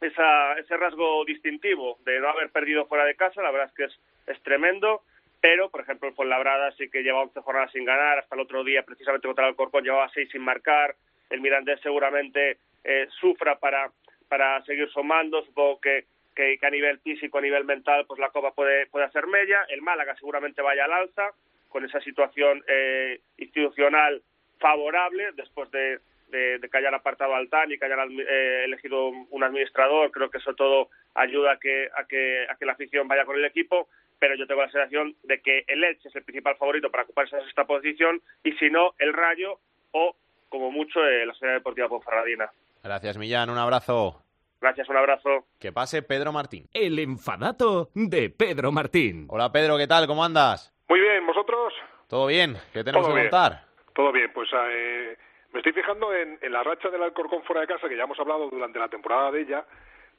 esa, 0.00 0.58
ese 0.58 0.76
rasgo 0.76 1.24
distintivo 1.24 1.98
de 2.04 2.20
no 2.20 2.28
haber 2.28 2.50
perdido 2.50 2.86
fuera 2.86 3.04
de 3.04 3.16
casa, 3.16 3.42
la 3.42 3.50
verdad 3.50 3.68
es 3.68 3.74
que 3.74 4.32
es, 4.32 4.42
tremendo, 4.42 5.02
pero 5.40 5.70
por 5.70 5.80
ejemplo 5.80 6.08
el 6.08 6.14
Fuenlabrada 6.14 6.72
sí 6.72 6.88
que 6.90 7.02
lleva 7.02 7.22
11 7.22 7.40
jornadas 7.40 7.72
sin 7.72 7.84
ganar, 7.84 8.18
hasta 8.18 8.34
el 8.34 8.40
otro 8.42 8.64
día 8.64 8.82
precisamente 8.82 9.26
contra 9.26 9.48
el 9.48 9.56
Corcón 9.56 9.84
llevaba 9.84 10.10
6 10.12 10.28
sin 10.30 10.42
marcar, 10.42 10.94
el 11.30 11.40
Mirandés 11.40 11.80
seguramente 11.80 12.58
eh, 12.84 13.06
sufra 13.20 13.56
para, 13.58 13.90
para 14.28 14.62
seguir 14.64 14.88
sumando, 14.90 15.44
supongo 15.44 15.80
que, 15.80 16.04
que, 16.34 16.58
a 16.60 16.70
nivel 16.70 16.98
físico, 17.00 17.38
a 17.38 17.42
nivel 17.42 17.64
mental, 17.64 18.04
pues 18.06 18.20
la 18.20 18.30
Copa 18.30 18.52
puede, 18.52 18.86
puede 18.86 19.06
hacer 19.06 19.26
mella, 19.26 19.64
el 19.68 19.82
Málaga 19.82 20.14
seguramente 20.16 20.62
vaya 20.62 20.84
al 20.84 20.92
alza, 20.92 21.30
con 21.68 21.84
esa 21.84 22.00
situación 22.00 22.64
eh, 22.68 23.20
institucional 23.38 24.22
favorable 24.58 25.30
después 25.34 25.70
de, 25.70 25.98
de, 26.28 26.60
que 26.60 26.78
hayan 26.78 26.94
apartado 26.94 27.34
al 27.34 27.48
TAN 27.48 27.70
y 27.70 27.78
que 27.78 27.84
hayan 27.84 28.10
eh, 28.20 28.64
elegido 28.64 29.08
un 29.08 29.44
administrador, 29.44 30.10
creo 30.10 30.30
que 30.30 30.38
eso 30.38 30.54
todo 30.54 30.90
ayuda 31.14 31.52
a 31.52 31.58
que, 31.58 31.88
a, 31.96 32.04
que, 32.04 32.46
a 32.48 32.56
que 32.56 32.66
la 32.66 32.72
afición 32.72 33.08
vaya 33.08 33.24
con 33.24 33.36
el 33.36 33.44
equipo, 33.44 33.88
pero 34.18 34.34
yo 34.34 34.46
tengo 34.46 34.62
la 34.62 34.70
sensación 34.70 35.14
de 35.22 35.40
que 35.40 35.64
el 35.66 35.84
Elche 35.84 36.08
es 36.08 36.16
el 36.16 36.24
principal 36.24 36.56
favorito 36.56 36.90
para 36.90 37.04
ocupar 37.04 37.26
esa 37.26 37.40
sexta 37.42 37.64
posición 37.64 38.20
y 38.42 38.52
si 38.52 38.70
no, 38.70 38.94
el 38.98 39.12
Rayo 39.12 39.58
o, 39.92 40.16
como 40.48 40.70
mucho, 40.70 41.04
eh, 41.06 41.26
la 41.26 41.32
Sociedad 41.32 41.54
Deportiva 41.54 41.88
Ponferradina. 41.88 42.50
Gracias, 42.82 43.18
Millán. 43.18 43.50
Un 43.50 43.58
abrazo. 43.58 44.22
Gracias, 44.60 44.88
un 44.88 44.96
abrazo. 44.96 45.46
Que 45.60 45.72
pase 45.72 46.02
Pedro 46.02 46.32
Martín. 46.32 46.66
El 46.72 46.98
enfadato 46.98 47.90
de 47.94 48.30
Pedro 48.30 48.72
Martín. 48.72 49.26
Hola, 49.28 49.52
Pedro, 49.52 49.76
¿qué 49.76 49.86
tal? 49.86 50.06
¿Cómo 50.06 50.24
andas? 50.24 50.72
Muy 50.88 51.00
bien, 51.00 51.26
¿vosotros? 51.26 51.74
¿Todo 52.08 52.26
bien? 52.26 52.56
¿Qué 52.72 52.84
tenemos 52.84 53.08
que 53.08 53.20
contar? 53.22 53.64
Todo 53.92 54.12
bien, 54.12 54.30
pues 54.32 54.48
eh, 54.70 55.16
me 55.56 55.60
estoy 55.60 55.72
fijando 55.72 56.14
en, 56.14 56.38
la 56.52 56.62
racha 56.62 56.90
del 56.90 57.02
Alcorcón 57.02 57.42
fuera 57.44 57.62
de 57.62 57.66
casa, 57.66 57.88
que 57.88 57.96
ya 57.96 58.02
hemos 58.04 58.20
hablado 58.20 58.50
durante 58.50 58.78
la 58.78 58.90
temporada 58.90 59.32
de 59.32 59.40
ella, 59.40 59.64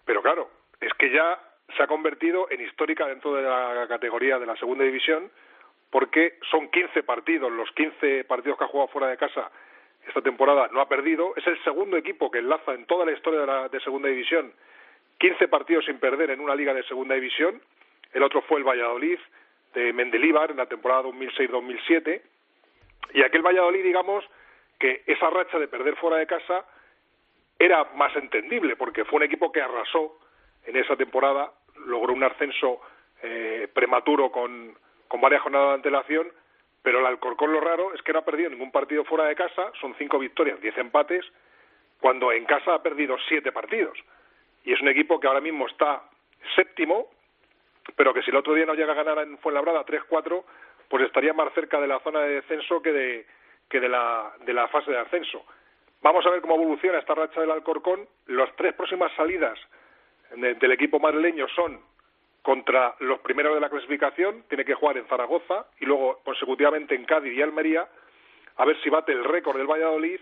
pero 0.04 0.24
claro, 0.24 0.50
es 0.82 0.92
que 0.96 1.12
ya 1.12 1.40
se 1.76 1.84
ha 1.84 1.86
convertido 1.86 2.48
en 2.50 2.60
histórica 2.62 3.06
dentro 3.06 3.36
de 3.36 3.44
la 3.44 3.86
categoría 3.88 4.40
de 4.40 4.48
la 4.48 4.56
segunda 4.56 4.84
división, 4.84 5.30
porque 5.92 6.40
son 6.50 6.72
15 6.72 7.04
partidos, 7.04 7.52
los 7.52 7.72
15 7.74 8.24
partidos 8.24 8.58
que 8.58 8.64
ha 8.64 8.68
jugado 8.68 8.88
fuera 8.88 9.10
de 9.10 9.18
casa 9.18 9.52
esta 10.08 10.24
temporada 10.24 10.70
no 10.72 10.82
ha 10.82 10.90
perdido, 10.90 11.36
es 11.36 11.46
el 11.46 11.64
segundo 11.64 11.98
equipo 11.98 12.32
que 12.32 12.40
enlaza 12.40 12.74
en 12.74 12.88
toda 12.88 13.06
la 13.06 13.12
historia 13.12 13.42
de, 13.42 13.46
la, 13.46 13.70
de 13.70 13.80
segunda 13.82 14.10
división 14.10 14.52
15 15.20 15.50
partidos 15.50 15.86
sin 15.86 16.00
perder 16.00 16.32
en 16.32 16.40
una 16.40 16.56
liga 16.56 16.74
de 16.74 16.82
segunda 16.86 17.14
división, 17.14 17.62
el 18.12 18.24
otro 18.24 18.42
fue 18.42 18.58
el 18.58 18.64
Valladolid 18.64 19.20
de 19.76 19.94
Mendelíbar 19.94 20.50
en 20.50 20.58
la 20.58 20.66
temporada 20.66 21.04
2006-2007, 21.04 22.22
y 23.14 23.22
aquel 23.22 23.44
Valladolid, 23.44 23.84
digamos, 23.84 24.26
que 24.80 25.04
esa 25.08 25.30
racha 25.30 25.60
de 25.60 25.68
perder 25.68 25.96
fuera 25.96 26.18
de 26.18 26.28
casa 26.28 26.66
era 27.60 27.86
más 27.96 28.16
entendible, 28.16 28.76
porque 28.76 29.06
fue 29.06 29.18
un 29.18 29.24
equipo 29.24 29.52
que 29.52 29.62
arrasó 29.62 30.20
en 30.66 30.76
esa 30.76 30.96
temporada, 30.96 31.52
logró 31.86 32.14
un 32.14 32.24
ascenso 32.24 32.82
eh, 33.24 33.68
prematuro 33.74 34.32
con, 34.32 34.78
con 35.08 35.22
varias 35.22 35.42
jornadas 35.42 35.70
de 35.70 35.76
antelación, 35.76 36.32
pero 36.84 37.00
el 37.00 37.06
Alcorcón 37.06 37.52
lo 37.52 37.60
raro 37.60 37.94
es 37.94 38.02
que 38.04 38.14
no 38.14 38.20
ha 38.20 38.26
perdido 38.26 38.50
ningún 38.50 38.72
partido 38.72 39.04
fuera 39.06 39.26
de 39.26 39.36
casa, 39.36 39.72
son 39.82 39.96
cinco 39.98 40.20
victorias, 40.20 40.62
diez 40.62 40.78
empates, 40.78 41.26
cuando 42.00 42.32
en 42.32 42.46
casa 42.46 42.76
ha 42.76 42.84
perdido 42.84 43.18
siete 43.28 43.52
partidos. 43.52 43.98
Y 44.64 44.74
es 44.74 44.82
un 44.82 44.88
equipo 44.88 45.20
que 45.20 45.28
ahora 45.28 45.42
mismo 45.42 45.68
está 45.68 46.04
séptimo, 46.56 47.08
pero 47.96 48.14
que 48.14 48.22
si 48.22 48.30
el 48.30 48.38
otro 48.38 48.54
día 48.54 48.66
no 48.66 48.76
llega 48.76 48.92
a 48.92 49.04
ganar 49.04 49.20
en 49.20 49.38
Fuenlabrada 49.40 49.86
3-4, 49.86 50.44
pues 50.90 51.06
estaría 51.06 51.34
más 51.34 51.52
cerca 51.54 51.80
de 51.82 51.88
la 51.88 52.00
zona 52.00 52.22
de 52.22 52.36
descenso 52.36 52.82
que 52.82 52.92
de, 52.92 53.26
que 53.70 53.80
de 53.80 53.90
la, 53.90 54.34
de 54.46 54.54
la 54.54 54.68
fase 54.68 54.92
de 54.92 54.98
ascenso. 54.98 55.46
Vamos 56.02 56.26
a 56.26 56.30
ver 56.30 56.42
cómo 56.42 56.56
evoluciona 56.56 57.00
esta 57.00 57.16
racha 57.16 57.42
del 57.42 57.52
Alcorcón. 57.52 58.08
Las 58.28 58.56
tres 58.56 58.74
próximas 58.74 59.12
salidas 59.16 59.60
del 60.36 60.72
equipo 60.72 61.00
madrileño 61.00 61.48
son 61.50 61.80
contra 62.42 62.96
los 63.00 63.20
primeros 63.20 63.56
de 63.56 63.60
la 63.60 63.70
clasificación, 63.70 64.44
tiene 64.48 64.64
que 64.64 64.74
jugar 64.74 64.98
en 64.98 65.06
Zaragoza 65.08 65.66
y 65.80 65.86
luego 65.86 66.22
consecutivamente 66.24 66.96
en 66.96 67.04
Cádiz 67.04 67.34
y 67.34 67.42
Almería, 67.42 67.88
a 68.56 68.66
ver 68.66 68.82
si 68.82 68.90
bate 68.90 69.12
el 69.12 69.26
récord 69.26 69.58
del 69.58 69.68
Valladolid. 69.68 70.20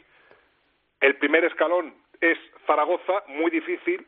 El 1.01 1.17
primer 1.17 1.45
escalón 1.45 1.93
es 2.19 2.37
Zaragoza, 2.65 3.23
muy 3.27 3.51
difícil, 3.51 4.07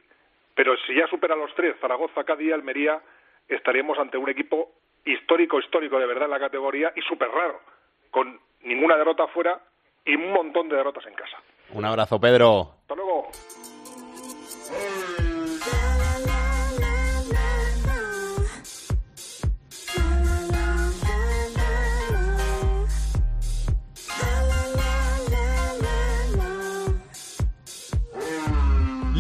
pero 0.56 0.76
si 0.78 0.96
ya 0.96 1.08
supera 1.08 1.36
los 1.36 1.54
tres, 1.54 1.76
Zaragoza, 1.80 2.24
Cádiz 2.24 2.48
y 2.48 2.52
Almería, 2.52 3.00
estaríamos 3.48 4.00
ante 4.00 4.18
un 4.18 4.30
equipo 4.30 4.72
histórico, 5.06 5.60
histórico 5.60 6.00
de 6.00 6.08
verdad 6.08 6.26
en 6.26 6.32
la 6.32 6.40
categoría 6.40 6.92
y 6.96 7.02
súper 7.02 7.30
raro, 7.30 7.62
con 8.10 8.40
ninguna 8.68 8.98
derrota 8.98 9.28
fuera 9.28 9.60
y 10.06 10.16
un 10.16 10.32
montón 10.32 10.70
de 10.70 10.76
derrotas 10.76 11.06
en 11.08 11.14
casa. 11.14 11.38
Un 11.74 11.86
abrazo, 11.86 12.20
Pedro. 12.20 12.76
Hasta 12.82 12.96
luego. 12.96 13.30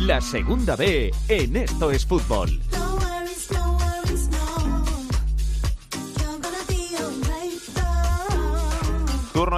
La 0.05 0.21
segunda 0.21 0.77
B 0.77 1.11
en 1.27 1.57
Esto 1.57 1.91
es 1.91 2.05
Fútbol. 2.05 2.66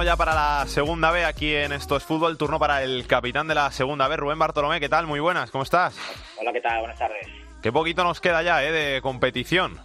Turno 0.00 0.12
ya 0.12 0.16
para 0.16 0.34
la 0.34 0.66
segunda 0.66 1.10
B 1.10 1.26
aquí 1.26 1.54
en 1.54 1.72
Esto 1.72 1.94
es 1.98 2.04
Fútbol. 2.04 2.38
Turno 2.38 2.58
para 2.58 2.82
el 2.82 3.06
capitán 3.06 3.46
de 3.48 3.54
la 3.54 3.70
segunda 3.70 4.08
B, 4.08 4.16
Rubén 4.16 4.38
Bartolomé. 4.38 4.80
¿Qué 4.80 4.88
tal? 4.88 5.06
Muy 5.06 5.20
buenas, 5.20 5.50
¿cómo 5.50 5.62
estás? 5.62 5.94
Hola, 6.40 6.54
¿qué 6.54 6.60
tal? 6.62 6.78
Buenas 6.78 6.98
tardes. 6.98 7.26
Qué 7.62 7.70
poquito 7.70 8.02
nos 8.02 8.18
queda 8.18 8.42
ya 8.42 8.64
¿eh? 8.64 8.72
de 8.72 9.02
competición. 9.02 9.78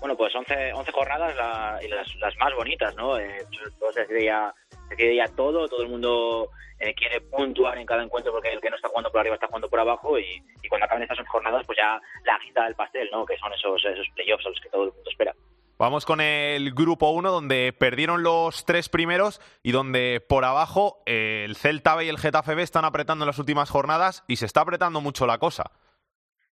Bueno, 0.00 0.16
pues 0.16 0.34
11, 0.34 0.72
11 0.72 0.90
jornadas 0.90 1.80
y 1.84 1.86
las, 1.86 2.36
más 2.38 2.52
bonitas, 2.56 2.96
¿no? 2.96 3.16
Eh, 3.16 3.46
todo 3.78 3.92
se 3.92 4.00
decide, 4.00 4.24
ya, 4.24 4.52
se 4.88 5.14
ya 5.14 5.28
todo, 5.36 5.68
todo 5.68 5.82
el 5.82 5.88
mundo 5.88 6.50
eh, 6.80 6.92
quiere 6.92 7.20
puntuar 7.20 7.78
en 7.78 7.86
cada 7.86 8.02
encuentro 8.02 8.32
porque 8.32 8.48
el 8.48 8.60
que 8.60 8.70
no 8.70 8.74
está 8.74 8.88
jugando 8.88 9.12
por 9.12 9.20
arriba 9.20 9.36
está 9.36 9.46
jugando 9.46 9.70
por 9.70 9.78
abajo 9.78 10.18
y, 10.18 10.42
cuando 10.68 10.86
acaben 10.86 11.04
estas 11.04 11.24
jornadas 11.28 11.64
pues 11.64 11.78
ya 11.78 12.00
la 12.24 12.34
agita 12.34 12.64
del 12.64 12.74
pastel, 12.74 13.08
¿no? 13.12 13.24
Que 13.24 13.38
son 13.38 13.52
esos, 13.52 13.84
esos 13.84 14.08
playoffs 14.16 14.46
a 14.46 14.48
los 14.48 14.60
que 14.60 14.68
todo 14.70 14.82
el 14.82 14.92
mundo 14.92 15.10
espera. 15.10 15.32
Vamos 15.76 16.06
con 16.06 16.20
el 16.20 16.72
grupo 16.72 17.10
1, 17.10 17.32
donde 17.32 17.72
perdieron 17.76 18.22
los 18.22 18.64
tres 18.64 18.88
primeros 18.88 19.40
y 19.60 19.72
donde 19.72 20.20
por 20.20 20.44
abajo 20.44 21.02
eh, 21.04 21.42
el 21.44 21.56
Celta 21.56 21.96
B 21.96 22.04
y 22.04 22.08
el 22.08 22.18
Getafe 22.18 22.54
B 22.54 22.62
están 22.62 22.84
apretando 22.84 23.24
en 23.24 23.26
las 23.26 23.40
últimas 23.40 23.70
jornadas 23.70 24.22
y 24.28 24.36
se 24.36 24.46
está 24.46 24.60
apretando 24.60 25.00
mucho 25.00 25.26
la 25.26 25.38
cosa. 25.38 25.64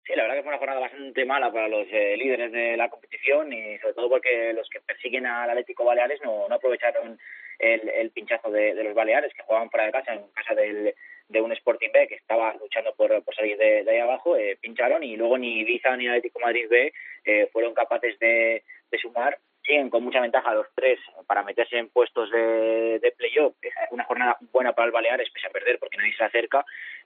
Sí, 0.06 0.14
la 0.16 0.24
verdad 0.24 0.38
que 0.38 0.44
fue 0.44 0.52
una 0.52 0.58
jornada 0.58 0.80
bastante 0.80 1.26
mala 1.26 1.52
para 1.52 1.68
los 1.68 1.86
eh, 1.92 2.16
líderes 2.16 2.52
de 2.54 2.78
la 2.78 2.90
competición 2.90 3.52
y 3.52 3.78
sobre 3.80 3.94
todo 3.94 4.10
porque 4.10 4.54
los 4.54 4.70
que 4.70 4.80
persiguen 4.80 5.26
al 5.26 5.50
Atlético 5.50 5.84
Baleares 5.84 6.22
no, 6.24 6.48
no 6.48 6.56
aprovecharon 6.56 7.20
el, 7.60 8.12
pinchazo 8.12 8.50
de, 8.50 8.74
los 8.74 8.94
Baleares, 8.94 9.34
que 9.34 9.44
jugaban 9.44 9.70
fuera 9.70 9.86
de 9.86 9.92
casa, 9.92 10.14
en 10.14 10.28
casa 10.34 10.56
del, 10.56 10.96
de 11.28 11.42
un 11.42 11.52
Sporting 11.52 11.90
B 11.94 12.08
que 12.08 12.16
estaba 12.16 12.54
luchando 12.56 12.94
por, 12.96 13.22
por 13.24 13.36
salir 13.36 13.58
de, 13.58 13.86
ahí 13.90 14.00
abajo, 14.00 14.38
eh, 14.38 14.58
pincharon 14.62 15.04
y 15.04 15.18
luego 15.18 15.38
ni 15.38 15.60
Ibiza 15.60 15.96
ni 15.98 16.08
Atlético 16.08 16.40
Madrid 16.40 16.68
B 16.70 16.94
eh, 17.26 17.50
fueron 17.52 17.74
capaces 17.74 18.18
de, 18.20 18.64
de 18.92 18.98
sumar 18.98 19.38
siguen 19.64 19.90
con 19.90 20.04
mucha 20.04 20.22
ventaja 20.22 20.54
los 20.54 20.68
tres 20.74 21.00
para 21.28 21.44
meterse 21.44 21.78
en 21.78 21.90
puestos 21.90 22.32
de, 22.32 23.00
de 23.00 23.12
playoff. 23.12 23.56
Una 23.92 24.04
jornada 24.06 24.38
buena 24.52 24.74
para 24.74 24.88
el 24.88 24.92
Baleares, 24.92 25.30
pese 25.32 25.48
a 25.48 25.52
perder 25.52 25.78
porque 25.80 25.98
nadie 25.98 26.16
se 26.16 26.24
acerca 26.24 26.66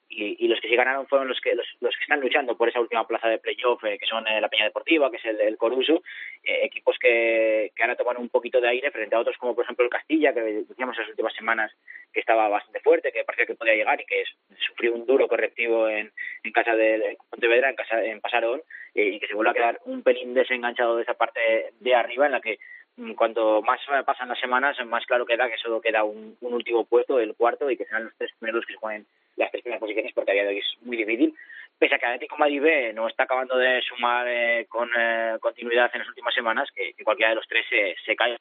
y, 0.10 0.48
los 0.48 0.60
que 0.60 0.70
sí 0.70 0.76
ganaron 0.76 1.08
fueron 1.08 1.28
los 1.28 1.40
que 1.42 1.56
los, 1.56 1.68
que 1.80 2.04
están 2.04 2.20
luchando 2.20 2.56
por 2.56 2.70
esa 2.70 2.80
última 2.80 3.08
plaza 3.08 3.28
de 3.28 3.40
playoff, 3.40 3.84
eh, 3.84 3.98
que 3.98 4.06
son 4.06 4.28
eh, 4.28 4.40
la 4.40 4.50
Peña 4.50 4.66
Deportiva, 4.66 5.10
que 5.10 5.18
es 5.18 5.26
el, 5.26 5.42
el 5.42 5.58
Coruso, 5.58 6.04
eh, 6.44 6.60
equipos 6.64 6.98
que, 7.00 7.72
que 7.76 7.84
ahora 7.84 7.96
toman 7.96 8.18
un 8.18 8.30
poquito 8.30 8.62
de 8.62 8.70
aire 8.70 8.92
frente 8.92 9.16
a 9.16 9.20
otros 9.20 9.38
como 9.38 9.56
por 9.56 9.64
ejemplo 9.64 9.86
el 9.86 9.92
Castilla, 9.92 10.34
que 10.34 10.42
decíamos 10.42 10.96
en 10.98 11.02
las 11.02 11.10
últimas 11.10 11.34
semanas 11.34 11.72
que 12.12 12.20
estaba 12.20 12.48
bastante 12.48 12.80
fuerte, 12.82 13.12
que 13.12 13.24
parecía 13.24 13.46
que 13.46 13.56
podía 13.56 13.76
llegar 13.76 14.00
y 14.02 14.06
que 14.06 14.24
sufrió 14.68 14.94
un 14.94 15.06
duro 15.06 15.28
correctivo 15.28 15.90
en, 15.90 16.12
en 16.44 16.52
casa 16.52 16.76
de 16.76 17.18
Pontevedra, 17.30 17.70
en 17.70 17.76
casa 17.76 18.04
en 18.04 18.22
Pasarón, 18.22 18.62
y 18.94 19.20
que 19.20 19.28
se 19.28 19.34
vuelve 19.34 19.52
a 19.52 19.56
quedar 19.56 19.80
un 19.86 20.04
pelín 20.04 20.34
desenganchado 20.34 20.98
de 20.98 21.04
esa 21.04 21.16
parte 21.16 21.72
de 21.80 21.96
arriba 21.96 22.28
en 22.28 22.34
la 22.34 22.42
que 22.42 22.60
mm, 22.98 23.14
cuanto 23.14 23.64
más 23.64 23.80
pasan 24.06 24.30
las 24.30 24.40
semanas, 24.40 24.78
más 24.86 25.06
claro 25.08 25.26
queda 25.26 25.50
que 25.50 25.58
solo 25.58 25.82
queda 25.82 26.04
un, 26.04 26.38
un 26.42 26.54
último 26.54 26.86
puesto, 26.86 27.20
el 27.20 27.36
cuarto, 27.36 27.72
y 27.72 27.78
que 27.78 27.86
serán 27.86 28.06
los 28.06 28.16
tres 28.16 28.32
primeros 28.38 28.66
que 28.66 28.74
se 28.74 28.80
jueguen 28.80 29.08
las 29.36 29.52
tres 29.52 29.64
primeras 29.64 29.80
posiciones 29.80 30.14
porque 30.14 30.32
a 30.32 30.34
día 30.34 30.44
de 30.44 30.50
hoy 30.50 30.60
es 30.60 30.82
muy 30.82 30.98
difícil. 30.98 31.36
Pese 31.78 31.96
a 31.96 32.00
que 32.00 32.06
Atlético 32.06 32.38
Madrid 32.38 32.62
B 32.62 32.94
no 32.94 33.08
está 33.08 33.24
acabando 33.24 33.58
de 33.58 33.82
sumar 33.82 34.28
eh, 34.28 34.66
con 34.70 34.90
eh, 34.98 35.38
continuidad 35.40 35.90
en 35.94 36.00
las 36.00 36.08
últimas 36.08 36.34
semanas, 36.34 36.70
que, 36.74 36.94
cualquiera 37.04 37.30
de 37.30 37.36
los 37.36 37.48
tres 37.48 37.66
se, 37.70 37.96
se 38.06 38.16
cae. 38.16 38.38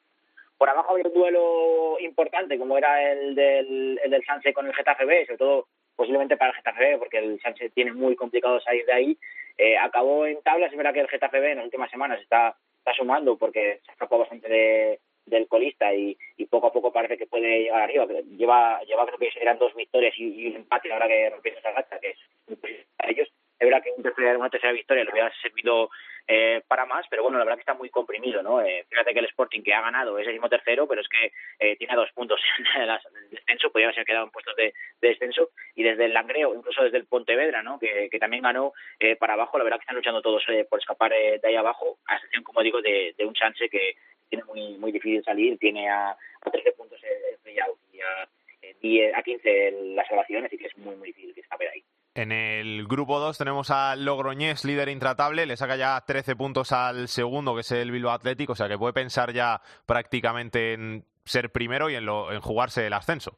Por 0.57 0.69
abajo 0.69 0.93
había 0.93 1.07
un 1.07 1.13
duelo 1.13 1.97
importante, 1.99 2.57
como 2.57 2.77
era 2.77 3.11
el 3.11 3.35
del, 3.35 3.99
el 4.03 4.11
del 4.11 4.23
Sánchez 4.23 4.53
con 4.53 4.65
el 4.67 4.73
Getafe 4.73 5.05
B, 5.05 5.25
sobre 5.25 5.37
todo 5.37 5.67
posiblemente 5.95 6.37
para 6.37 6.51
el 6.51 6.57
Getafe 6.57 6.91
B, 6.91 6.97
porque 6.97 7.17
el 7.17 7.39
Sánchez 7.41 7.73
tiene 7.73 7.91
muy 7.91 8.15
complicado 8.15 8.59
salir 8.61 8.85
de 8.85 8.93
ahí. 8.93 9.17
Eh, 9.57 9.77
acabó 9.77 10.25
en 10.25 10.41
tablas, 10.41 10.71
es 10.71 10.77
verdad 10.77 10.93
que 10.93 11.01
el 11.01 11.09
Getafe 11.09 11.39
B 11.39 11.51
en 11.51 11.57
las 11.57 11.65
últimas 11.65 11.91
semanas 11.91 12.21
está, 12.21 12.55
está 12.77 12.93
sumando 12.93 13.37
porque 13.37 13.81
se 13.85 13.91
escapó 13.91 14.19
bastante 14.19 14.47
de, 14.47 14.99
del 15.25 15.47
colista 15.47 15.93
y, 15.93 16.17
poco 16.49 16.67
a 16.67 16.73
poco 16.73 16.91
parece 16.91 17.17
que 17.17 17.25
puede 17.25 17.63
llegar 17.63 17.81
arriba. 17.81 18.05
Lleva, 18.37 18.81
lleva 18.83 19.05
creo 19.07 19.17
que 19.17 19.31
eran 19.39 19.57
dos 19.57 19.73
victorias 19.75 20.13
y, 20.17 20.47
un 20.47 20.57
empate 20.57 20.91
ahora 20.91 21.07
que 21.07 21.29
rompiendo 21.29 21.59
esa 21.59 21.71
gacha, 21.71 21.99
que 21.99 22.09
es 22.09 22.57
para 22.97 23.11
ellos. 23.11 23.32
Es 23.59 23.69
verdad 23.69 23.83
que 23.83 23.91
un 23.91 24.37
una 24.37 24.49
tercera 24.49 24.73
victoria 24.73 25.03
le 25.03 25.11
hubiera 25.11 25.31
servido 25.41 25.89
eh, 26.27 26.61
para 26.67 26.85
más, 26.85 27.05
pero 27.09 27.23
bueno, 27.23 27.37
la 27.37 27.43
verdad 27.43 27.57
que 27.57 27.61
está 27.61 27.73
muy 27.73 27.89
comprimido, 27.89 28.41
¿no? 28.41 28.61
Eh, 28.61 28.85
fíjate 28.89 29.13
que 29.13 29.19
el 29.19 29.25
Sporting 29.25 29.61
que 29.61 29.73
ha 29.73 29.81
ganado 29.81 30.17
es 30.17 30.25
el 30.27 30.33
mismo 30.33 30.47
tercero, 30.47 30.87
pero 30.87 31.01
es 31.01 31.07
que 31.09 31.33
eh, 31.59 31.75
tiene 31.75 31.95
dos 31.95 32.09
puntos 32.13 32.39
en 32.75 32.81
el 32.81 32.99
descenso, 33.29 33.71
podría 33.71 33.87
haberse 33.87 34.05
quedado 34.05 34.25
en 34.25 34.31
puestos 34.31 34.55
de, 34.55 34.73
descenso, 35.01 35.49
y 35.75 35.83
desde 35.83 36.05
el 36.05 36.13
Langreo, 36.13 36.55
incluso 36.55 36.83
desde 36.83 36.97
el 36.97 37.07
Pontevedra, 37.07 37.61
¿no? 37.61 37.77
Que, 37.77 38.09
también 38.19 38.43
ganó 38.43 38.71
para 39.19 39.33
abajo, 39.33 39.57
la 39.57 39.65
verdad 39.65 39.79
que 39.79 39.83
están 39.83 39.97
luchando 39.97 40.21
todos 40.21 40.45
por 40.69 40.79
escapar 40.79 41.11
de 41.11 41.41
ahí 41.43 41.55
abajo, 41.55 41.97
a 42.05 42.15
excepción, 42.15 42.43
como 42.43 42.63
digo, 42.63 42.81
de, 42.81 43.13
de 43.17 43.25
un 43.25 43.33
chance 43.33 43.67
que, 43.67 43.95
tiene 44.29 44.45
muy 44.45 44.77
muy 44.79 44.91
difícil 44.91 45.23
salir, 45.23 45.59
tiene 45.59 45.87
a, 45.87 46.09
a 46.09 46.51
13 46.51 46.71
puntos 46.71 46.99
el, 47.03 47.51
el 47.51 47.55
y 47.91 48.01
a, 48.01 48.27
10, 48.81 49.15
a 49.15 49.21
15 49.21 49.71
la 49.93 50.07
salvación, 50.07 50.45
así 50.45 50.57
que 50.57 50.67
es 50.67 50.77
muy 50.77 50.95
muy 50.95 51.09
difícil 51.09 51.35
que 51.35 51.41
escape 51.41 51.65
de 51.65 51.69
ahí. 51.69 51.83
En 52.15 52.31
el 52.31 52.85
grupo 52.87 53.19
2 53.19 53.37
tenemos 53.39 53.71
a 53.71 53.95
Logroñés, 53.95 54.65
líder 54.65 54.89
intratable, 54.89 55.47
le 55.47 55.57
saca 55.57 55.75
ya 55.75 55.99
13 56.05 56.35
puntos 56.35 56.71
al 56.71 57.07
segundo, 57.07 57.55
que 57.55 57.61
es 57.61 57.71
el 57.71 57.89
Bilbao 57.89 58.13
Atlético, 58.13 58.53
o 58.53 58.55
sea 58.55 58.67
que 58.67 58.77
puede 58.77 58.93
pensar 58.93 59.33
ya 59.33 59.61
prácticamente 59.87 60.73
en 60.73 61.05
ser 61.25 61.51
primero 61.51 61.89
y 61.89 61.95
en, 61.95 62.05
lo, 62.05 62.31
en 62.31 62.39
jugarse 62.39 62.85
el 62.85 62.93
ascenso. 62.93 63.35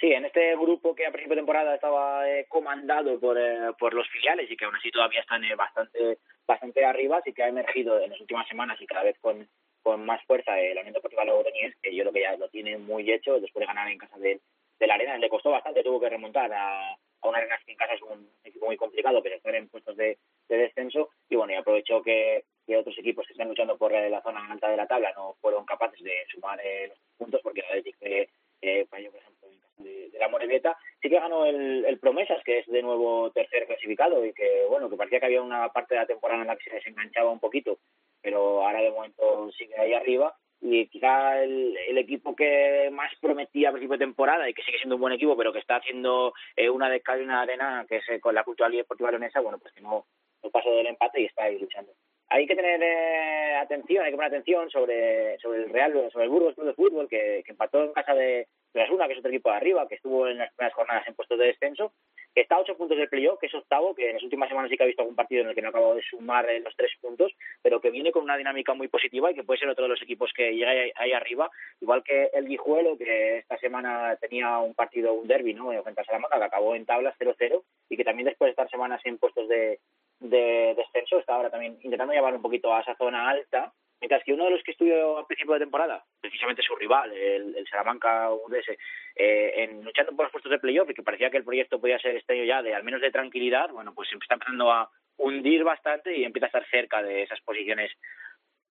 Sí, 0.00 0.12
en 0.12 0.24
este 0.24 0.56
grupo 0.56 0.96
que 0.96 1.06
a 1.06 1.12
principio 1.12 1.36
de 1.36 1.42
temporada 1.42 1.76
estaba 1.76 2.28
eh, 2.28 2.46
comandado 2.48 3.20
por, 3.20 3.38
eh, 3.38 3.72
por 3.78 3.94
los 3.94 4.08
filiales 4.08 4.50
y 4.50 4.56
que 4.56 4.64
aún 4.64 4.74
así 4.74 4.90
todavía 4.90 5.20
están 5.20 5.44
eh, 5.44 5.54
bastante 5.54 6.18
bastante 6.46 6.84
arriba, 6.84 7.20
sí 7.24 7.32
que 7.32 7.42
ha 7.42 7.48
emergido 7.48 8.00
en 8.00 8.10
las 8.10 8.20
últimas 8.20 8.46
semanas 8.48 8.80
y 8.80 8.86
cada 8.86 9.02
vez 9.02 9.16
con, 9.20 9.48
con 9.82 10.04
más 10.04 10.22
fuerza 10.26 10.58
el 10.58 10.78
Unión 10.78 10.94
Deportiva 10.94 11.24
Logroñés, 11.24 11.74
que 11.82 11.94
yo 11.94 12.02
creo 12.02 12.12
que 12.12 12.22
ya 12.22 12.36
lo 12.36 12.48
tiene 12.48 12.78
muy 12.78 13.10
hecho 13.10 13.40
después 13.40 13.62
de 13.62 13.66
ganar 13.66 13.88
en 13.88 13.98
casa 13.98 14.18
de, 14.18 14.40
de 14.78 14.86
la 14.86 14.94
Arena. 14.94 15.18
Le 15.18 15.28
costó 15.28 15.50
bastante, 15.50 15.82
tuvo 15.82 16.00
que 16.00 16.08
remontar 16.08 16.52
a, 16.52 16.96
a 17.20 17.28
una 17.28 17.38
Arena 17.38 17.58
que 17.64 17.72
en 17.72 17.78
casa 17.78 17.94
es 17.94 18.02
un 18.02 18.28
equipo 18.44 18.66
muy 18.66 18.76
complicado, 18.76 19.22
pero 19.22 19.36
estar 19.36 19.54
en 19.54 19.68
puestos 19.68 19.96
de, 19.96 20.18
de 20.48 20.56
descenso. 20.56 21.10
Y 21.28 21.36
bueno, 21.36 21.52
y 21.52 21.56
aprovechó 21.56 22.02
que, 22.02 22.44
otros 22.78 22.98
equipos 22.98 23.26
que 23.26 23.32
están 23.32 23.48
luchando 23.48 23.78
por 23.78 23.92
la 23.92 24.22
zona 24.22 24.50
alta 24.50 24.68
de 24.68 24.76
la 24.76 24.86
tabla 24.86 25.12
no 25.16 25.36
fueron 25.40 25.64
capaces 25.64 26.02
de 26.02 26.12
sumar 26.28 26.60
eh, 26.62 26.88
los 26.88 26.98
puntos, 27.16 27.40
porque 27.42 27.62
la 27.62 27.68
Atlético 27.68 27.98
eh, 28.02 28.86
falló, 28.90 29.10
por 29.12 29.20
ejemplo, 29.20 29.48
en 29.50 29.58
casa 29.58 29.74
de, 29.78 30.10
de 30.10 30.18
la 30.18 30.28
Morevieta. 30.28 30.76
Sí 31.00 31.08
que 31.08 31.20
ganó 31.20 31.46
el, 31.46 31.84
el, 31.84 31.98
Promesas, 31.98 32.42
que 32.44 32.58
es 32.58 32.66
de 32.66 32.82
nuevo 32.82 33.30
tercer 33.30 33.66
clasificado 33.66 34.24
y 34.24 34.32
que, 34.32 34.64
bueno, 34.68 34.90
que 34.90 34.96
parecía 34.96 35.20
que 35.20 35.26
había 35.26 35.42
una 35.42 35.68
parte 35.68 35.94
de 35.94 36.00
la 36.00 36.06
temporada 36.06 36.42
en 36.42 36.48
la 36.48 36.56
que 36.56 36.70
se 36.70 36.76
desenganchaba 36.76 37.30
un 37.30 37.40
poquito 37.40 37.78
pero 38.26 38.66
ahora 38.66 38.82
de 38.82 38.90
momento 38.90 39.52
sigue 39.52 39.78
ahí 39.78 39.94
arriba 39.94 40.36
y 40.60 40.86
quizá 40.88 41.42
el, 41.42 41.76
equipo 41.98 42.36
que 42.36 42.88
más 42.92 43.10
prometía 43.20 43.68
a 43.68 43.72
principio 43.72 43.96
de 43.96 44.04
temporada 44.04 44.48
y 44.48 44.54
que 44.54 44.62
sigue 44.62 44.78
siendo 44.78 44.96
un 44.96 45.00
buen 45.00 45.14
equipo, 45.14 45.36
pero 45.36 45.52
que 45.52 45.58
está 45.58 45.76
haciendo 45.76 46.34
eh, 46.54 46.70
una 46.70 46.88
de 46.88 47.00
cal 47.00 47.20
y 47.20 47.24
una 47.24 47.42
arena, 47.42 47.84
que 47.88 47.96
es 47.96 48.08
eh, 48.08 48.20
con 48.20 48.34
la 48.34 48.44
cultural 48.44 48.74
y 48.74 48.78
deportiva 48.78 49.10
leonesa, 49.10 49.40
bueno, 49.40 49.58
pues 49.58 49.72
que 49.72 49.80
no, 49.80 50.06
no 50.42 50.50
pasó 50.50 50.70
del 50.74 50.86
empate 50.86 51.20
y 51.20 51.24
está 51.24 51.44
ahí 51.44 51.58
luchando. 51.58 51.92
hay 52.28 52.46
que 52.46 52.54
tener 52.54 52.82
eh, 52.82 53.56
atención, 53.56 54.04
hay 54.04 54.10
que 54.10 54.16
poner 54.16 54.32
atención 54.32 54.70
sobre, 54.70 55.38
sobre 55.38 55.64
el 55.64 55.70
Real, 55.70 56.10
sobre 56.12 56.24
el 56.24 56.30
Burgos 56.30 56.54
Club 56.54 56.66
de 56.66 56.74
Fútbol, 56.74 57.08
que 57.08 57.42
empató 57.46 57.84
en 57.84 57.92
casa 57.92 58.14
de, 58.14 58.46
de 58.76 58.82
Asuna, 58.82 59.06
que 59.06 59.14
es 59.14 59.18
otro 59.18 59.30
equipo 59.30 59.50
de 59.50 59.56
arriba, 59.56 59.88
que 59.88 59.94
estuvo 59.94 60.28
en 60.28 60.38
las 60.38 60.52
primeras 60.52 60.74
jornadas 60.74 61.08
en 61.08 61.14
puestos 61.14 61.38
de 61.38 61.46
descenso, 61.46 61.92
que 62.34 62.42
está 62.42 62.56
a 62.56 62.60
ocho 62.60 62.76
puntos 62.76 62.98
del 62.98 63.08
playoff, 63.08 63.40
que 63.40 63.46
es 63.46 63.54
octavo, 63.54 63.94
que 63.94 64.08
en 64.08 64.14
las 64.14 64.22
últimas 64.22 64.50
semanas 64.50 64.70
sí 64.70 64.76
que 64.76 64.82
ha 64.82 64.86
visto 64.86 65.00
algún 65.00 65.16
partido 65.16 65.42
en 65.42 65.48
el 65.48 65.54
que 65.54 65.62
no 65.62 65.68
ha 65.68 65.70
acabado 65.70 65.94
de 65.94 66.02
sumar 66.02 66.48
eh, 66.50 66.60
los 66.60 66.76
tres 66.76 66.92
puntos, 67.00 67.32
pero 67.62 67.80
que 67.80 67.90
viene 67.90 68.12
con 68.12 68.22
una 68.22 68.36
dinámica 68.36 68.74
muy 68.74 68.88
positiva 68.88 69.30
y 69.30 69.34
que 69.34 69.44
puede 69.44 69.60
ser 69.60 69.70
otro 69.70 69.84
de 69.84 69.88
los 69.88 70.02
equipos 70.02 70.30
que 70.34 70.54
llega 70.54 70.70
ahí, 70.96 71.12
arriba, 71.12 71.50
igual 71.80 72.02
que 72.04 72.28
el 72.34 72.46
Guijuelo, 72.46 72.98
que 72.98 73.38
esta 73.38 73.56
semana 73.56 74.14
tenía 74.20 74.58
un 74.58 74.74
partido, 74.74 75.14
un 75.14 75.26
derby, 75.26 75.54
¿no?, 75.54 75.70
frente 75.82 76.02
a 76.02 76.04
Salamanca, 76.04 76.38
que 76.38 76.44
acabó 76.44 76.74
en 76.74 76.84
tablas 76.84 77.16
0-0, 77.18 77.62
y 77.88 77.96
que 77.96 78.04
también 78.04 78.26
después 78.26 78.48
de 78.48 78.50
estar 78.50 78.68
semanas 78.68 79.00
en 79.04 79.16
puestos 79.16 79.48
de, 79.48 79.80
de 80.20 80.74
descenso, 80.76 81.18
está 81.18 81.34
ahora 81.34 81.50
también 81.50 81.78
intentando 81.82 82.12
llevar 82.12 82.34
un 82.34 82.42
poquito 82.42 82.74
a 82.74 82.82
esa 82.82 82.94
zona 82.96 83.30
alta, 83.30 83.72
mientras 84.00 84.22
que 84.24 84.32
uno 84.32 84.44
de 84.44 84.50
los 84.50 84.62
que 84.62 84.72
estuvo 84.72 85.18
al 85.18 85.26
principio 85.26 85.54
de 85.54 85.60
temporada, 85.60 86.04
precisamente 86.20 86.62
su 86.62 86.74
rival, 86.76 87.12
el, 87.12 87.56
el 87.56 87.66
Salamanca 87.68 88.30
UDS, 88.32 88.68
eh, 89.14 89.52
en 89.56 89.84
luchando 89.84 90.14
por 90.14 90.26
los 90.26 90.32
puestos 90.32 90.50
de 90.50 90.58
playoff 90.58 90.90
y 90.90 90.94
que 90.94 91.02
parecía 91.02 91.30
que 91.30 91.38
el 91.38 91.44
proyecto 91.44 91.80
podía 91.80 91.98
ser 91.98 92.16
este 92.16 92.34
año 92.34 92.44
ya 92.44 92.62
de 92.62 92.74
al 92.74 92.84
menos 92.84 93.00
de 93.00 93.10
tranquilidad, 93.10 93.70
bueno, 93.70 93.94
pues 93.94 94.08
está 94.12 94.34
empezando 94.34 94.70
a 94.70 94.90
hundir 95.18 95.64
bastante 95.64 96.16
y 96.16 96.24
empieza 96.24 96.46
a 96.46 96.48
estar 96.48 96.66
cerca 96.70 97.02
de 97.02 97.22
esas 97.22 97.40
posiciones 97.40 97.90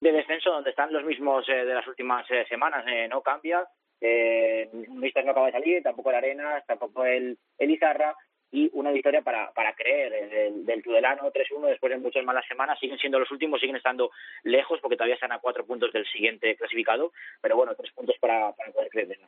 de 0.01 0.13
descenso 0.13 0.51
donde 0.51 0.71
están 0.71 0.93
los 0.93 1.05
mismos 1.05 1.49
eh, 1.49 1.65
de 1.65 1.75
las 1.75 1.87
últimas 1.87 2.29
eh, 2.31 2.45
semanas, 2.49 2.85
eh, 2.89 3.07
no 3.09 3.23
cambia, 3.23 3.65
eh, 4.01 4.69
no 4.73 5.31
acaba 5.31 5.47
de 5.47 5.53
salir, 5.53 5.83
tampoco 5.83 6.11
el 6.11 6.17
Arenas, 6.17 6.67
tampoco 6.67 7.05
el, 7.05 7.39
el 7.57 7.71
Izarra, 7.71 8.17
y 8.53 8.71
una 8.75 8.91
victoria 8.91 9.23
para, 9.23 9.51
para 9.53 9.75
creer 9.75 10.31
del, 10.31 10.67
del 10.67 10.83
Tudelano 10.83 11.33
3-1 11.33 11.69
después 11.69 11.91
de 11.91 11.99
muchas 11.99 12.25
malas 12.25 12.47
semanas. 12.47 12.79
Siguen 12.79 12.99
siendo 12.99 13.19
los 13.19 13.31
últimos, 13.31 13.59
siguen 13.61 13.77
estando 13.77 14.11
lejos 14.45 14.79
porque 14.81 14.97
todavía 14.97 15.15
están 15.15 15.33
a 15.33 15.39
cuatro 15.39 15.65
puntos 15.65 15.93
del 15.93 16.07
siguiente 16.07 16.55
clasificado, 16.57 17.13
pero 17.41 17.57
bueno, 17.57 17.75
tres 17.75 17.91
puntos 17.93 18.15
para, 18.21 18.53
para 18.53 18.71
poder 18.73 18.91
creer. 18.91 19.19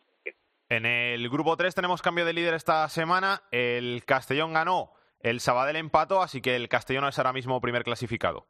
En 0.69 0.87
el 0.87 1.29
grupo 1.29 1.57
3 1.57 1.75
tenemos 1.75 2.03
cambio 2.03 2.25
de 2.25 2.33
líder 2.33 2.55
esta 2.55 2.89
semana. 2.89 3.43
El 3.51 4.05
Castellón 4.05 4.53
ganó, 4.53 4.93
el 5.21 5.41
Sabadell 5.41 5.77
empató, 5.77 6.23
así 6.23 6.43
que 6.43 6.57
el 6.57 6.69
Castellón 6.69 7.07
es 7.07 7.19
ahora 7.19 7.33
mismo 7.33 7.61
primer 7.61 7.83
clasificado. 7.83 8.47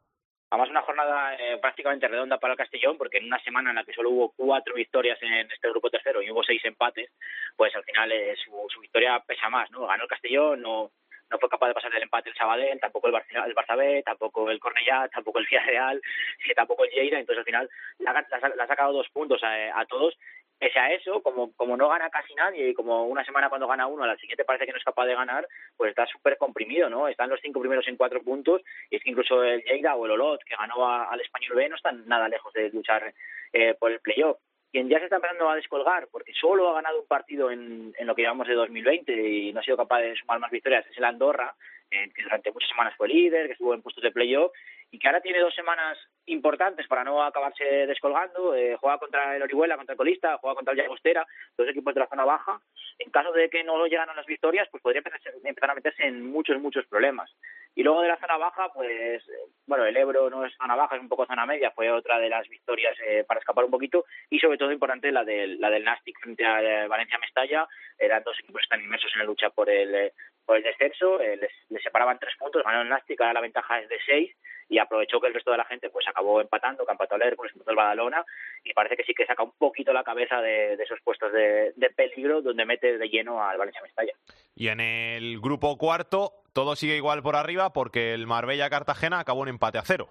Además, 0.55 0.69
una 0.69 0.83
jornada 0.83 1.35
eh, 1.35 1.57
prácticamente 1.57 2.07
redonda 2.07 2.37
para 2.37 2.53
el 2.53 2.57
Castellón, 2.57 2.97
porque 2.97 3.17
en 3.17 3.25
una 3.25 3.43
semana 3.43 3.71
en 3.71 3.75
la 3.75 3.83
que 3.83 3.91
solo 3.91 4.09
hubo 4.09 4.33
cuatro 4.37 4.73
victorias 4.73 5.21
en 5.21 5.51
este 5.51 5.69
grupo 5.69 5.89
tercero 5.89 6.21
y 6.21 6.31
hubo 6.31 6.43
seis 6.43 6.63
empates, 6.63 7.11
pues 7.57 7.75
al 7.75 7.83
final 7.83 8.09
eh, 8.13 8.37
su, 8.37 8.65
su, 8.69 8.79
victoria 8.79 9.21
pesa 9.27 9.49
más, 9.49 9.69
¿no? 9.71 9.85
Ganó 9.85 10.03
el 10.03 10.09
Castellón, 10.09 10.61
no, 10.61 10.91
no 11.29 11.39
fue 11.39 11.49
capaz 11.49 11.67
de 11.67 11.73
pasar 11.73 11.93
el 11.93 12.03
empate 12.03 12.29
el 12.29 12.37
Sabadell, 12.37 12.79
tampoco 12.79 13.07
el 13.07 13.13
Barça, 13.13 13.45
el 13.45 13.53
Barça 13.53 13.75
B, 13.75 14.01
tampoco 14.05 14.49
el 14.49 14.61
Cornellá, 14.61 15.09
tampoco 15.09 15.39
el 15.39 15.45
Villarreal, 15.45 16.01
tampoco 16.55 16.85
el 16.85 16.91
Lleida, 16.91 17.19
entonces 17.19 17.39
al 17.39 17.45
final 17.45 17.69
le 17.99 18.09
ha, 18.09 18.67
sacado 18.67 18.93
dos 18.93 19.09
puntos 19.09 19.43
a, 19.43 19.77
a 19.77 19.85
todos 19.85 20.17
pese 20.57 20.79
a 20.79 20.91
eso, 20.93 21.21
como, 21.21 21.53
como 21.53 21.75
no 21.77 21.89
gana 21.89 22.09
casi 22.09 22.33
nadie 22.33 22.69
y 22.69 22.73
como 22.73 23.05
una 23.05 23.25
semana 23.25 23.49
cuando 23.49 23.67
gana 23.67 23.87
uno, 23.87 24.03
a 24.03 24.07
la 24.07 24.17
siguiente 24.17 24.45
parece 24.45 24.65
que 24.65 24.71
no 24.71 24.77
es 24.77 24.83
capaz 24.83 25.05
de 25.05 25.15
ganar, 25.15 25.47
pues 25.75 25.89
está 25.89 26.05
súper 26.05 26.37
comprimido, 26.37 26.89
¿no? 26.89 27.07
Están 27.07 27.29
los 27.29 27.41
cinco 27.41 27.59
primeros 27.59 27.87
en 27.87 27.97
cuatro 27.97 28.21
puntos 28.21 28.61
y 28.89 28.95
es 28.95 29.03
que 29.03 29.09
incluso 29.09 29.43
el 29.43 29.63
Lleida 29.63 29.95
o 29.95 30.05
el 30.05 30.11
Olot, 30.11 30.43
que 30.43 30.55
ganó 30.55 30.87
al 30.87 31.19
Español 31.21 31.55
B, 31.55 31.69
no 31.69 31.75
están 31.75 32.07
nada 32.07 32.29
lejos 32.29 32.53
de 32.53 32.69
luchar 32.69 33.13
eh, 33.53 33.75
por 33.79 33.91
el 33.91 33.99
playoff. 33.99 34.37
Quien 34.71 34.89
ya 34.89 34.99
se 34.99 35.05
está 35.05 35.17
empezando 35.17 35.49
a 35.49 35.55
descolgar, 35.55 36.07
porque 36.11 36.33
solo 36.33 36.69
ha 36.69 36.75
ganado 36.75 36.99
un 36.99 37.07
partido 37.07 37.49
en, 37.49 37.93
en 37.97 38.07
lo 38.07 38.15
que 38.15 38.23
llevamos 38.23 38.47
de 38.47 38.55
2020 38.55 39.13
y 39.13 39.53
no 39.53 39.61
ha 39.61 39.63
sido 39.63 39.77
capaz 39.77 40.01
de 40.01 40.15
sumar 40.15 40.39
más 40.39 40.51
victorias, 40.51 40.85
es 40.87 40.97
el 40.97 41.05
Andorra, 41.05 41.55
eh, 41.91 42.09
que 42.13 42.23
durante 42.23 42.51
muchas 42.51 42.69
semanas 42.69 42.95
fue 42.97 43.07
líder, 43.07 43.47
que 43.47 43.53
estuvo 43.53 43.73
en 43.73 43.81
puestos 43.81 44.03
de 44.03 44.11
playoff 44.11 44.51
y 44.91 44.99
que 44.99 45.07
ahora 45.07 45.21
tiene 45.21 45.39
dos 45.39 45.53
semanas 45.53 45.97
importantes 46.27 46.87
para 46.87 47.03
no 47.03 47.23
acabarse 47.23 47.63
descolgando. 47.85 48.55
Eh, 48.55 48.77
juega 48.79 48.97
contra 48.97 49.35
el 49.35 49.43
Orihuela, 49.43 49.77
contra 49.77 49.93
el 49.93 49.97
Colista, 49.97 50.37
juega 50.37 50.55
contra 50.55 50.73
el 50.73 50.79
Llagostera, 50.79 51.25
dos 51.57 51.67
equipos 51.67 51.93
de 51.93 51.99
la 51.99 52.07
zona 52.07 52.25
baja. 52.25 52.59
En 52.97 53.11
caso 53.11 53.31
de 53.33 53.49
que 53.49 53.63
no 53.63 53.85
llegan 53.87 54.09
a 54.09 54.15
las 54.15 54.25
victorias, 54.25 54.67
pues 54.71 54.81
podría 54.81 55.01
empezar 55.43 55.69
a 55.69 55.75
meterse 55.75 56.05
en 56.05 56.25
muchos, 56.25 56.59
muchos 56.59 56.85
problemas. 56.87 57.29
Y 57.75 57.83
luego 57.83 58.01
de 58.01 58.07
la 58.07 58.17
zona 58.17 58.37
baja, 58.37 58.71
pues, 58.73 59.21
bueno, 59.67 59.85
el 59.85 59.97
Ebro 59.97 60.29
no 60.29 60.45
es 60.45 60.55
zona 60.55 60.75
baja, 60.75 60.95
es 60.95 61.01
un 61.01 61.09
poco 61.09 61.25
zona 61.25 61.45
media, 61.45 61.71
fue 61.71 61.91
otra 61.91 62.17
de 62.19 62.29
las 62.29 62.47
victorias 62.47 62.95
eh, 63.05 63.25
para 63.27 63.41
escapar 63.41 63.65
un 63.65 63.71
poquito. 63.71 64.05
Y 64.29 64.39
sobre 64.39 64.57
todo 64.57 64.71
importante 64.71 65.11
la 65.11 65.25
del, 65.25 65.59
la 65.59 65.69
del 65.69 65.83
Nastic 65.83 66.17
frente 66.19 66.45
a 66.45 66.61
eh, 66.61 66.87
Valencia 66.87 67.19
Mestalla. 67.19 67.67
Eran 67.97 68.23
dos 68.23 68.39
equipos 68.39 68.59
que 68.59 68.63
están 68.63 68.81
inmersos 68.81 69.11
en 69.13 69.19
la 69.19 69.25
lucha 69.25 69.49
por 69.49 69.69
el, 69.69 69.93
eh, 69.93 70.13
por 70.45 70.55
el 70.57 70.63
descenso. 70.63 71.19
Eh, 71.19 71.35
les, 71.35 71.51
les 71.69 71.83
separaban 71.83 72.17
tres 72.17 72.35
puntos, 72.37 72.63
ganó 72.63 72.81
el 72.81 72.89
Nastic, 72.89 73.19
ahora 73.19 73.33
la 73.33 73.41
ventaja 73.41 73.79
es 73.81 73.89
de 73.89 73.99
seis 74.05 74.31
y 74.67 74.79
aprovechó 74.79 75.19
que 75.19 75.27
el 75.27 75.33
resto 75.33 75.51
de 75.51 75.57
la 75.57 75.65
gente 75.65 75.89
pues 75.89 76.07
acabó 76.07 76.41
empatando, 76.41 76.85
que 76.85 76.91
empató 76.91 77.15
el 77.15 77.23
Hércules, 77.23 77.53
empató 77.53 77.71
el 77.71 77.77
Badalona 77.77 78.25
y 78.63 78.73
parece 78.73 78.97
que 78.97 79.03
sí 79.03 79.13
que 79.13 79.25
saca 79.25 79.43
un 79.43 79.51
poquito 79.57 79.93
la 79.93 80.03
cabeza 80.03 80.41
de, 80.41 80.73
esos 80.73 80.99
puestos 81.03 81.31
de, 81.31 81.73
de, 81.75 81.89
peligro 81.91 82.41
donde 82.41 82.65
mete 82.65 82.97
de 82.97 83.09
lleno 83.09 83.43
al 83.43 83.57
Valencia 83.57 83.81
Mestalla. 83.81 84.13
Y 84.55 84.69
en 84.69 84.79
el 84.79 85.39
grupo 85.39 85.77
cuarto 85.77 86.33
todo 86.53 86.75
sigue 86.75 86.95
igual 86.95 87.21
por 87.21 87.35
arriba 87.35 87.73
porque 87.73 88.13
el 88.13 88.27
Marbella-Cartagena 88.27 89.19
acabó 89.19 89.43
en 89.43 89.49
empate 89.49 89.77
a 89.77 89.83
cero. 89.83 90.09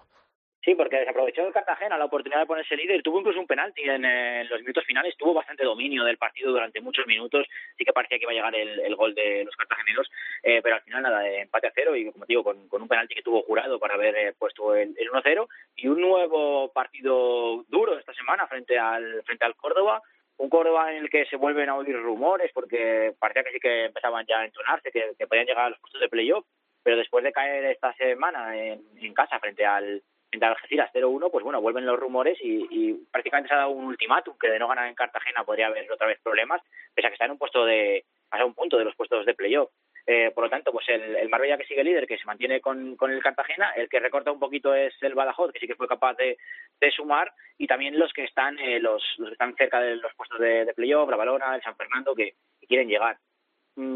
Sí, 0.65 0.75
porque 0.75 0.97
desaprovechó 0.97 1.47
el 1.47 1.53
Cartagena 1.53 1.99
la 1.99 2.07
oportunidad 2.07 2.41
de 2.41 2.47
ponerse 2.47 2.75
líder. 2.75 3.03
Tuvo 3.03 3.21
incluso 3.21 3.39
un 3.39 3.47
penalti 3.47 3.83
en, 3.83 4.03
en, 4.03 4.49
los 4.49 4.61
minutos 4.61 4.85
finales. 4.87 5.15
Tuvo 5.19 5.35
bastante 5.35 5.63
dominio 5.63 6.05
del 6.05 6.17
partido 6.17 6.51
durante 6.51 6.81
muchos 6.81 7.07
minutos. 7.07 7.47
Sí 7.77 7.85
que 7.85 7.93
parecía 7.93 8.19
que 8.19 8.25
iba 8.25 8.33
a 8.33 8.35
llegar 8.35 8.55
el, 8.55 8.81
el 8.81 8.97
gol 8.97 9.15
de 9.15 9.45
los 9.45 9.55
cartageneros. 9.57 10.11
Eh, 10.43 10.61
pero 10.63 10.77
al 10.77 10.83
final 10.83 11.03
nada, 11.03 11.29
empate 11.29 11.67
a 11.67 11.73
cero. 11.75 11.95
Y 11.95 12.11
como 12.11 12.25
digo, 12.25 12.43
con, 12.43 12.67
con 12.69 12.81
un 12.81 12.89
penalti 12.89 13.15
que 13.15 13.23
tuvo 13.23 13.43
jurado 13.43 13.79
para 13.79 13.95
haber 13.95 14.17
eh, 14.17 14.33
puesto 14.39 14.75
el, 14.75 14.95
el 14.97 15.11
1-0. 15.11 15.47
Y 15.77 15.89
un 15.89 16.01
nuevo 16.01 16.73
partido 16.73 17.63
duro 17.69 17.99
esta 17.99 18.15
semana 18.15 18.47
frente 18.47 18.79
al, 18.79 19.23
frente 19.25 19.45
al 19.45 19.57
Córdoba 19.57 20.03
un 20.37 20.49
Córdoba 20.49 20.91
en 20.91 21.05
el 21.05 21.11
que 21.11 21.27
se 21.27 21.37
vuelven 21.37 21.69
a 21.69 21.77
oír 21.77 21.97
rumores 21.97 22.51
porque 22.53 23.15
parecía 23.21 23.45
que 23.45 23.53
sí 23.53 23.61
que 23.61 23.85
empezaban 23.85 24.27
ya 24.27 24.41
a 24.41 24.45
entonarse, 24.45 24.91
que, 24.91 25.13
que 25.17 25.29
podían 25.29 25.47
llegar 25.47 25.67
a 25.67 25.71
los 25.71 25.79
puestos 25.79 26.01
de 26.01 26.09
playoff, 26.09 26.45
pero 26.83 26.97
después 26.97 27.23
de 27.23 27.33
caer 27.33 27.67
esta 27.67 27.95
semana 27.95 28.57
en, 28.57 28.83
en 29.01 29.15
casa 29.15 29.39
frente 29.39 29.65
al 29.65 30.03
frente 30.35 30.47
al 30.47 30.53
Algeciras 30.53 30.91
0-1, 30.93 31.31
pues 31.31 31.45
bueno, 31.45 31.61
vuelven 31.61 31.87
los 31.87 31.99
rumores 31.99 32.39
y, 32.43 32.67
y, 32.71 32.95
prácticamente 33.11 33.49
se 33.49 33.55
ha 33.55 33.59
dado 33.59 33.71
un 33.71 33.85
ultimátum 33.85 34.37
que 34.39 34.49
de 34.49 34.59
no 34.59 34.69
ganar 34.69 34.89
en 34.89 34.95
Cartagena 34.95 35.45
podría 35.45 35.69
haber 35.69 35.91
otra 35.91 36.09
vez 36.09 36.19
problemas, 36.23 36.61
pese 36.93 37.07
a 37.07 37.11
que 37.11 37.15
está 37.15 37.27
en 37.27 37.33
un 37.33 37.39
puesto 37.39 37.65
de, 37.65 38.05
a 38.31 38.45
un 38.45 38.55
punto 38.55 38.77
de 38.77 38.85
los 38.85 38.97
puestos 38.97 39.25
de 39.25 39.35
playoff. 39.35 39.71
Eh, 40.07 40.33
por 40.35 40.45
lo 40.45 40.51
tanto, 40.51 40.71
pues 40.71 40.87
el, 40.89 41.17
el 41.17 41.29
Marbella 41.31 41.57
que 41.57 41.65
sigue 41.65 41.83
líder, 41.83 42.07
que 42.07 42.19
se 42.19 42.27
mantiene 42.27 42.61
con, 42.61 42.95
con 42.97 43.11
el 43.11 43.23
Cartagena, 43.23 43.71
el 43.71 43.89
que 43.89 44.01
recorta 44.01 44.33
un 44.33 44.41
poquito 44.41 44.75
es 44.75 44.93
el 45.01 45.15
Badajoz, 45.15 45.53
que 45.53 45.61
sí 45.61 45.67
que 45.67 45.77
fue 45.77 45.89
capaz 45.89 46.15
de, 46.15 46.37
de 46.79 46.91
sumar, 46.91 47.33
y 47.57 47.67
también 47.67 47.99
los 47.99 48.13
que 48.13 48.25
están 48.25 48.59
eh, 48.59 48.81
los, 48.81 49.03
los 49.19 49.31
que 49.31 49.35
están 49.35 49.55
cerca 49.55 49.81
de 49.81 49.97
los 49.97 50.13
puestos 50.15 50.39
de, 50.41 50.67
de 50.67 50.75
playoff, 50.75 51.09
la 51.09 51.17
Balona, 51.17 51.55
el 51.55 51.63
San 51.63 51.77
Fernando, 51.77 52.15
que 52.15 52.35
quieren 52.69 52.89
llegar 52.89 53.17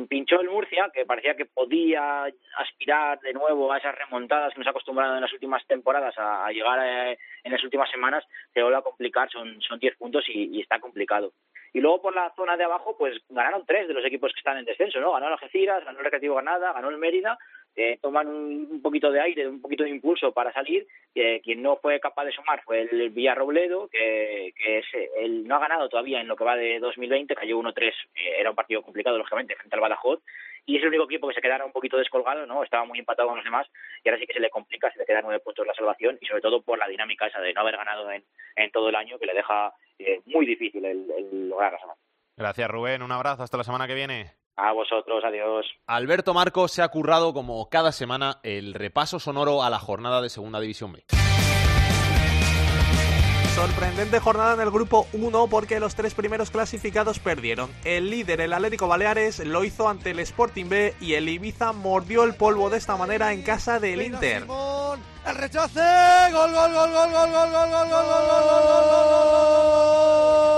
pinchó 0.09 0.41
el 0.41 0.51
Murcia, 0.51 0.91
que 0.93 1.07
parecía 1.07 1.37
que 1.37 1.47
podía 1.47 2.25
aspirar 2.57 3.21
de 3.21 3.33
nuevo 3.33 3.73
a 3.73 3.79
esas 3.79 3.95
remontadas 3.95 4.53
que 4.53 4.59
nos 4.59 4.67
ha 4.67 4.71
acostumbrado 4.71 5.15
en 5.15 5.21
las 5.21 5.33
últimas 5.33 5.65
temporadas 5.67 6.15
a, 6.19 6.51
llegar 6.51 6.79
a, 6.79 7.13
en 7.13 7.53
las 7.53 7.63
últimas 7.63 7.91
semanas, 7.91 8.25
se 8.53 8.63
vuelve 8.63 8.79
a 8.79 8.83
complicar, 8.83 9.31
son, 9.31 9.61
son 9.63 9.79
10 9.79 9.97
puntos 9.97 10.25
y, 10.29 10.57
y, 10.57 10.61
está 10.61 10.81
complicado. 10.81 11.33
Y 11.73 11.81
luego 11.81 12.03
por 12.03 12.15
la 12.15 12.33
zona 12.35 12.57
de 12.57 12.65
abajo, 12.65 12.97
pues 12.99 13.21
ganaron 13.29 13.65
tres 13.67 13.87
de 13.87 13.95
los 13.95 14.05
equipos 14.05 14.33
que 14.33 14.41
están 14.41 14.59
en 14.59 14.65
descenso, 14.65 15.01
¿no? 15.01 15.13
Ganó 15.13 15.27
el 15.27 15.33
Algeciras, 15.35 15.85
ganó 15.85 15.99
el 15.99 16.05
Recreativo 16.05 16.37
Granada, 16.37 16.73
ganó 16.73 16.89
el 16.89 16.99
Mérida, 16.99 17.39
eh, 17.77 17.99
toman 18.03 18.27
un, 18.27 18.69
un, 18.71 18.83
poquito 18.83 19.11
de 19.11 19.21
aire, 19.21 19.47
un 19.47 19.61
poquito 19.61 19.85
de 19.85 19.91
impulso 19.91 20.33
para 20.33 20.53
salir. 20.53 20.87
Eh, 21.15 21.41
quien 21.43 21.63
no 21.63 21.77
fue 21.77 21.99
capaz 22.01 22.25
de 22.25 22.33
sumar 22.33 22.63
fue 22.65 22.83
el 22.83 23.11
Villarrobledo, 23.11 23.89
que, 23.89 24.53
que 24.57 24.79
es, 24.79 24.87
él 25.17 25.47
no 25.47 25.57
ha 25.57 25.61
ganado 25.61 25.89
todavía 25.89 26.21
en 26.21 26.29
lo 26.29 26.37
que 26.37 26.45
va 26.45 26.57
de 26.57 26.79
2020, 26.79 27.35
cayó 27.35 27.59
1-3, 27.59 27.89
eh, 27.89 27.93
era 28.39 28.51
un 28.51 28.57
partido 28.57 28.83
complicado, 28.83 29.19
lógicamente, 29.19 29.57
frente 29.57 29.75
al 29.75 29.81
Badajoz, 29.81 30.21
y 30.67 30.77
es 30.77 30.83
el 30.83 30.89
único 30.89 31.05
equipo 31.05 31.29
que 31.29 31.35
se 31.35 31.41
quedara 31.41 31.65
un 31.65 31.73
poquito 31.73 31.97
descolgado, 31.97 32.47
¿no? 32.47 32.63
Estaba 32.63 32.85
muy 32.85 32.99
empatado 32.99 33.29
con 33.29 33.39
los 33.39 33.45
demás, 33.45 33.67
y 34.05 34.09
ahora 34.09 34.21
sí 34.21 34.27
que 34.27 34.35
se 34.35 34.41
le 34.41 34.51
complica, 34.51 34.93
se 34.93 34.99
le 34.99 35.07
quedan 35.07 35.25
nueve 35.25 35.41
puntos 35.41 35.67
la 35.67 35.75
salvación, 35.75 36.19
y 36.21 36.27
sobre 36.27 36.43
todo 36.43 36.63
por 36.63 36.79
la 36.79 36.89
dinámica 36.89 37.27
esa 37.27 37.41
de 37.41 37.53
no 37.53 37.63
haber 37.63 37.77
ganado 37.77 38.11
en, 38.11 38.23
en 38.57 38.71
todo 38.71 38.89
el 38.89 38.95
año, 38.95 39.19
que 39.19 39.27
le 39.27 39.35
deja 39.35 39.73
eh, 39.99 40.21
muy 40.27 40.47
difícil 40.47 40.85
el, 40.85 41.11
el 41.17 41.49
lograr 41.49 41.73
la 41.73 41.79
salvación. 41.79 42.08
Gracias, 42.39 42.71
Rubén. 42.71 43.03
Un 43.03 43.11
abrazo. 43.13 43.43
Hasta 43.43 43.57
la 43.57 43.65
semana 43.65 43.87
que 43.89 43.95
viene. 43.95 44.33
A 44.57 44.73
vosotros, 44.73 45.23
adiós. 45.25 45.67
Alberto 45.87 46.35
Marcos 46.35 46.73
se 46.73 46.83
ha 46.83 46.89
currado 46.89 47.35
como 47.35 47.69
cada 47.69 47.93
semana 47.93 48.39
el 48.43 48.75
repaso 48.75 49.19
sonoro 49.19 49.63
a 49.63 49.71
la 49.71 49.79
jornada 49.79 50.23
de 50.23 50.29
Segunda 50.31 50.61
División 50.61 50.93
B. 50.93 51.05
Sorprendente 53.55 54.21
jornada 54.21 54.55
en 54.55 54.61
el 54.61 54.71
grupo 54.71 55.09
1 55.13 55.49
porque 55.49 55.81
los 55.81 55.97
tres 55.97 56.15
primeros 56.15 56.51
clasificados 56.51 57.19
perdieron. 57.19 57.71
El 57.85 58.09
líder, 58.09 58.41
el 58.41 58.53
Atlético 58.53 58.87
Baleares, 58.87 59.41
lo 59.41 59.65
hizo 59.65 59.89
ante 59.89 60.13
el 60.13 60.21
Sporting 60.21 60.69
B 60.69 60.95
y 61.01 61.15
el 61.15 61.29
Ibiza 61.29 61.73
mordió 61.73 62.23
el 62.23 62.37
polvo 62.37 62.71
de 62.71 62.79
esta 62.79 62.97
manera 62.97 63.33
en 63.33 63.43
casa 63.43 63.81
del 63.81 64.03
Inter. 64.03 64.45
El 65.27 65.35
rechace, 65.35 65.81
gol, 66.33 66.53
gol, 66.53 66.73
gol, 66.73 66.91
gol, 66.93 67.11
gol, 67.11 67.31
gol, 67.33 67.51
gol, 67.51 67.51
gol, 67.51 67.71
gol, 67.71 67.91
gol, 67.91 68.09
gol, 68.09 68.29
gol, 68.31 69.09
gol, 69.09 69.09
gol, 69.11 70.49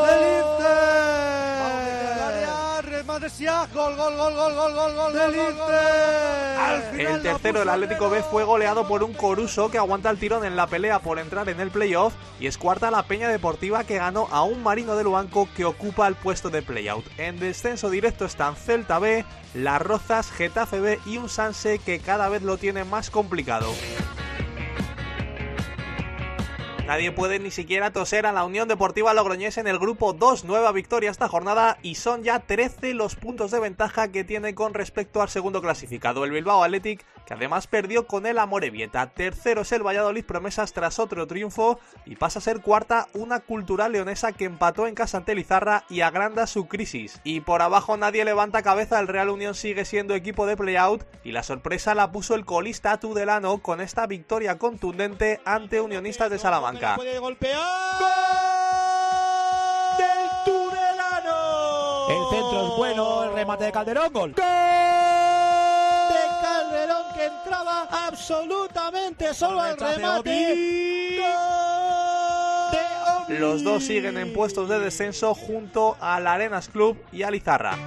del 3.19 3.23
Inter. 3.23 3.31
Remate 3.31 3.31
Siak, 3.31 3.73
gol, 3.73 3.97
gol, 3.97 4.17
gol, 4.17 4.35
gol, 4.35 4.55
gol, 4.55 4.75
gol, 4.75 4.95
gol, 4.95 5.13
del 5.13 5.31
Inter. 5.31 5.75
Al 6.59 7.01
El 7.01 7.23
tercero, 7.23 7.63
el 7.63 7.69
Atlético 7.69 8.11
B, 8.11 8.23
fue 8.23 8.45
goleado 8.45 8.87
por 8.87 9.03
un 9.03 9.13
Coruso 9.15 9.71
que 9.71 9.79
aguanta 9.79 10.11
el 10.11 10.19
tirón 10.19 10.45
en 10.45 10.57
la 10.57 10.67
pelea 10.67 11.01
por 11.01 11.19
entrar 11.19 11.49
en 11.49 11.61
el 11.61 11.71
playoff 11.71 12.15
y 12.39 12.47
es 12.47 12.59
cuarta 12.59 12.91
la 12.91 13.03
Peña 13.05 13.29
Deportiva 13.29 13.85
que 13.85 13.99
ganó 13.99 14.29
a 14.31 14.43
un 14.43 14.63
Marino 14.63 14.97
de 14.97 15.05
Luanco 15.05 15.49
que 15.57 15.65
ocupa 15.65 16.07
el 16.07 16.15
puesto 16.15 16.51
de 16.51 16.63
playout. 16.63 17.05
En 17.19 17.39
descenso 17.39 17.91
directo 17.91 18.25
están 18.25 18.57
Celta 18.57 18.99
B, 18.99 19.25
Las 19.55 19.83
Rozas, 19.83 20.31
Getafe 20.31 20.81
B 20.81 21.01
y 21.07 21.19
un 21.19 21.29
Sanse 21.29 21.79
que 21.79 21.99
cada 22.01 22.29
vez 22.29 22.43
lo 22.43 22.59
tiene 22.59 22.85
más 22.85 23.11
complicado. 23.11 23.73
Nadie 26.91 27.13
puede 27.13 27.39
ni 27.39 27.53
siquiera 27.53 27.93
toser 27.93 28.27
a 28.27 28.33
la 28.33 28.45
Unión 28.45 28.67
Deportiva 28.67 29.15
Logroñés 29.15 29.59
en 29.59 29.69
el 29.69 29.79
grupo 29.79 30.13
2. 30.13 30.45
Nueva 30.45 30.73
victoria 30.73 31.13
esta 31.13 31.29
jornada 31.29 31.79
y 31.83 31.95
son 31.95 32.25
ya 32.25 32.41
13 32.41 32.95
los 32.95 33.15
puntos 33.15 33.53
de 33.53 33.61
ventaja 33.61 34.11
que 34.11 34.25
tiene 34.25 34.57
con 34.57 34.75
respecto 34.75 35.23
al 35.23 35.29
segundo 35.29 35.63
clasificado, 35.63 36.25
el 36.25 36.33
Bilbao 36.33 36.65
Athletic, 36.65 37.07
que 37.27 37.35
además 37.35 37.69
perdió 37.69 38.09
con 38.09 38.27
el 38.27 38.41
Amorebieta. 38.41 39.07
Tercero 39.11 39.61
es 39.61 39.71
el 39.71 39.87
Valladolid 39.87 40.25
Promesas 40.25 40.73
tras 40.73 40.99
otro 40.99 41.29
triunfo 41.29 41.79
y 42.07 42.17
pasa 42.17 42.41
a 42.41 42.43
ser 42.43 42.61
cuarta 42.61 43.07
una 43.15 43.39
cultural 43.39 43.93
leonesa 43.93 44.33
que 44.33 44.47
empató 44.47 44.89
en 44.89 44.97
casa 44.97 45.19
ante 45.19 45.37
Lizarra 45.37 45.85
y 45.89 46.01
agranda 46.01 46.49
su 46.49 46.67
crisis. 46.67 47.21
Y 47.23 47.43
por 47.43 47.63
abajo 47.63 47.97
nadie 47.99 48.25
levanta 48.25 48.63
cabeza, 48.63 48.99
el 48.99 49.07
Real 49.07 49.29
Unión 49.31 49.55
sigue 49.55 49.85
siendo 49.85 50.17
equipo 50.17 50.45
de 50.45 50.57
playout 50.57 51.05
y 51.23 51.31
la 51.31 51.45
sorpresa 51.45 51.95
la 51.95 52.11
puso 52.11 52.35
el 52.35 52.45
colista 52.45 52.99
Tudelano 52.99 53.59
con 53.59 53.81
esta 53.81 54.09
victoria 54.09 54.59
contundente 54.59 55.41
ante 55.45 55.81
Unionistas 55.81 56.33
de 56.33 56.41
Salamanca. 56.41 56.80
Puede 56.97 57.19
golpear. 57.19 57.61
Del 59.99 60.29
Tudelano. 60.45 62.09
El 62.09 62.31
centro 62.31 62.67
es 62.67 62.77
bueno, 62.77 63.25
el 63.25 63.33
remate 63.35 63.65
de 63.65 63.73
Calderón, 63.73 64.13
gol. 64.13 64.35
De 64.35 64.43
Calderón 66.43 67.05
que 67.15 67.27
entraba 67.27 67.87
absolutamente 68.07 69.35
solo 69.35 69.61
al 69.61 69.77
remate. 69.77 71.21
Los 73.29 73.63
dos 73.63 73.85
siguen 73.85 74.17
en 74.19 74.33
puestos 74.33 74.69
de 74.69 74.81
descenso 74.81 75.35
junto 75.35 75.97
al 76.01 76.27
Arenas 76.27 76.69
Club 76.69 76.97
y 77.13 77.23
a 77.23 77.31
Lizarra. 77.31 77.79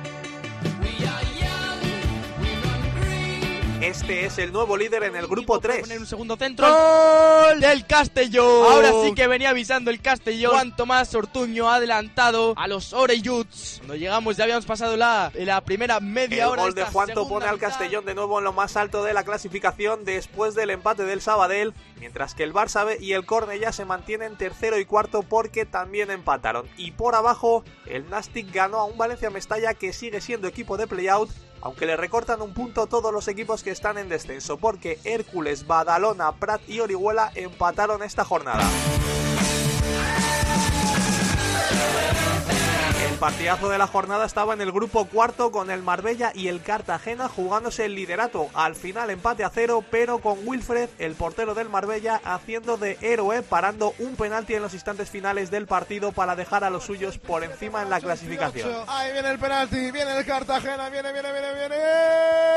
Este 3.93 4.25
es 4.25 4.39
el 4.39 4.51
nuevo 4.51 4.75
líder 4.75 5.03
en 5.03 5.15
el 5.15 5.27
grupo 5.27 5.59
3. 5.59 5.81
Poner 5.81 5.99
un 5.99 6.07
segundo 6.07 6.35
centro. 6.35 6.67
¡Gol 6.67 7.59
del 7.59 7.85
Castellón! 7.85 8.73
Ahora 8.73 8.91
sí 9.03 9.13
que 9.13 9.27
venía 9.27 9.51
avisando 9.51 9.91
el 9.91 10.01
Castellón. 10.01 10.51
Juan 10.51 10.75
Tomás 10.75 11.13
Ortuño 11.13 11.69
ha 11.69 11.75
adelantado 11.75 12.55
a 12.57 12.67
los 12.67 12.91
Oreyuts. 12.93 13.75
Cuando 13.77 13.95
llegamos 13.95 14.35
ya 14.35 14.45
habíamos 14.45 14.65
pasado 14.65 14.97
la, 14.97 15.31
la 15.35 15.61
primera 15.61 15.99
media 15.99 16.45
el 16.45 16.49
hora. 16.49 16.63
gol 16.63 16.73
de 16.73 16.85
Juanto 16.85 17.29
pone 17.29 17.45
al 17.45 17.59
Castellón 17.59 18.03
de 18.05 18.15
nuevo 18.15 18.39
en 18.39 18.45
lo 18.45 18.51
más 18.51 18.77
alto 18.77 19.03
de 19.03 19.13
la 19.13 19.23
clasificación 19.23 20.05
después 20.05 20.55
del 20.55 20.71
empate 20.71 21.03
del 21.03 21.21
Sabadell, 21.21 21.75
mientras 21.99 22.33
que 22.33 22.41
el 22.41 22.51
Barça 22.51 22.87
B 22.87 22.97
y 22.99 23.13
el 23.13 23.27
Cornellá 23.27 23.71
se 23.73 23.85
mantienen 23.85 24.37
tercero 24.37 24.79
y 24.79 24.85
cuarto 24.85 25.21
porque 25.21 25.67
también 25.67 26.09
empataron. 26.09 26.67
Y 26.77 26.93
por 26.93 27.13
abajo, 27.13 27.63
el 27.85 28.09
Nastic 28.09 28.51
ganó 28.51 28.77
a 28.79 28.85
un 28.85 28.97
Valencia 28.97 29.29
Mestalla 29.29 29.75
que 29.75 29.93
sigue 29.93 30.19
siendo 30.19 30.47
equipo 30.47 30.77
de 30.77 30.87
playout 30.87 31.29
aunque 31.63 31.85
le 31.85 31.95
recortan 31.95 32.41
un 32.41 32.53
punto 32.53 32.87
todos 32.87 33.13
los 33.13 33.29
equipos 33.29 33.63
que 33.63 33.71
están 33.71 33.97
en 33.97 34.09
descenso, 34.09 34.57
porque 34.57 34.99
Hércules, 35.05 35.65
Badalona, 35.65 36.33
Prat 36.33 36.61
y 36.67 36.81
Orihuela 36.81 37.31
empataron 37.35 38.03
esta 38.03 38.25
jornada. 38.25 38.69
El 43.23 43.29
partidazo 43.29 43.69
de 43.69 43.77
la 43.77 43.87
jornada 43.87 44.25
estaba 44.25 44.53
en 44.53 44.59
el 44.59 44.73
grupo 44.73 45.05
cuarto 45.05 45.49
con 45.49 45.71
el 45.71 45.81
Marbella 45.81 46.33
y 46.35 46.49
el 46.49 46.61
Cartagena 46.61 47.29
jugándose 47.29 47.85
el 47.85 47.95
liderato. 47.95 48.49
Al 48.53 48.75
final 48.75 49.09
empate 49.11 49.45
a 49.45 49.49
cero, 49.49 49.81
pero 49.89 50.17
con 50.17 50.45
Wilfred, 50.45 50.89
el 50.99 51.15
portero 51.15 51.53
del 51.55 51.69
Marbella, 51.69 52.19
haciendo 52.25 52.75
de 52.75 52.97
héroe, 52.99 53.41
parando 53.41 53.93
un 53.99 54.17
penalti 54.17 54.55
en 54.55 54.61
los 54.61 54.73
instantes 54.73 55.09
finales 55.09 55.51
del 55.51 55.67
partido 55.67 56.11
para 56.11 56.35
dejar 56.35 56.65
a 56.65 56.69
los 56.69 56.83
suyos 56.83 57.17
por 57.17 57.45
encima 57.45 57.81
en 57.81 57.89
la 57.89 58.01
clasificación. 58.01 58.69
Ahí 58.89 59.13
viene 59.13 59.29
el 59.29 59.39
penalti, 59.39 59.91
viene 59.91 60.17
el 60.17 60.25
Cartagena, 60.25 60.89
viene, 60.89 61.13
viene, 61.13 61.31
viene, 61.31 61.53
viene. 61.53 61.75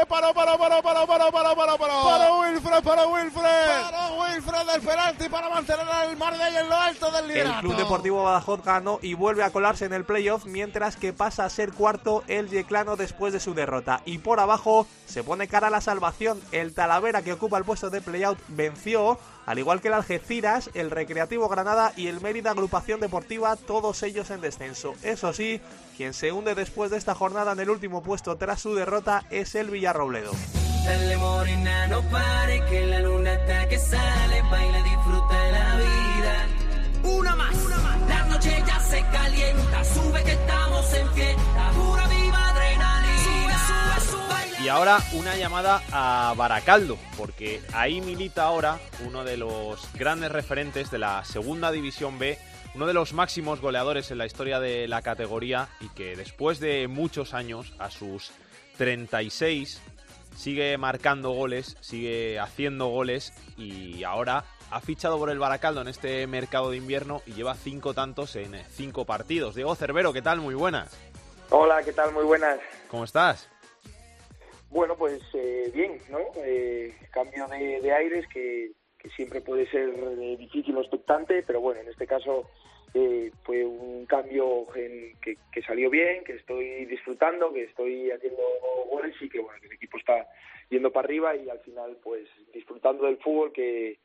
Para, 0.08 0.34
para, 0.34 0.58
para, 0.58 0.82
para, 0.82 1.06
para, 1.06 1.30
para, 1.30 1.54
para, 1.54 1.78
para. 1.78 2.02
Para 2.02 2.34
Wilfred, 2.34 2.82
para 2.82 3.06
Wilfred. 3.06 3.82
Para 3.82 4.10
Wilfred 4.10 4.74
el 4.74 4.80
penalti 4.80 5.28
para 5.28 5.48
mantener 5.48 5.88
al 5.88 6.16
Marbella 6.16 6.60
en 6.60 6.68
lo 6.68 6.76
alto 6.76 7.10
del 7.12 7.24
El 7.26 7.28
liderato. 7.28 7.60
Club 7.60 7.76
Deportivo 7.76 8.24
Badajoz 8.24 8.64
ganó 8.64 8.98
y 9.00 9.14
vuelve 9.14 9.44
a 9.44 9.50
colarse 9.50 9.84
en 9.84 9.92
el 9.92 10.04
playoff, 10.04 10.44
mientras 10.56 10.96
que 10.96 11.12
pasa 11.12 11.44
a 11.44 11.50
ser 11.50 11.70
cuarto 11.70 12.24
el 12.28 12.48
Yeclano 12.48 12.96
después 12.96 13.34
de 13.34 13.40
su 13.40 13.52
derrota. 13.52 14.00
Y 14.06 14.16
por 14.16 14.40
abajo 14.40 14.86
se 15.04 15.22
pone 15.22 15.48
cara 15.48 15.66
a 15.66 15.70
la 15.70 15.82
salvación. 15.82 16.40
El 16.50 16.72
Talavera, 16.72 17.20
que 17.20 17.34
ocupa 17.34 17.58
el 17.58 17.64
puesto 17.64 17.90
de 17.90 18.00
playout, 18.00 18.38
venció, 18.48 19.18
al 19.44 19.58
igual 19.58 19.82
que 19.82 19.88
el 19.88 19.94
Algeciras, 19.94 20.70
el 20.72 20.90
Recreativo 20.90 21.50
Granada 21.50 21.92
y 21.94 22.06
el 22.06 22.22
Mérida 22.22 22.52
Agrupación 22.52 23.00
Deportiva, 23.00 23.54
todos 23.56 24.02
ellos 24.02 24.30
en 24.30 24.40
descenso. 24.40 24.94
Eso 25.02 25.34
sí, 25.34 25.60
quien 25.94 26.14
se 26.14 26.32
hunde 26.32 26.54
después 26.54 26.90
de 26.90 26.96
esta 26.96 27.14
jornada 27.14 27.52
en 27.52 27.60
el 27.60 27.68
último 27.68 28.02
puesto 28.02 28.36
tras 28.36 28.62
su 28.62 28.74
derrota 28.74 29.26
es 29.28 29.54
el 29.56 29.68
Villarrobledo. 29.68 30.32
Dale 30.86 31.18
morena, 31.18 31.86
no 31.88 32.00
pare, 32.10 32.64
que 32.64 32.86
la 32.86 33.00
luna 33.00 33.34
está 33.34 33.68
que 33.68 33.78
sale, 33.78 34.40
baila, 34.50 34.82
disfruta 34.82 35.50
la 35.50 35.76
vida. 35.76 36.15
Ahora 44.76 44.98
una 45.14 45.34
llamada 45.36 45.80
a 45.90 46.34
Baracaldo, 46.36 46.98
porque 47.16 47.62
ahí 47.72 48.02
milita 48.02 48.42
ahora 48.42 48.78
uno 49.06 49.24
de 49.24 49.38
los 49.38 49.90
grandes 49.94 50.30
referentes 50.30 50.90
de 50.90 50.98
la 50.98 51.24
Segunda 51.24 51.72
División 51.72 52.18
B, 52.18 52.38
uno 52.74 52.86
de 52.86 52.92
los 52.92 53.14
máximos 53.14 53.62
goleadores 53.62 54.10
en 54.10 54.18
la 54.18 54.26
historia 54.26 54.60
de 54.60 54.86
la 54.86 55.00
categoría 55.00 55.68
y 55.80 55.88
que 55.88 56.14
después 56.14 56.60
de 56.60 56.88
muchos 56.88 57.32
años, 57.32 57.72
a 57.78 57.90
sus 57.90 58.32
36, 58.76 59.80
sigue 60.36 60.76
marcando 60.76 61.30
goles, 61.30 61.78
sigue 61.80 62.38
haciendo 62.38 62.88
goles 62.88 63.32
y 63.56 64.04
ahora 64.04 64.44
ha 64.70 64.80
fichado 64.82 65.16
por 65.16 65.30
el 65.30 65.38
Baracaldo 65.38 65.80
en 65.80 65.88
este 65.88 66.26
mercado 66.26 66.70
de 66.70 66.76
invierno 66.76 67.22
y 67.24 67.32
lleva 67.32 67.54
cinco 67.54 67.94
tantos 67.94 68.36
en 68.36 68.54
cinco 68.72 69.06
partidos. 69.06 69.54
Diego 69.54 69.74
Cervero, 69.74 70.12
¿qué 70.12 70.20
tal? 70.20 70.42
Muy 70.42 70.54
buenas. 70.54 70.94
Hola, 71.48 71.82
¿qué 71.82 71.94
tal? 71.94 72.12
Muy 72.12 72.24
buenas. 72.24 72.58
¿Cómo 72.90 73.04
estás? 73.04 73.48
Bueno, 74.70 74.96
pues 74.96 75.22
eh, 75.34 75.70
bien, 75.72 75.98
¿no? 76.10 76.18
Eh, 76.44 76.92
cambio 77.12 77.46
de, 77.48 77.80
de 77.80 77.92
aires 77.92 78.26
que, 78.28 78.72
siempre 79.14 79.40
puede 79.40 79.70
ser 79.70 79.90
eh, 79.90 80.36
difícil 80.36 80.76
o 80.76 80.80
expectante, 80.80 81.44
pero 81.44 81.60
bueno, 81.60 81.80
en 81.80 81.86
este 81.86 82.08
caso 82.08 82.50
eh, 82.92 83.30
fue 83.44 83.64
un 83.64 84.04
cambio 84.06 84.66
que, 84.74 85.14
que 85.52 85.62
salió 85.62 85.90
bien, 85.90 86.24
que 86.24 86.32
estoy 86.32 86.86
disfrutando, 86.86 87.52
que 87.52 87.62
estoy 87.62 88.10
haciendo 88.10 88.42
goles 88.90 89.14
y 89.20 89.28
que 89.28 89.38
bueno, 89.38 89.60
que 89.60 89.68
el 89.68 89.74
equipo 89.74 89.98
está 89.98 90.26
yendo 90.70 90.90
para 90.90 91.06
arriba 91.06 91.36
y 91.36 91.48
al 91.48 91.60
final 91.60 91.96
pues 92.02 92.26
disfrutando 92.52 93.04
del 93.06 93.18
fútbol 93.18 93.52
que, 93.52 94.00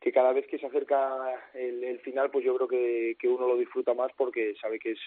que 0.00 0.12
cada 0.12 0.32
vez 0.32 0.46
que 0.46 0.58
se 0.58 0.66
acerca 0.66 1.50
el, 1.52 1.84
el 1.84 1.98
final 2.00 2.30
pues 2.30 2.44
yo 2.44 2.56
creo 2.56 2.68
que, 2.68 3.16
que 3.18 3.28
uno 3.28 3.46
lo 3.48 3.56
disfruta 3.58 3.92
más 3.92 4.12
porque 4.16 4.54
sabe 4.60 4.78
que 4.78 4.92
es 4.92 5.00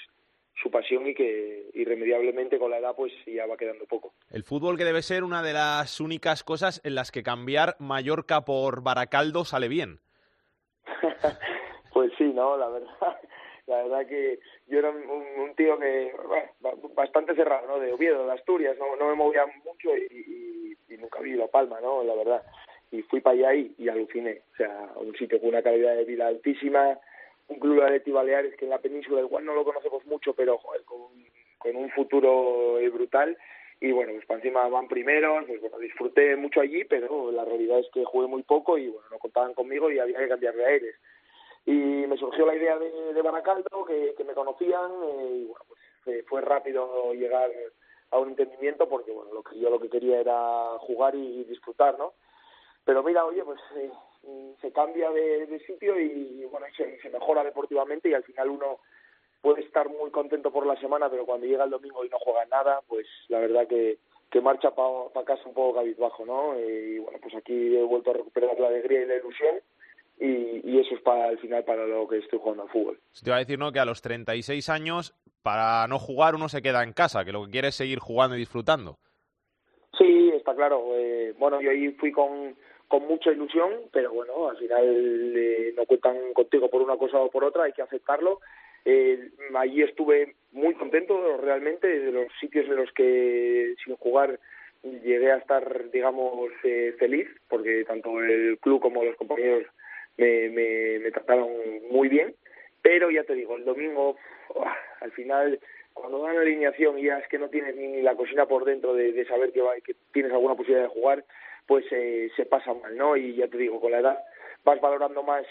su 0.61 0.69
pasión 0.71 1.07
y 1.07 1.13
que 1.13 1.69
irremediablemente 1.73 2.59
con 2.59 2.71
la 2.71 2.77
edad 2.79 2.95
pues 2.95 3.11
ya 3.25 3.45
va 3.45 3.57
quedando 3.57 3.85
poco. 3.85 4.13
El 4.29 4.43
fútbol 4.43 4.77
que 4.77 4.83
debe 4.85 5.01
ser 5.01 5.23
una 5.23 5.41
de 5.43 5.53
las 5.53 5.99
únicas 5.99 6.43
cosas 6.43 6.81
en 6.83 6.95
las 6.95 7.11
que 7.11 7.23
cambiar 7.23 7.75
Mallorca 7.79 8.41
por 8.45 8.81
Baracaldo 8.83 9.45
sale 9.45 9.67
bien. 9.67 9.99
Pues 11.93 12.11
sí, 12.17 12.23
no, 12.23 12.55
la 12.55 12.69
verdad, 12.69 12.89
la 13.67 13.83
verdad 13.83 14.07
que 14.07 14.39
yo 14.67 14.79
era 14.79 14.89
un, 14.91 15.03
un 15.41 15.55
tío 15.55 15.77
que 15.77 16.13
bueno, 16.61 16.77
bastante 16.95 17.35
cerrado, 17.35 17.67
¿no? 17.67 17.79
De 17.79 17.91
Oviedo, 17.91 18.25
de 18.25 18.31
Asturias, 18.31 18.77
no, 18.79 18.95
no 18.95 19.09
me 19.09 19.15
movía 19.15 19.45
mucho 19.65 19.89
y, 19.97 20.07
y- 20.89 20.93
y 20.93 20.97
nunca 20.97 21.19
vi 21.19 21.33
La 21.33 21.47
Palma, 21.47 21.79
¿no? 21.81 22.01
La 22.03 22.15
verdad. 22.15 22.43
Y 22.91 23.01
fui 23.03 23.19
para 23.19 23.35
allá 23.35 23.55
y, 23.55 23.75
y 23.77 23.89
aluciné, 23.89 24.41
o 24.53 24.55
sea, 24.55 24.89
un 24.95 25.13
sitio 25.17 25.39
con 25.41 25.49
una 25.49 25.61
calidad 25.61 25.95
de 25.95 26.05
vida 26.05 26.27
altísima, 26.27 26.97
un 27.51 27.59
club 27.59 27.81
Atleti 27.81 28.11
Baleares 28.11 28.55
que 28.55 28.65
en 28.65 28.71
la 28.71 28.79
península 28.79 29.21
igual 29.21 29.45
no 29.45 29.53
lo 29.53 29.63
conocemos 29.63 30.05
mucho, 30.05 30.33
pero 30.33 30.57
joder, 30.57 30.83
con, 30.83 31.09
con 31.57 31.75
un 31.75 31.89
futuro 31.91 32.79
eh, 32.79 32.89
brutal 32.89 33.37
y 33.79 33.91
bueno, 33.91 34.13
pues 34.13 34.25
para 34.25 34.39
encima 34.39 34.67
van 34.67 34.87
primeros, 34.87 35.45
pues 35.47 35.59
bueno, 35.59 35.79
disfruté 35.79 36.35
mucho 36.35 36.61
allí, 36.61 36.83
pero 36.83 37.31
la 37.31 37.45
realidad 37.45 37.79
es 37.79 37.87
que 37.93 38.05
jugué 38.05 38.27
muy 38.27 38.43
poco 38.43 38.77
y 38.77 38.87
bueno, 38.87 39.07
no 39.09 39.17
contaban 39.17 39.53
conmigo 39.53 39.91
y 39.91 39.99
había 39.99 40.19
que 40.19 40.29
cambiar 40.29 40.55
de 40.55 40.65
aires 40.65 40.95
y 41.65 41.71
me 41.71 42.17
surgió 42.17 42.45
la 42.45 42.55
idea 42.55 42.77
de, 42.77 43.13
de 43.13 43.21
Baracaldo, 43.21 43.85
que, 43.85 44.15
que 44.17 44.23
me 44.23 44.33
conocían, 44.33 44.91
eh, 45.03 45.41
y 45.41 45.45
bueno, 45.45 45.65
pues 45.67 46.25
fue 46.27 46.41
rápido 46.41 47.13
llegar 47.13 47.51
a 48.11 48.17
un 48.17 48.29
entendimiento 48.29 48.87
porque 48.89 49.11
bueno, 49.11 49.33
lo 49.33 49.43
que 49.43 49.59
yo 49.59 49.69
lo 49.69 49.79
que 49.79 49.89
quería 49.89 50.19
era 50.19 50.77
jugar 50.79 51.15
y, 51.15 51.43
disfrutar, 51.45 51.97
¿no? 51.97 52.13
Pero 52.83 53.03
mira, 53.03 53.25
oye, 53.25 53.43
pues 53.43 53.59
eh, 53.75 53.91
se 54.61 54.71
cambia 54.71 55.09
de, 55.11 55.47
de 55.47 55.59
sitio 55.65 55.99
y 55.99 56.45
bueno, 56.51 56.67
se, 56.77 56.99
se 57.01 57.09
mejora 57.09 57.43
deportivamente 57.43 58.09
y 58.09 58.13
al 58.13 58.23
final 58.23 58.49
uno 58.49 58.79
puede 59.41 59.61
estar 59.61 59.89
muy 59.89 60.11
contento 60.11 60.51
por 60.51 60.65
la 60.65 60.79
semana, 60.79 61.09
pero 61.09 61.25
cuando 61.25 61.47
llega 61.47 61.63
el 61.63 61.71
domingo 61.71 62.05
y 62.05 62.09
no 62.09 62.19
juega 62.19 62.45
nada, 62.45 62.81
pues 62.87 63.07
la 63.27 63.39
verdad 63.39 63.67
que, 63.67 63.97
que 64.29 64.41
marcha 64.41 64.71
para 64.71 65.25
casa 65.25 65.47
un 65.47 65.53
poco 65.53 65.79
cabizbajo, 65.79 66.25
¿no? 66.25 66.59
Y 66.59 66.99
bueno, 66.99 67.19
pues 67.21 67.35
aquí 67.35 67.75
he 67.75 67.83
vuelto 67.83 68.11
a 68.11 68.13
recuperar 68.13 68.59
la 68.59 68.67
alegría 68.67 69.01
y 69.01 69.05
la 69.07 69.15
ilusión 69.15 69.55
y, 70.19 70.61
y 70.63 70.79
eso 70.79 70.95
es 70.95 71.01
para 71.01 71.29
el 71.29 71.39
final 71.39 71.63
para 71.63 71.85
lo 71.85 72.07
que 72.07 72.19
estoy 72.19 72.39
jugando 72.39 72.63
al 72.63 72.69
fútbol. 72.69 72.99
Te 73.23 73.29
iba 73.29 73.37
a 73.37 73.39
decir, 73.39 73.57
¿no? 73.57 73.71
Que 73.71 73.79
a 73.79 73.85
los 73.85 74.01
36 74.01 74.69
años, 74.69 75.15
para 75.41 75.87
no 75.87 75.97
jugar, 75.97 76.35
uno 76.35 76.47
se 76.47 76.61
queda 76.61 76.83
en 76.83 76.93
casa, 76.93 77.25
que 77.25 77.31
lo 77.31 77.45
que 77.45 77.51
quiere 77.51 77.69
es 77.69 77.75
seguir 77.75 77.99
jugando 77.99 78.35
y 78.35 78.39
disfrutando. 78.39 78.99
Sí, 79.97 80.31
está 80.35 80.55
claro. 80.55 80.95
Eh, 80.95 81.33
bueno, 81.37 81.59
yo 81.61 81.71
ahí 81.71 81.89
fui 81.93 82.11
con, 82.11 82.55
con 82.91 83.07
mucha 83.07 83.31
ilusión, 83.31 83.71
pero 83.93 84.11
bueno, 84.11 84.49
al 84.49 84.57
final 84.57 85.33
eh, 85.33 85.73
no 85.77 85.85
cuentan 85.85 86.33
contigo 86.33 86.69
por 86.69 86.81
una 86.81 86.97
cosa 86.97 87.19
o 87.19 87.31
por 87.31 87.45
otra, 87.45 87.63
hay 87.63 87.71
que 87.71 87.81
aceptarlo. 87.81 88.41
Eh, 88.83 89.29
allí 89.55 89.81
estuve 89.81 90.35
muy 90.51 90.73
contento 90.73 91.37
realmente 91.37 91.87
de 91.87 92.11
los 92.11 92.27
sitios 92.41 92.65
en 92.65 92.75
los 92.75 92.91
que 92.91 93.75
sin 93.85 93.95
jugar 93.95 94.37
llegué 94.83 95.31
a 95.31 95.37
estar, 95.37 95.89
digamos, 95.91 96.51
eh, 96.65 96.93
feliz, 96.99 97.29
porque 97.47 97.85
tanto 97.85 98.19
el 98.19 98.59
club 98.59 98.81
como 98.81 99.05
los 99.05 99.15
compañeros 99.15 99.63
me, 100.17 100.49
me, 100.49 100.99
me 100.99 101.11
trataron 101.11 101.49
muy 101.89 102.09
bien. 102.09 102.35
Pero 102.81 103.09
ya 103.09 103.23
te 103.23 103.35
digo, 103.35 103.55
el 103.55 103.63
domingo, 103.63 104.17
al 104.99 105.11
final, 105.13 105.61
cuando 105.93 106.23
dan 106.23 106.35
alineación 106.35 106.99
y 106.99 107.03
ya 107.03 107.19
es 107.19 107.27
que 107.29 107.39
no 107.39 107.47
tienes 107.47 107.73
ni 107.77 108.01
la 108.01 108.15
cocina 108.15 108.47
por 108.47 108.65
dentro 108.65 108.93
de, 108.93 109.13
de 109.13 109.25
saber 109.27 109.53
que, 109.53 109.61
va, 109.61 109.75
que 109.75 109.95
tienes 110.11 110.33
alguna 110.33 110.55
posibilidad 110.55 110.89
de 110.89 110.99
jugar, 110.99 111.23
pues 111.67 111.85
eh, 111.91 112.29
se 112.35 112.45
pasa 112.45 112.73
mal, 112.73 112.95
¿no? 112.97 113.15
Y 113.15 113.35
ya 113.35 113.47
te 113.47 113.57
digo, 113.57 113.79
con 113.79 113.91
la 113.91 113.99
edad 113.99 114.19
vas 114.63 114.81
valorando 114.81 115.23
más 115.23 115.45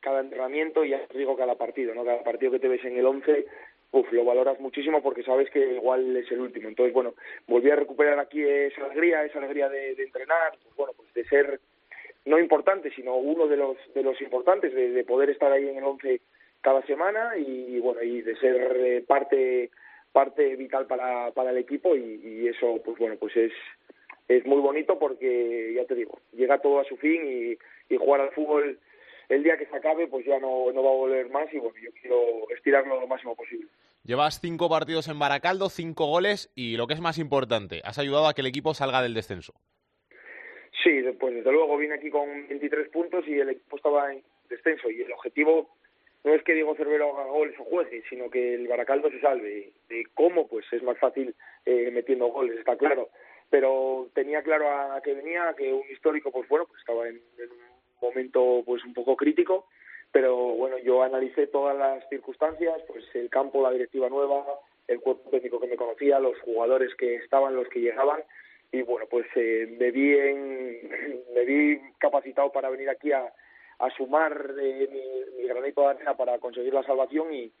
cada 0.00 0.20
entrenamiento 0.20 0.84
y 0.84 0.90
ya 0.90 1.06
te 1.06 1.18
digo 1.18 1.36
cada 1.36 1.56
partido, 1.56 1.94
¿no? 1.94 2.04
Cada 2.04 2.22
partido 2.22 2.52
que 2.52 2.60
te 2.60 2.68
ves 2.68 2.84
en 2.84 2.96
el 2.96 3.06
11, 3.06 3.46
uf, 3.92 4.12
lo 4.12 4.24
valoras 4.24 4.60
muchísimo 4.60 5.02
porque 5.02 5.22
sabes 5.22 5.50
que 5.50 5.74
igual 5.74 6.16
es 6.16 6.30
el 6.30 6.40
último. 6.40 6.68
Entonces, 6.68 6.94
bueno, 6.94 7.14
volví 7.46 7.70
a 7.70 7.76
recuperar 7.76 8.18
aquí 8.18 8.42
esa 8.42 8.84
alegría, 8.84 9.24
esa 9.24 9.38
alegría 9.38 9.68
de, 9.68 9.92
entrenar, 9.92 10.52
pues 10.62 10.76
bueno, 10.76 10.92
pues 10.96 11.12
de 11.14 11.24
ser 11.24 11.60
no 12.24 12.38
importante, 12.38 12.90
sino 12.90 13.16
uno 13.16 13.46
de 13.46 13.56
los 13.56 13.76
de 13.94 14.02
los 14.02 14.20
importantes, 14.20 14.74
de, 14.74 14.90
de 14.90 15.04
poder 15.04 15.30
estar 15.30 15.50
ahí 15.52 15.68
en 15.68 15.78
el 15.78 15.84
11 15.84 16.20
cada 16.60 16.82
semana 16.82 17.36
y, 17.36 17.78
bueno, 17.78 18.02
y 18.02 18.22
de 18.22 18.36
ser 18.36 18.76
eh, 18.76 19.04
parte 19.06 19.70
parte 20.12 20.56
vital 20.56 20.86
para, 20.86 21.30
para 21.32 21.50
el 21.50 21.58
equipo 21.58 21.94
y 21.94 22.48
eso, 22.48 22.80
pues 22.84 22.98
bueno, 22.98 23.16
pues 23.18 23.36
es 23.36 23.52
es 24.28 24.44
muy 24.46 24.60
bonito 24.60 24.98
porque, 24.98 25.72
ya 25.74 25.84
te 25.84 25.94
digo, 25.94 26.18
llega 26.32 26.58
todo 26.58 26.80
a 26.80 26.84
su 26.84 26.96
fin 26.96 27.22
y, 27.24 27.94
y 27.94 27.96
jugar 27.96 28.20
al 28.20 28.32
fútbol 28.32 28.78
el 29.28 29.42
día 29.42 29.56
que 29.56 29.66
se 29.66 29.76
acabe, 29.76 30.06
pues 30.06 30.24
ya 30.24 30.38
no, 30.38 30.72
no 30.72 30.82
va 30.82 30.90
a 30.90 30.94
volver 30.94 31.30
más 31.30 31.52
y 31.52 31.58
bueno, 31.58 31.76
yo 31.82 31.90
quiero 32.00 32.48
estirarlo 32.50 33.00
lo 33.00 33.06
máximo 33.06 33.34
posible. 33.34 33.68
Llevas 34.04 34.40
cinco 34.40 34.68
partidos 34.68 35.08
en 35.08 35.18
Baracaldo, 35.18 35.68
cinco 35.68 36.06
goles 36.06 36.52
y 36.54 36.76
lo 36.76 36.86
que 36.86 36.94
es 36.94 37.00
más 37.00 37.18
importante, 37.18 37.80
has 37.84 37.98
ayudado 37.98 38.28
a 38.28 38.34
que 38.34 38.42
el 38.42 38.46
equipo 38.46 38.74
salga 38.74 39.02
del 39.02 39.14
descenso. 39.14 39.54
Sí, 40.84 41.02
pues 41.18 41.34
desde 41.34 41.50
luego 41.50 41.76
vine 41.76 41.94
aquí 41.94 42.10
con 42.10 42.46
23 42.48 42.88
puntos 42.90 43.26
y 43.26 43.38
el 43.40 43.50
equipo 43.50 43.76
estaba 43.76 44.12
en 44.12 44.22
descenso 44.48 44.88
y 44.90 45.02
el 45.02 45.12
objetivo 45.12 45.70
no 46.22 46.34
es 46.34 46.42
que 46.42 46.54
Diego 46.54 46.74
Cervero 46.76 47.16
haga 47.16 47.30
goles 47.30 47.58
o 47.58 47.64
juegue, 47.64 48.02
sino 48.08 48.30
que 48.30 48.54
el 48.54 48.68
Baracaldo 48.68 49.10
se 49.10 49.20
salve. 49.20 49.72
¿De 49.88 50.06
cómo? 50.14 50.46
Pues 50.48 50.64
es 50.72 50.82
más 50.82 50.98
fácil 50.98 51.34
eh, 51.64 51.90
metiendo 51.92 52.26
goles, 52.26 52.58
está 52.58 52.76
claro. 52.76 53.10
Pero 53.50 54.08
tenía 54.14 54.42
claro 54.42 54.68
a, 54.70 55.00
que 55.02 55.14
venía, 55.14 55.54
que 55.56 55.72
un 55.72 55.84
histórico, 55.90 56.30
pues 56.30 56.48
bueno, 56.48 56.66
pues 56.66 56.80
estaba 56.80 57.08
en, 57.08 57.16
un 57.16 58.08
momento 58.08 58.62
pues 58.64 58.84
un 58.84 58.92
poco 58.92 59.16
crítico, 59.16 59.66
pero 60.12 60.34
bueno, 60.34 60.78
yo 60.78 61.02
analicé 61.02 61.46
todas 61.46 61.76
las 61.76 62.08
circunstancias, 62.08 62.82
pues 62.88 63.04
el 63.14 63.30
campo, 63.30 63.62
la 63.62 63.70
directiva 63.70 64.08
nueva, 64.08 64.44
el 64.88 65.00
cuerpo 65.00 65.30
técnico 65.30 65.60
que 65.60 65.66
me 65.68 65.76
conocía, 65.76 66.18
los 66.18 66.38
jugadores 66.40 66.94
que 66.96 67.16
estaban, 67.16 67.54
los 67.54 67.68
que 67.68 67.80
llegaban, 67.80 68.22
y 68.72 68.82
bueno, 68.82 69.06
pues 69.08 69.26
eh, 69.36 69.74
me 69.78 69.90
vi 69.90 70.12
en, 70.16 71.24
me 71.34 71.44
vi 71.44 71.80
capacitado 71.98 72.50
para 72.52 72.70
venir 72.70 72.88
aquí 72.90 73.12
a, 73.12 73.32
sumar 73.96 74.54
eh, 74.58 74.88
mi, 74.90 75.42
mi, 75.42 75.48
granito 75.48 75.82
de 75.82 75.88
arena 75.88 76.16
para 76.16 76.38
conseguir 76.38 76.72
la 76.72 76.82
salvación 76.82 77.32
y, 77.32 77.52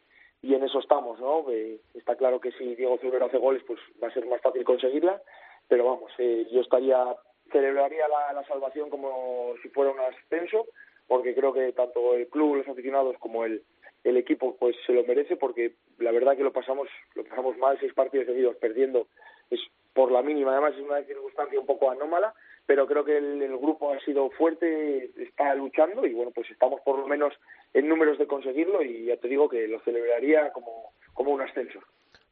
en 0.42 0.62
eso 0.62 0.78
estamos, 0.78 1.18
¿no? 1.18 1.44
Eh, 1.50 1.80
está 1.94 2.14
claro 2.14 2.40
que 2.40 2.52
si 2.52 2.76
Diego 2.76 2.98
Cervero 2.98 3.26
hace 3.26 3.36
goles, 3.36 3.62
pues 3.66 3.80
va 4.02 4.08
a 4.08 4.12
ser 4.12 4.26
más 4.26 4.40
fácil 4.40 4.62
conseguirla, 4.64 5.20
pero 5.68 5.84
vamos, 5.84 6.12
eh, 6.18 6.46
yo 6.50 6.60
estaría 6.60 7.16
celebraría 7.50 8.08
la, 8.08 8.32
la 8.32 8.46
salvación 8.46 8.90
como 8.90 9.54
si 9.62 9.68
fuera 9.68 9.92
un 9.92 10.00
ascenso, 10.00 10.66
porque 11.06 11.34
creo 11.34 11.52
que 11.52 11.72
tanto 11.72 12.14
el 12.14 12.26
club, 12.28 12.56
los 12.56 12.68
aficionados 12.68 13.16
como 13.18 13.44
el, 13.44 13.62
el 14.06 14.16
equipo 14.16 14.56
pues 14.56 14.76
se 14.86 14.92
lo 14.92 15.04
merece 15.04 15.36
porque 15.36 15.74
la 15.98 16.12
verdad 16.12 16.36
que 16.36 16.44
lo 16.44 16.52
pasamos 16.52 16.88
lo 17.14 17.24
pasamos 17.24 17.56
mal 17.58 17.76
seis 17.80 17.92
partidos 17.92 18.26
seguidos 18.26 18.56
perdiendo 18.56 19.08
es 19.50 19.60
por 19.94 20.12
la 20.12 20.22
mínima. 20.22 20.52
Además 20.52 20.74
es 20.74 20.82
una 20.82 21.02
circunstancia 21.02 21.58
un 21.58 21.66
poco 21.66 21.90
anómala 21.90 22.34
pero 22.66 22.86
creo 22.86 23.04
que 23.04 23.16
el, 23.16 23.42
el 23.42 23.56
grupo 23.58 23.92
ha 23.92 24.00
sido 24.00 24.30
fuerte 24.30 25.10
está 25.16 25.54
luchando 25.54 26.06
y 26.06 26.12
bueno 26.12 26.30
pues 26.32 26.50
estamos 26.50 26.80
por 26.82 26.98
lo 26.98 27.06
menos 27.06 27.34
en 27.74 27.88
números 27.88 28.18
de 28.18 28.26
conseguirlo 28.26 28.82
y 28.82 29.06
ya 29.06 29.16
te 29.16 29.28
digo 29.28 29.48
que 29.48 29.66
lo 29.66 29.80
celebraría 29.80 30.52
como 30.52 30.92
como 31.14 31.32
un 31.32 31.42
ascenso 31.42 31.80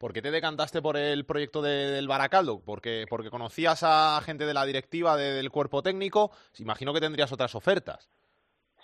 ¿Por 0.04 0.12
qué 0.12 0.20
te 0.20 0.30
decantaste 0.30 0.82
por 0.82 0.98
el 0.98 1.24
proyecto 1.24 1.62
de, 1.62 1.90
del 1.92 2.08
Baracaldo? 2.08 2.60
¿Porque, 2.62 3.06
porque 3.08 3.30
conocías 3.30 3.80
a 3.84 4.20
gente 4.20 4.44
de 4.44 4.52
la 4.52 4.66
directiva, 4.66 5.16
de, 5.16 5.32
del 5.32 5.50
cuerpo 5.50 5.80
técnico. 5.80 6.30
Imagino 6.58 6.92
que 6.92 7.00
tendrías 7.00 7.32
otras 7.32 7.54
ofertas. 7.54 8.06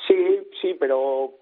Sí, 0.09 0.49
sí, 0.63 0.75
pero 0.81 1.35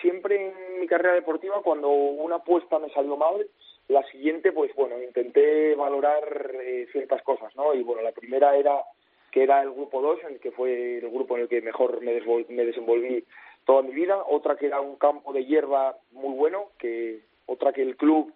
siempre 0.00 0.48
en 0.48 0.80
mi 0.80 0.86
carrera 0.88 1.14
deportiva, 1.14 1.62
cuando 1.62 1.90
una 1.90 2.38
apuesta 2.42 2.80
me 2.80 2.90
salió 2.90 3.16
mal, 3.16 3.46
la 3.86 4.02
siguiente, 4.10 4.50
pues 4.50 4.74
bueno, 4.74 5.00
intenté 5.00 5.76
valorar 5.76 6.50
eh, 6.64 6.88
ciertas 6.90 7.22
cosas, 7.22 7.54
¿no? 7.54 7.72
Y 7.72 7.84
bueno, 7.84 8.02
la 8.02 8.10
primera 8.10 8.56
era 8.56 8.82
que 9.30 9.44
era 9.44 9.62
el 9.62 9.70
grupo 9.70 10.02
2, 10.02 10.24
en 10.24 10.34
el 10.34 10.40
que 10.40 10.50
fue 10.50 10.98
el 10.98 11.08
grupo 11.08 11.36
en 11.36 11.42
el 11.42 11.48
que 11.48 11.62
mejor 11.62 12.02
me, 12.02 12.20
me 12.48 12.64
desenvolví 12.64 13.24
toda 13.64 13.82
mi 13.82 13.92
vida, 13.92 14.24
otra 14.28 14.56
que 14.56 14.66
era 14.66 14.80
un 14.80 14.96
campo 14.96 15.32
de 15.32 15.46
hierba 15.46 15.98
muy 16.10 16.34
bueno, 16.34 16.70
que 16.80 17.20
otra 17.46 17.72
que 17.72 17.82
el 17.82 17.96
club 17.96 18.34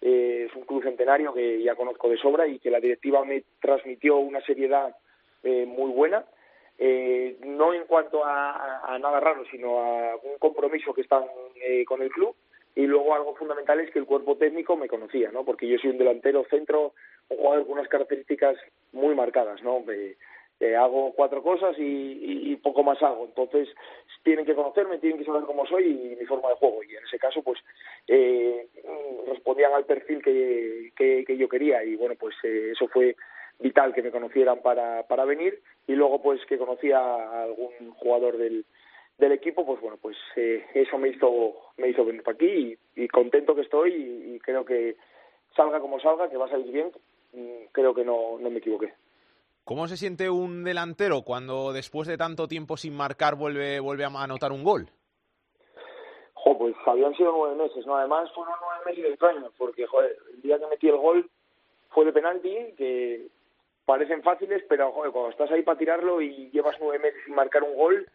eh, 0.00 0.46
es 0.48 0.56
un 0.56 0.62
club 0.62 0.82
centenario 0.82 1.32
que 1.34 1.62
ya 1.62 1.74
conozco 1.74 2.08
de 2.08 2.16
sobra 2.16 2.46
y 2.46 2.58
que 2.58 2.70
la 2.70 2.80
directiva 2.80 3.24
me 3.24 3.44
transmitió 3.60 4.16
una 4.16 4.40
seriedad 4.42 4.96
eh, 5.42 5.66
muy 5.66 5.90
buena, 5.90 6.24
eh, 6.78 7.36
no 7.44 7.74
en 7.74 7.84
cuanto 7.84 8.24
a, 8.24 8.94
a, 8.94 8.98
nada 8.98 9.20
raro, 9.20 9.44
sino 9.50 9.80
a 9.80 10.16
un 10.16 10.38
compromiso 10.38 10.94
que 10.94 11.02
están 11.02 11.24
eh, 11.62 11.84
con 11.84 12.00
el 12.00 12.10
club 12.10 12.34
y 12.74 12.86
luego 12.86 13.14
algo 13.14 13.34
fundamental 13.34 13.80
es 13.80 13.90
que 13.90 13.98
el 13.98 14.06
cuerpo 14.06 14.36
técnico 14.36 14.76
me 14.76 14.88
conocía, 14.88 15.30
¿no? 15.30 15.44
Porque 15.44 15.68
yo 15.68 15.76
soy 15.78 15.90
un 15.90 15.98
delantero 15.98 16.44
centro, 16.48 16.94
un 17.28 17.36
jugador 17.36 17.66
con 17.66 17.72
unas 17.78 17.88
características 17.88 18.56
muy 18.92 19.14
marcadas, 19.14 19.62
¿no? 19.62 19.84
Eh, 20.60 20.76
hago 20.76 21.12
cuatro 21.14 21.42
cosas 21.42 21.74
y, 21.78 22.52
y, 22.52 22.56
poco 22.56 22.82
más 22.82 23.02
hago. 23.02 23.24
Entonces, 23.24 23.68
tienen 24.22 24.44
que 24.44 24.54
conocerme, 24.54 24.98
tienen 24.98 25.18
que 25.18 25.24
saber 25.24 25.44
cómo 25.44 25.64
soy 25.66 25.84
y 25.86 26.16
mi 26.16 26.26
forma 26.26 26.50
de 26.50 26.56
juego. 26.56 26.82
Y 26.84 26.94
en 26.94 27.02
ese 27.04 27.18
caso, 27.18 27.42
pues, 27.42 27.58
eh, 28.06 28.68
respondían 29.26 29.72
al 29.72 29.86
perfil 29.86 30.22
que, 30.22 30.92
que, 30.94 31.36
yo 31.38 31.48
quería. 31.48 31.82
Y 31.82 31.96
bueno, 31.96 32.14
pues 32.18 32.34
eh, 32.42 32.72
eso 32.72 32.88
fue 32.88 33.16
vital 33.58 33.94
que 33.94 34.02
me 34.02 34.10
conocieran 34.10 34.60
para, 34.60 35.04
para 35.04 35.24
venir. 35.24 35.62
Y 35.86 35.94
luego, 35.94 36.20
pues, 36.20 36.44
que 36.44 36.58
conocía 36.58 36.98
a 36.98 37.44
algún 37.44 37.92
jugador 37.96 38.36
del, 38.36 38.66
del 39.16 39.32
equipo, 39.32 39.64
pues 39.64 39.80
bueno, 39.80 39.96
pues 40.00 40.18
eh, 40.36 40.66
eso 40.74 40.98
me 40.98 41.08
hizo, 41.08 41.54
me 41.78 41.88
hizo 41.88 42.04
venir 42.04 42.22
para 42.22 42.34
aquí 42.34 42.78
y, 42.94 43.04
y 43.04 43.08
contento 43.08 43.54
que 43.54 43.62
estoy 43.62 43.94
y, 43.94 44.34
y 44.34 44.38
creo 44.40 44.66
que 44.66 44.96
salga 45.56 45.80
como 45.80 46.00
salga, 46.00 46.28
que 46.28 46.36
va 46.36 46.46
a 46.46 46.50
salir 46.50 46.70
bien, 46.70 46.90
mm, 47.32 47.66
creo 47.72 47.94
que 47.94 48.04
no, 48.04 48.38
no 48.38 48.50
me 48.50 48.58
equivoqué. 48.58 48.92
¿Cómo 49.64 49.86
se 49.86 49.96
siente 49.96 50.28
un 50.30 50.64
delantero 50.64 51.22
cuando 51.22 51.72
después 51.72 52.08
de 52.08 52.16
tanto 52.16 52.48
tiempo 52.48 52.76
sin 52.76 52.96
marcar 52.96 53.36
vuelve, 53.36 53.78
vuelve 53.80 54.04
a 54.04 54.08
anotar 54.08 54.52
un 54.52 54.64
gol? 54.64 54.88
Jo, 56.34 56.58
pues 56.58 56.74
habían 56.86 57.14
sido 57.14 57.32
nueve 57.32 57.54
meses, 57.54 57.86
¿no? 57.86 57.96
Además 57.96 58.30
fueron 58.32 58.54
nueve 58.60 58.84
meses 58.86 59.04
extraños, 59.12 59.52
porque 59.58 59.86
joder, 59.86 60.16
el 60.34 60.42
día 60.42 60.58
que 60.58 60.66
metí 60.66 60.88
el 60.88 60.96
gol 60.96 61.30
fue 61.90 62.04
de 62.04 62.12
penalti, 62.12 62.74
que 62.76 63.28
parecen 63.84 64.22
fáciles, 64.22 64.62
pero 64.68 64.92
joder, 64.92 65.12
cuando 65.12 65.30
estás 65.30 65.50
ahí 65.50 65.62
para 65.62 65.78
tirarlo 65.78 66.20
y 66.22 66.50
llevas 66.50 66.76
nueve 66.80 66.98
meses 66.98 67.20
sin 67.24 67.34
marcar 67.34 67.62
un 67.62 67.76
gol, 67.76 68.08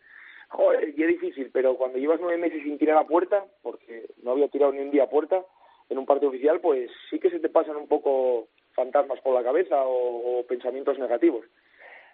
joder, 0.49 0.93
y 0.97 1.03
es 1.03 1.07
difícil, 1.07 1.51
pero 1.53 1.75
cuando 1.75 1.97
llevas 1.97 2.19
nueve 2.19 2.37
meses 2.37 2.63
sin 2.63 2.77
tirar 2.77 2.97
a 2.97 3.07
puerta, 3.07 3.45
porque 3.61 4.07
no 4.23 4.31
había 4.31 4.47
tirado 4.47 4.71
ni 4.71 4.79
un 4.79 4.91
día 4.91 5.03
a 5.03 5.09
puerta 5.09 5.45
en 5.89 5.97
un 5.97 6.05
partido 6.05 6.29
oficial, 6.29 6.59
pues 6.61 6.89
sí 7.09 7.19
que 7.19 7.29
se 7.29 7.39
te 7.39 7.49
pasan 7.49 7.75
un 7.75 7.87
poco 7.87 8.47
fantasmas 8.75 9.19
por 9.21 9.33
la 9.33 9.43
cabeza 9.43 9.83
o, 9.85 10.43
pensamientos 10.47 10.99
negativos. 10.99 11.45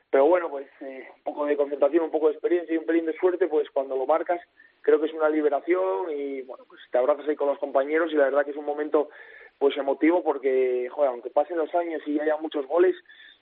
Pero 0.09 0.25
bueno, 0.25 0.49
pues 0.49 0.67
eh, 0.81 1.07
un 1.17 1.23
poco 1.23 1.45
de 1.45 1.55
concentración, 1.55 2.03
un 2.03 2.11
poco 2.11 2.27
de 2.27 2.33
experiencia 2.33 2.73
y 2.73 2.77
un 2.77 2.85
pelín 2.85 3.05
de 3.05 3.17
suerte, 3.17 3.47
pues 3.47 3.69
cuando 3.71 3.95
lo 3.95 4.05
marcas 4.05 4.41
creo 4.81 4.99
que 4.99 5.07
es 5.07 5.13
una 5.13 5.29
liberación 5.29 6.11
y 6.11 6.41
bueno, 6.41 6.65
pues 6.67 6.81
te 6.91 6.97
abrazas 6.97 7.27
ahí 7.27 7.35
con 7.35 7.47
los 7.47 7.59
compañeros 7.59 8.11
y 8.11 8.15
la 8.15 8.25
verdad 8.25 8.43
que 8.43 8.51
es 8.51 8.57
un 8.57 8.65
momento 8.65 9.09
pues 9.57 9.77
emotivo 9.77 10.23
porque, 10.23 10.89
joder, 10.89 11.11
aunque 11.11 11.29
pasen 11.29 11.57
los 11.57 11.73
años 11.75 12.01
y 12.07 12.19
haya 12.19 12.35
muchos 12.37 12.65
goles, 12.65 12.95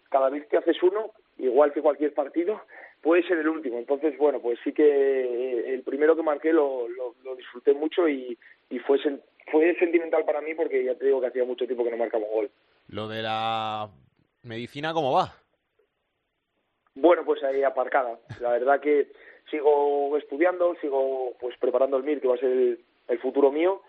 cada 0.09 0.29
vez 0.29 0.45
que 0.47 0.57
haces 0.57 0.81
uno, 0.83 1.11
igual 1.37 1.71
que 1.71 1.81
cualquier 1.81 2.13
partido, 2.13 2.61
puede 3.01 3.23
ser 3.23 3.37
el 3.37 3.47
último. 3.47 3.77
Entonces, 3.77 4.17
bueno, 4.17 4.41
pues 4.41 4.59
sí 4.63 4.73
que 4.73 5.73
el 5.73 5.81
primero 5.83 6.15
que 6.15 6.23
marqué 6.23 6.51
lo, 6.51 6.89
lo, 6.89 7.15
lo 7.23 7.35
disfruté 7.35 7.73
mucho 7.73 8.09
y, 8.09 8.37
fue, 8.85 8.99
fue 9.51 9.75
sentimental 9.75 10.25
para 10.25 10.41
mí 10.41 10.53
porque 10.53 10.83
ya 10.83 10.95
te 10.95 11.05
digo 11.05 11.21
que 11.21 11.27
hacía 11.27 11.45
mucho 11.45 11.65
tiempo 11.65 11.83
que 11.83 11.91
no 11.91 11.97
marcaba 11.97 12.25
un 12.25 12.31
gol. 12.31 12.49
Lo 12.89 13.07
de 13.07 13.21
la 13.21 13.89
¿Medicina 14.43 14.93
cómo 14.93 15.13
va? 15.13 15.33
Bueno, 16.95 17.23
pues 17.23 17.43
ahí 17.43 17.63
aparcada. 17.63 18.19
La 18.41 18.51
verdad 18.51 18.79
que 18.79 19.11
sigo 19.49 20.17
estudiando, 20.17 20.75
sigo 20.81 21.33
pues 21.39 21.55
preparando 21.57 21.97
el 21.97 22.03
MIR, 22.03 22.21
que 22.21 22.27
va 22.27 22.35
a 22.35 22.39
ser 22.39 22.79
el, 23.07 23.19
futuro 23.19 23.51
mío, 23.51 23.81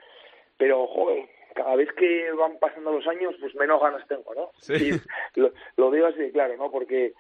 pero, 0.57 0.87
joder, 0.87 1.29
cada 1.55 1.77
vez 1.77 1.91
que 1.93 2.31
van 2.33 2.59
pasando 2.59 2.93
los 2.93 3.07
años, 3.07 3.35
pues 3.41 3.55
menos 3.55 3.81
ganas 3.81 4.07
tengo, 4.07 4.35
¿no? 4.35 4.51
Sí. 4.61 4.91
lo, 5.35 5.53
lo, 5.77 5.91
digo 5.91 6.07
así 6.07 6.31
claro, 6.33 6.57
¿no? 6.57 6.71
Porque, 6.71 7.15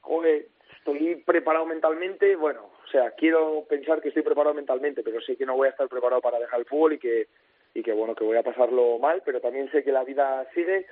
joder, 0.00 0.48
estoy 0.78 1.16
preparado 1.16 1.66
mentalmente, 1.66 2.36
bueno, 2.36 2.70
o 2.84 2.88
sea, 2.88 3.10
quiero 3.12 3.64
pensar 3.68 4.00
que 4.00 4.08
estoy 4.08 4.22
preparado 4.22 4.54
mentalmente, 4.54 5.02
pero 5.02 5.20
sé 5.20 5.36
que 5.36 5.46
no 5.46 5.56
voy 5.56 5.68
a 5.68 5.70
estar 5.70 5.88
preparado 5.88 6.20
para 6.22 6.38
dejar 6.38 6.60
el 6.60 6.66
fútbol 6.66 6.94
y 6.94 6.98
que, 6.98 7.28
y 7.74 7.82
que 7.82 7.92
bueno, 7.92 8.14
que 8.14 8.24
voy 8.24 8.36
a 8.36 8.42
pasarlo 8.42 8.98
mal, 8.98 9.22
pero 9.24 9.40
también 9.40 9.70
sé 9.70 9.82
que 9.82 9.92
la 9.92 10.04
vida 10.04 10.46
sigue, 10.54 10.86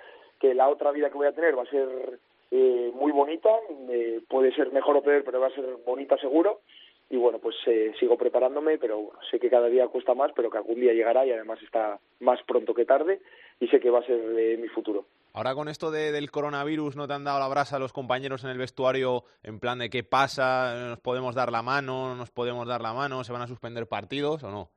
que 0.45 0.55
la 0.55 0.69
otra 0.69 0.93
vida 0.93 1.09
que 1.09 1.17
voy 1.17 1.27
a 1.27 1.33
tener 1.33 1.57
va 1.57 1.63
a 1.63 1.71
ser 1.71 2.19
eh, 2.51 2.93
muy 2.95 3.13
bonita, 3.13 3.49
eh, 3.89 4.21
puede 4.29 4.55
ser 4.55 4.71
mejor 4.73 4.99
o 4.99 5.03
peor, 5.03 5.25
pero 5.25 5.41
va 5.41 5.47
a 5.47 5.55
ser 5.55 5.65
bonita 5.87 6.19
seguro, 6.19 6.61
y 7.09 7.17
bueno, 7.17 7.39
pues 7.39 7.57
eh, 7.67 7.95
sigo 7.99 8.19
preparándome, 8.19 8.77
pero 8.77 9.13
sé 9.31 9.41
que 9.41 9.49
cada 9.49 9.69
día 9.69 9.89
cuesta 9.89 10.13
más, 10.15 10.33
pero 10.37 10.51
que 10.51 10.59
algún 10.59 10.81
día 10.81 10.93
llegará 10.93 11.25
y 11.25 11.33
además 11.33 11.63
está 11.63 11.99
más 12.21 12.43
pronto 12.47 12.75
que 12.75 12.85
tarde 12.85 13.23
y 13.59 13.69
sé 13.69 13.81
que 13.81 13.89
va 13.89 14.01
a 14.01 14.07
ser 14.07 14.21
mi 14.59 14.69
futuro. 14.69 15.07
Ahora 15.33 15.55
con 15.55 15.69
esto 15.69 15.91
de, 15.91 16.13
del 16.13 16.31
coronavirus, 16.31 16.95
¿no 16.95 17.09
te 17.09 17.15
han 17.15 17.25
dado 17.25 17.41
la 17.41 17.49
brasa 17.49 17.77
a 17.77 17.79
los 17.79 17.95
compañeros 17.95 18.45
en 18.45 18.51
el 18.51 18.59
vestuario 18.59 19.25
en 19.43 19.61
plan 19.61 19.79
de 19.79 19.89
qué 19.89 20.05
pasa? 20.05 20.75
¿Nos 20.91 21.01
podemos 21.01 21.35
dar 21.35 21.51
la 21.51 21.63
mano? 21.63 22.09
¿No 22.09 22.17
nos 22.17 22.31
podemos 22.31 22.69
dar 22.69 22.83
la 22.83 22.93
mano? 22.93 23.25
¿Se 23.25 23.33
van 23.33 23.43
a 23.43 23.47
suspender 23.47 23.87
partidos 23.87 24.45
o 24.45 24.51
no? 24.51 24.69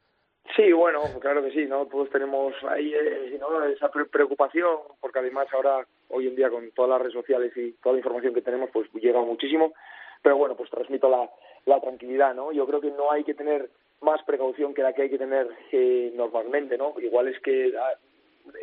Sí, 0.55 0.71
bueno, 0.71 1.01
claro 1.19 1.43
que 1.43 1.51
sí, 1.51 1.65
¿no? 1.65 1.85
Todos 1.87 2.09
tenemos 2.09 2.53
ahí 2.69 2.93
eh, 2.93 3.39
esa 3.73 3.91
preocupación, 3.91 4.77
porque 4.99 5.19
además 5.19 5.47
ahora, 5.53 5.85
hoy 6.09 6.27
en 6.27 6.35
día, 6.35 6.49
con 6.49 6.71
todas 6.71 6.89
las 6.89 7.01
redes 7.01 7.13
sociales 7.13 7.51
y 7.55 7.73
toda 7.83 7.93
la 7.93 7.99
información 7.99 8.33
que 8.33 8.41
tenemos, 8.41 8.69
pues 8.71 8.91
llega 8.93 9.21
muchísimo. 9.21 9.73
Pero 10.21 10.37
bueno, 10.37 10.55
pues 10.55 10.69
transmito 10.69 11.09
la, 11.09 11.29
la 11.65 11.79
tranquilidad, 11.79 12.33
¿no? 12.33 12.51
Yo 12.51 12.65
creo 12.65 12.81
que 12.81 12.91
no 12.91 13.11
hay 13.11 13.23
que 13.23 13.35
tener 13.35 13.69
más 14.01 14.23
precaución 14.23 14.73
que 14.73 14.81
la 14.81 14.93
que 14.93 15.03
hay 15.03 15.09
que 15.09 15.17
tener 15.17 15.47
eh, 15.71 16.11
normalmente, 16.15 16.77
¿no? 16.77 16.95
Igual 16.99 17.27
es 17.27 17.39
que 17.41 17.73
ah, 17.77 17.93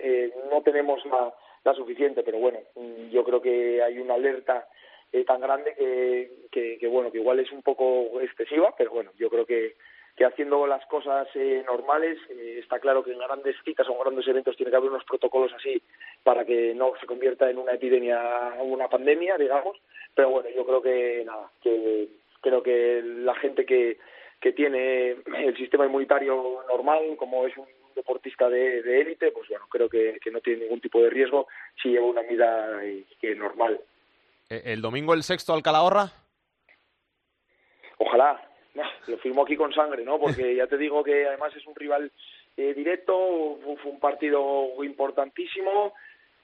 eh, 0.02 0.32
no 0.50 0.62
tenemos 0.62 1.04
la 1.06 1.32
la 1.64 1.74
suficiente, 1.74 2.22
pero 2.22 2.38
bueno, 2.38 2.58
yo 3.10 3.24
creo 3.24 3.40
que 3.40 3.82
hay 3.82 3.98
una 3.98 4.14
alerta 4.14 4.68
eh, 5.12 5.24
tan 5.24 5.40
grande 5.40 5.74
que, 6.50 6.78
que, 6.78 6.86
bueno, 6.86 7.10
que 7.10 7.18
igual 7.18 7.40
es 7.40 7.50
un 7.52 7.62
poco 7.62 8.20
excesiva, 8.20 8.74
pero 8.76 8.90
bueno, 8.90 9.10
yo 9.16 9.30
creo 9.30 9.46
que, 9.46 9.74
que 10.16 10.24
haciendo 10.24 10.66
las 10.66 10.84
cosas 10.86 11.26
eh, 11.34 11.62
normales, 11.66 12.18
eh, 12.30 12.58
está 12.62 12.78
claro 12.78 13.02
que 13.02 13.12
en 13.12 13.18
grandes 13.18 13.56
citas 13.64 13.88
o 13.88 13.92
en 13.92 13.98
grandes 14.00 14.28
eventos 14.28 14.56
tiene 14.56 14.70
que 14.70 14.76
haber 14.76 14.90
unos 14.90 15.04
protocolos 15.04 15.52
así 15.52 15.82
para 16.22 16.44
que 16.44 16.74
no 16.74 16.92
se 17.00 17.06
convierta 17.06 17.50
en 17.50 17.58
una 17.58 17.72
epidemia 17.72 18.54
o 18.60 18.64
una 18.64 18.88
pandemia, 18.88 19.36
digamos, 19.36 19.76
pero 20.14 20.30
bueno, 20.30 20.48
yo 20.50 20.64
creo 20.64 20.82
que 20.82 21.24
nada, 21.24 21.50
que 21.60 22.08
creo 22.40 22.62
que 22.62 23.02
la 23.02 23.34
gente 23.36 23.66
que, 23.66 23.98
que 24.40 24.52
tiene 24.52 25.16
el 25.36 25.56
sistema 25.56 25.86
inmunitario 25.86 26.62
normal, 26.68 27.16
como 27.16 27.46
es 27.46 27.56
un 27.56 27.66
deportista 27.94 28.48
de 28.48 29.00
élite, 29.00 29.32
pues 29.32 29.48
bueno, 29.48 29.66
creo 29.68 29.88
que, 29.88 30.18
no 30.30 30.40
tiene 30.40 30.64
ningún 30.64 30.80
tipo 30.80 31.00
de 31.00 31.10
riesgo 31.10 31.46
si 31.82 31.90
lleva 31.90 32.06
una 32.06 32.22
vida 32.22 32.84
eh, 32.84 33.04
normal. 33.36 33.80
¿E-, 34.48 34.72
¿El 34.72 34.82
domingo 34.82 35.14
el 35.14 35.22
sexto 35.22 35.54
al 35.54 35.62
Calahorra? 35.62 36.12
Ojalá, 37.98 38.40
lo 39.06 39.18
firmo 39.18 39.42
aquí 39.42 39.56
con 39.56 39.72
sangre, 39.72 40.04
¿no? 40.04 40.18
Porque 40.18 40.54
ya 40.56 40.66
te 40.66 40.76
digo 40.76 41.02
que 41.04 41.26
además 41.26 41.54
es 41.56 41.66
un 41.66 41.74
rival 41.74 42.10
eh, 42.56 42.74
directo, 42.74 43.58
fue 43.82 43.92
un 43.92 44.00
partido 44.00 44.82
importantísimo, 44.82 45.92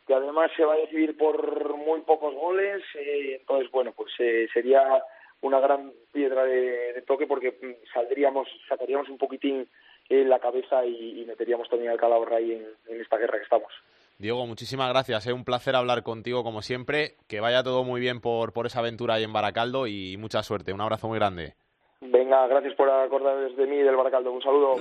que 0.07 0.15
además 0.15 0.51
se 0.57 0.65
va 0.65 0.75
a 0.75 0.79
decidir 0.79 1.17
por 1.17 1.77
muy 1.77 2.01
pocos 2.01 2.35
goles, 2.35 2.83
eh, 2.95 3.37
entonces, 3.41 3.71
bueno, 3.71 3.93
pues 3.93 4.13
sería 4.53 5.03
una 5.43 5.61
gran 5.61 5.93
piedra 6.13 6.45
de, 6.45 7.03
toque 7.07 7.27
porque 7.27 7.51
mm, 7.51 7.93
saldríamos, 7.93 8.49
sacaríamos 8.69 9.09
un 9.09 9.19
poquitín 9.19 9.69
en 10.09 10.29
la 10.29 10.39
cabeza 10.39 10.85
y, 10.85 11.25
meteríamos 11.27 11.69
también 11.69 11.93
al 11.93 11.99
Calahorra 11.99 12.37
ahí 12.37 12.53
en, 12.53 13.01
esta 13.01 13.17
guerra 13.17 13.39
que 13.39 13.45
estamos. 13.45 13.73
Diego, 14.19 14.47
muchísimas 14.47 14.91
gracias. 14.91 15.27
Es 15.27 15.33
un 15.33 15.45
placer 15.45 15.77
hablar 15.77 16.03
contigo 16.03 16.43
como 16.43 16.61
siempre. 16.61 17.15
Que 17.29 17.41
vaya 17.41 17.63
todo 17.63 17.85
muy 17.85 18.01
bien 18.01 18.21
por, 18.21 18.53
por 18.53 18.67
esa 18.67 18.81
aventura 18.81 19.15
ahí 19.15 19.25
en 19.25 19.33
Baracaldo 19.33 19.87
y 19.87 20.17
mucha 20.19 20.43
suerte. 20.43 20.73
Un 20.73 20.81
abrazo 20.81 21.09
muy 21.09 21.19
grande. 21.19 21.55
Venga, 22.03 22.47
gracias 22.47 22.75
por 22.75 22.89
acordar 22.89 23.37
de 23.55 23.67
mí 23.67 23.77
del 23.77 23.95
Baracaldo. 23.95 24.33
Un 24.33 24.43
saludo. 24.43 24.77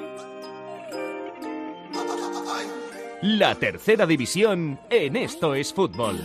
La 3.21 3.55
tercera 3.55 4.05
división 4.05 4.79
en 4.89 5.17
Esto 5.17 5.53
es 5.53 5.73
Fútbol. 5.73 6.15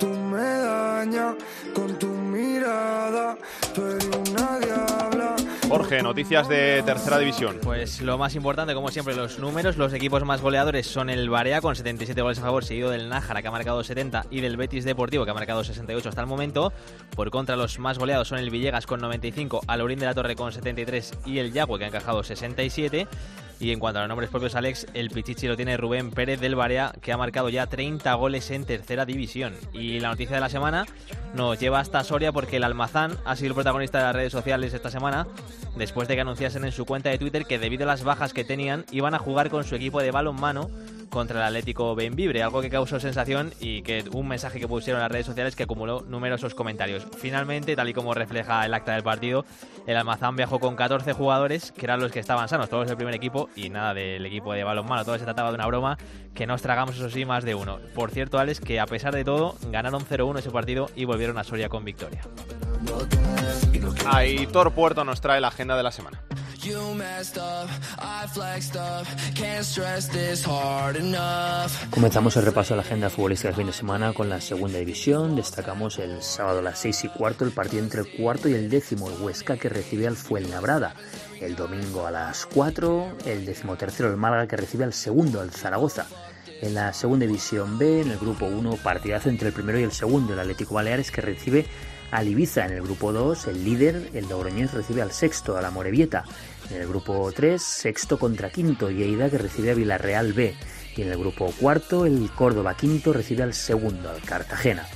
Tú 0.00 0.08
me 0.08 1.30
con 1.72 1.98
tu 1.98 2.08
mirada, 2.08 3.38
Noticias 5.90 6.48
de 6.48 6.84
tercera 6.86 7.18
división. 7.18 7.58
Pues 7.62 8.00
lo 8.00 8.16
más 8.16 8.36
importante, 8.36 8.74
como 8.74 8.92
siempre, 8.92 9.16
los 9.16 9.40
números. 9.40 9.76
Los 9.76 9.92
equipos 9.92 10.24
más 10.24 10.40
goleadores 10.40 10.86
son 10.86 11.10
el 11.10 11.28
Barea 11.28 11.60
con 11.60 11.74
77 11.74 12.22
goles 12.22 12.38
a 12.38 12.42
favor, 12.42 12.64
seguido 12.64 12.90
del 12.90 13.08
Nájara 13.08 13.42
que 13.42 13.48
ha 13.48 13.50
marcado 13.50 13.82
70 13.82 14.26
y 14.30 14.40
del 14.40 14.56
Betis 14.56 14.84
Deportivo 14.84 15.24
que 15.24 15.32
ha 15.32 15.34
marcado 15.34 15.64
68 15.64 16.08
hasta 16.08 16.20
el 16.20 16.28
momento. 16.28 16.72
Por 17.16 17.30
contra, 17.30 17.56
los 17.56 17.80
más 17.80 17.98
goleados 17.98 18.28
son 18.28 18.38
el 18.38 18.50
Villegas 18.50 18.86
con 18.86 19.00
95, 19.00 19.62
Alorín 19.66 19.98
de 19.98 20.06
la 20.06 20.14
Torre 20.14 20.36
con 20.36 20.52
73 20.52 21.12
y 21.26 21.38
el 21.38 21.52
Yagüe 21.52 21.78
que 21.78 21.86
ha 21.86 21.88
encajado 21.88 22.22
67. 22.22 23.08
Y 23.60 23.72
en 23.72 23.78
cuanto 23.78 23.98
a 23.98 24.02
los 24.02 24.08
nombres 24.08 24.30
propios, 24.30 24.54
Alex, 24.54 24.86
el 24.94 25.10
Pichichi 25.10 25.46
lo 25.46 25.54
tiene 25.54 25.76
Rubén 25.76 26.10
Pérez 26.10 26.40
del 26.40 26.54
Barea, 26.54 26.94
que 27.02 27.12
ha 27.12 27.18
marcado 27.18 27.50
ya 27.50 27.66
30 27.66 28.12
goles 28.14 28.50
en 28.50 28.64
tercera 28.64 29.04
división. 29.04 29.54
Y 29.74 30.00
la 30.00 30.08
noticia 30.08 30.34
de 30.34 30.40
la 30.40 30.48
semana 30.48 30.86
nos 31.34 31.60
lleva 31.60 31.78
hasta 31.78 32.02
Soria 32.02 32.32
porque 32.32 32.56
el 32.56 32.64
Almazán 32.64 33.18
ha 33.26 33.36
sido 33.36 33.48
el 33.48 33.54
protagonista 33.54 33.98
de 33.98 34.04
las 34.04 34.16
redes 34.16 34.32
sociales 34.32 34.72
esta 34.72 34.90
semana, 34.90 35.26
después 35.76 36.08
de 36.08 36.14
que 36.14 36.22
anunciasen 36.22 36.64
en 36.64 36.72
su 36.72 36.86
cuenta 36.86 37.10
de 37.10 37.18
Twitter 37.18 37.44
que 37.44 37.58
debido 37.58 37.84
a 37.84 37.86
las 37.86 38.02
bajas 38.02 38.32
que 38.32 38.44
tenían, 38.44 38.86
iban 38.92 39.14
a 39.14 39.18
jugar 39.18 39.50
con 39.50 39.64
su 39.64 39.74
equipo 39.74 40.00
de 40.00 40.10
balonmano 40.10 40.70
contra 41.10 41.40
el 41.40 41.46
Atlético 41.46 41.94
Benvibre, 41.94 42.42
algo 42.42 42.62
que 42.62 42.70
causó 42.70 42.98
sensación 43.00 43.52
y 43.60 43.82
que 43.82 44.04
un 44.12 44.28
mensaje 44.28 44.58
que 44.58 44.68
pusieron 44.68 45.00
en 45.00 45.04
las 45.04 45.12
redes 45.12 45.26
sociales 45.26 45.56
que 45.56 45.64
acumuló 45.64 46.02
numerosos 46.02 46.54
comentarios. 46.54 47.06
Finalmente, 47.18 47.76
tal 47.76 47.88
y 47.88 47.92
como 47.92 48.14
refleja 48.14 48.64
el 48.64 48.72
acta 48.72 48.92
del 48.92 49.02
partido, 49.02 49.44
el 49.86 49.96
Almazán 49.96 50.36
viajó 50.36 50.58
con 50.58 50.76
14 50.76 51.12
jugadores, 51.12 51.72
que 51.72 51.86
eran 51.86 52.00
los 52.00 52.12
que 52.12 52.20
estaban 52.20 52.48
sanos, 52.48 52.70
todos 52.70 52.86
del 52.86 52.96
primer 52.96 53.14
equipo 53.14 53.50
y 53.56 53.68
nada 53.68 53.92
del 53.92 54.24
equipo 54.24 54.52
de 54.52 54.64
balonmano, 54.64 55.04
todo 55.04 55.18
se 55.18 55.24
trataba 55.24 55.50
de 55.50 55.56
una 55.56 55.66
broma 55.66 55.98
que 56.34 56.46
nos 56.46 56.62
tragamos 56.62 56.96
eso 56.96 57.10
sí 57.10 57.24
más 57.24 57.44
de 57.44 57.54
uno. 57.54 57.78
Por 57.94 58.10
cierto, 58.10 58.38
Alex, 58.38 58.60
que 58.60 58.80
a 58.80 58.86
pesar 58.86 59.14
de 59.14 59.24
todo, 59.24 59.56
ganaron 59.70 60.02
0-1 60.06 60.38
ese 60.38 60.50
partido 60.50 60.88
y 60.94 61.04
volvieron 61.04 61.38
a 61.38 61.44
Soria 61.44 61.68
con 61.68 61.84
victoria. 61.84 62.22
Aitor 64.06 64.72
Puerto 64.72 65.04
nos 65.04 65.20
trae 65.20 65.40
la 65.40 65.48
agenda 65.48 65.76
de 65.76 65.82
la 65.82 65.92
semana. 65.92 66.22
Comenzamos 71.90 72.36
el 72.36 72.44
repaso 72.44 72.74
de 72.74 72.76
la 72.76 72.82
agenda 72.82 73.08
futbolística 73.08 73.48
del 73.48 73.56
fin 73.56 73.66
de 73.66 73.72
semana 73.72 74.12
con 74.12 74.28
la 74.28 74.40
segunda 74.40 74.78
división. 74.78 75.36
Destacamos 75.36 75.98
el 75.98 76.22
sábado 76.22 76.58
a 76.58 76.62
las 76.62 76.78
seis 76.78 77.02
y 77.04 77.08
cuarto 77.08 77.44
el 77.44 77.52
partido 77.52 77.82
entre 77.82 78.02
el 78.02 78.10
cuarto 78.10 78.48
y 78.48 78.54
el 78.54 78.68
décimo, 78.68 79.08
el 79.08 79.20
Huesca 79.22 79.56
que 79.56 79.68
recibe 79.68 80.06
al 80.06 80.16
Fuenlabrada. 80.16 80.94
El 81.40 81.56
domingo 81.56 82.06
a 82.06 82.10
las 82.10 82.44
4, 82.44 83.16
el 83.24 83.46
decimotercero 83.46 84.10
el 84.10 84.18
Málaga 84.18 84.46
que 84.46 84.56
recibe 84.56 84.84
al 84.84 84.92
segundo, 84.92 85.42
el 85.42 85.50
Zaragoza. 85.50 86.06
En 86.60 86.74
la 86.74 86.92
segunda 86.92 87.24
división 87.24 87.78
B, 87.78 88.02
en 88.02 88.10
el 88.10 88.18
grupo 88.18 88.44
1, 88.44 88.76
partidazo 88.82 89.30
entre 89.30 89.48
el 89.48 89.54
primero 89.54 89.80
y 89.80 89.82
el 89.82 89.92
segundo, 89.92 90.34
el 90.34 90.40
Atlético 90.40 90.74
Baleares 90.74 91.10
que 91.10 91.22
recibe 91.22 91.66
al 92.10 92.28
Ibiza. 92.28 92.66
En 92.66 92.72
el 92.72 92.82
grupo 92.82 93.12
2, 93.12 93.48
el 93.48 93.64
líder, 93.64 94.10
el 94.14 94.28
Logroñés, 94.28 94.72
recibe 94.72 95.02
al 95.02 95.12
sexto, 95.12 95.56
a 95.56 95.62
la 95.62 95.70
Morevieta. 95.70 96.24
En 96.70 96.82
el 96.82 96.88
grupo 96.88 97.30
3, 97.34 97.60
sexto 97.60 98.18
contra 98.18 98.50
quinto, 98.50 98.90
Lleida 98.90 99.30
que 99.30 99.38
recibe 99.38 99.70
a 99.70 99.74
Villarreal 99.74 100.32
B. 100.32 100.54
Y 100.96 101.02
en 101.02 101.08
el 101.08 101.18
grupo 101.18 101.52
cuarto, 101.58 102.06
el 102.06 102.30
Córdoba 102.34 102.76
quinto 102.76 103.12
recibe 103.12 103.42
al 103.42 103.54
segundo, 103.54 104.10
al 104.10 104.20
Cartagena. 104.22 104.86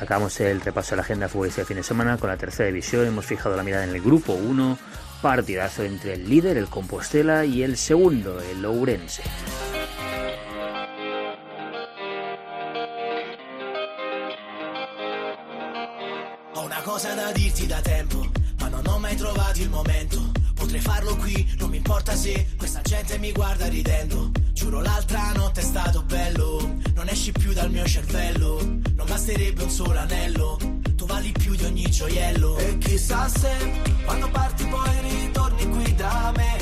Acabamos 0.00 0.40
el 0.40 0.60
repaso 0.60 0.90
de 0.90 0.96
la 0.96 1.02
agenda 1.02 1.28
futbolística 1.28 1.62
de 1.62 1.66
fin 1.66 1.76
de 1.76 1.82
semana 1.82 2.16
con 2.16 2.30
la 2.30 2.36
tercera 2.36 2.68
división. 2.68 3.06
Hemos 3.06 3.26
fijado 3.26 3.56
la 3.56 3.62
mirada 3.62 3.84
en 3.84 3.90
el 3.90 4.00
grupo 4.00 4.32
1, 4.32 4.78
partidazo 5.20 5.82
entre 5.82 6.14
el 6.14 6.28
líder, 6.28 6.56
el 6.56 6.68
Compostela, 6.68 7.44
y 7.44 7.62
el 7.62 7.76
segundo, 7.76 8.40
el 8.40 8.64
Ourense. 8.64 9.22
Dirti 17.50 17.66
da 17.66 17.80
tempo, 17.80 18.30
ma 18.60 18.68
non 18.68 18.86
ho 18.86 18.98
mai 18.98 19.16
trovato 19.16 19.60
il 19.60 19.68
momento. 19.68 20.30
Potrei 20.54 20.80
farlo 20.80 21.16
qui, 21.16 21.54
non 21.58 21.70
mi 21.70 21.78
importa 21.78 22.14
se 22.14 22.46
questa 22.56 22.80
gente 22.82 23.18
mi 23.18 23.32
guarda 23.32 23.66
ridendo. 23.66 24.30
Giuro 24.52 24.80
l'altra 24.80 25.32
notte 25.32 25.60
è 25.60 25.64
stato 25.64 26.02
bello, 26.02 26.76
non 26.94 27.08
esci 27.08 27.32
più 27.32 27.52
dal 27.52 27.70
mio 27.70 27.86
cervello. 27.86 28.60
Non 28.94 29.06
basterebbe 29.06 29.64
un 29.64 29.70
solo 29.70 29.98
anello, 29.98 30.58
tu 30.94 31.06
vali 31.06 31.32
più 31.32 31.54
di 31.56 31.64
ogni 31.64 31.90
gioiello. 31.90 32.56
E 32.58 32.78
chissà 32.78 33.28
se 33.28 33.50
quando 34.04 34.28
parti 34.30 34.64
poi 34.66 35.00
ritorni 35.00 35.68
qui 35.70 35.94
da 35.94 36.32
me. 36.36 36.59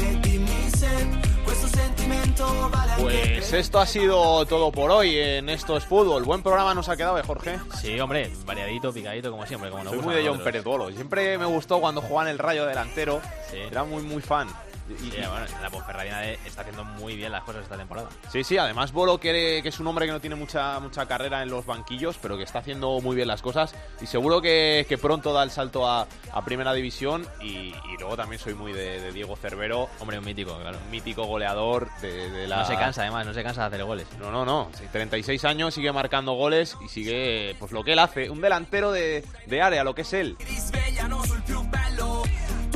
Pues 3.00 3.52
esto 3.52 3.78
ha 3.80 3.86
sido 3.86 4.44
todo 4.46 4.70
por 4.70 4.90
hoy 4.90 5.16
en 5.16 5.48
Esto 5.48 5.76
es 5.76 5.84
Fútbol. 5.84 6.24
Buen 6.24 6.42
programa 6.42 6.74
nos 6.74 6.88
ha 6.88 6.96
quedado, 6.96 7.18
¿eh, 7.18 7.22
Jorge? 7.26 7.58
Sí, 7.80 7.98
hombre, 7.98 8.30
variadito, 8.44 8.92
picadito, 8.92 9.30
como 9.30 9.46
siempre. 9.46 9.70
Como 9.70 9.84
nos 9.84 9.92
Soy 9.92 10.02
muy 10.02 10.14
de 10.14 10.28
John. 10.28 10.40
Pérez. 10.40 10.64
Siempre 10.94 11.38
me 11.38 11.46
gustó 11.46 11.80
cuando 11.80 12.00
jugaba 12.00 12.28
en 12.28 12.32
el 12.34 12.38
rayo 12.38 12.66
delantero. 12.66 13.20
Era 13.52 13.84
muy, 13.84 14.02
muy 14.02 14.22
fan. 14.22 14.48
Y, 14.88 15.10
bueno, 15.10 15.46
la 15.60 15.70
Ponferradina 15.70 16.24
está 16.24 16.62
haciendo 16.62 16.84
muy 16.84 17.16
bien 17.16 17.32
las 17.32 17.44
cosas 17.44 17.62
esta 17.62 17.76
temporada. 17.76 18.08
Sí, 18.30 18.44
sí, 18.44 18.56
además 18.58 18.92
Bolo 18.92 19.18
que, 19.18 19.60
que 19.62 19.68
es 19.68 19.80
un 19.80 19.86
hombre 19.86 20.06
que 20.06 20.12
no 20.12 20.20
tiene 20.20 20.36
mucha 20.36 20.80
mucha 20.80 21.06
carrera 21.06 21.42
en 21.42 21.50
los 21.50 21.66
banquillos, 21.66 22.16
pero 22.20 22.36
que 22.36 22.44
está 22.44 22.60
haciendo 22.60 23.00
muy 23.00 23.16
bien 23.16 23.28
las 23.28 23.42
cosas 23.42 23.74
y 24.00 24.06
seguro 24.06 24.40
que, 24.40 24.86
que 24.88 24.98
pronto 24.98 25.32
da 25.32 25.42
el 25.42 25.50
salto 25.50 25.88
a, 25.88 26.06
a 26.32 26.44
Primera 26.44 26.72
División 26.72 27.26
y, 27.40 27.48
y 27.48 27.96
luego 27.98 28.16
también 28.16 28.40
soy 28.40 28.54
muy 28.54 28.72
de, 28.72 29.00
de 29.00 29.12
Diego 29.12 29.36
Cervero. 29.36 29.88
Hombre, 30.00 30.18
un 30.18 30.24
mítico, 30.24 30.56
claro. 30.58 30.78
Un 30.84 30.90
mítico 30.90 31.24
goleador 31.24 31.88
de, 32.00 32.30
de 32.30 32.46
la... 32.46 32.58
No 32.58 32.64
se 32.66 32.76
cansa, 32.76 33.02
además, 33.02 33.26
no 33.26 33.34
se 33.34 33.42
cansa 33.42 33.62
de 33.62 33.66
hacer 33.68 33.84
goles. 33.84 34.06
No, 34.18 34.30
no, 34.30 34.44
no. 34.44 34.70
Sí, 34.74 34.84
36 34.90 35.44
años, 35.44 35.74
sigue 35.74 35.92
marcando 35.92 36.32
goles 36.32 36.76
y 36.84 36.88
sigue 36.88 37.56
pues 37.58 37.72
lo 37.72 37.84
que 37.84 37.92
él 37.92 37.98
hace. 37.98 38.30
Un 38.30 38.40
delantero 38.40 38.92
de, 38.92 39.24
de 39.46 39.62
área, 39.62 39.84
lo 39.84 39.94
que 39.94 40.02
es 40.02 40.12
él. 40.12 40.36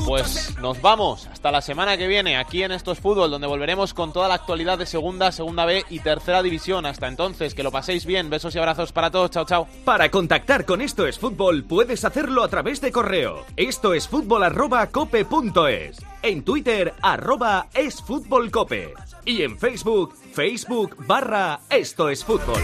Pues 0.07 0.57
nos 0.59 0.83
vamos 0.83 1.27
hasta 1.27 1.51
la 1.51 1.63
semana 1.63 1.97
que 1.97 2.07
viene 2.07 2.37
aquí 2.37 2.63
en 2.63 2.73
Estos 2.73 2.99
Fútbol, 2.99 3.31
donde 3.31 3.47
volveremos 3.47 3.95
con 3.95 4.13
toda 4.13 4.29
la 4.29 4.35
actualidad 4.35 4.79
de 4.79 4.87
segunda, 4.87 5.33
segunda 5.33 5.65
B 5.65 5.85
y 5.89 6.01
tercera 6.01 6.43
división. 6.43 6.87
Hasta 6.87 7.09
entonces, 7.09 7.55
que 7.55 7.63
lo 7.63 7.71
paséis 7.71 8.05
bien. 8.05 8.29
Besos 8.29 8.55
y 8.55 8.59
abrazos 8.59 8.93
para 8.93 9.11
todos. 9.11 9.31
Chao, 9.31 9.45
chao. 9.45 9.69
Para 9.85 10.11
contactar 10.11 10.65
con 10.65 10.81
Esto 10.81 11.07
es 11.07 11.19
Fútbol 11.19 11.65
puedes 11.65 12.05
hacerlo 12.05 12.43
a 12.43 12.49
través 12.49 12.81
de 12.81 12.93
correo. 12.93 13.45
Esto 13.57 13.95
es 13.95 14.09
fútbol 14.09 14.43
arroba 14.45 14.87
cope 14.89 15.25
punto 15.25 15.69
es. 15.69 15.99
En 16.23 16.45
Twitter 16.45 16.95
arroba 17.01 17.69
es 17.75 18.03
fútbol 18.03 18.51
cope. 18.51 18.95
Y 19.25 19.43
en 19.43 19.59
Facebook, 19.59 20.15
Facebook 20.33 20.97
barra 21.07 21.61
Esto 21.71 22.09
es 22.09 22.25
Fútbol. 22.25 22.61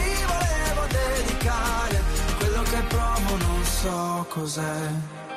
dedicare 0.88 2.00
quello 2.38 2.62
che 2.62 2.82
provo 2.88 3.36
non 3.36 3.64
so 3.64 4.26
cos'è 4.28 5.27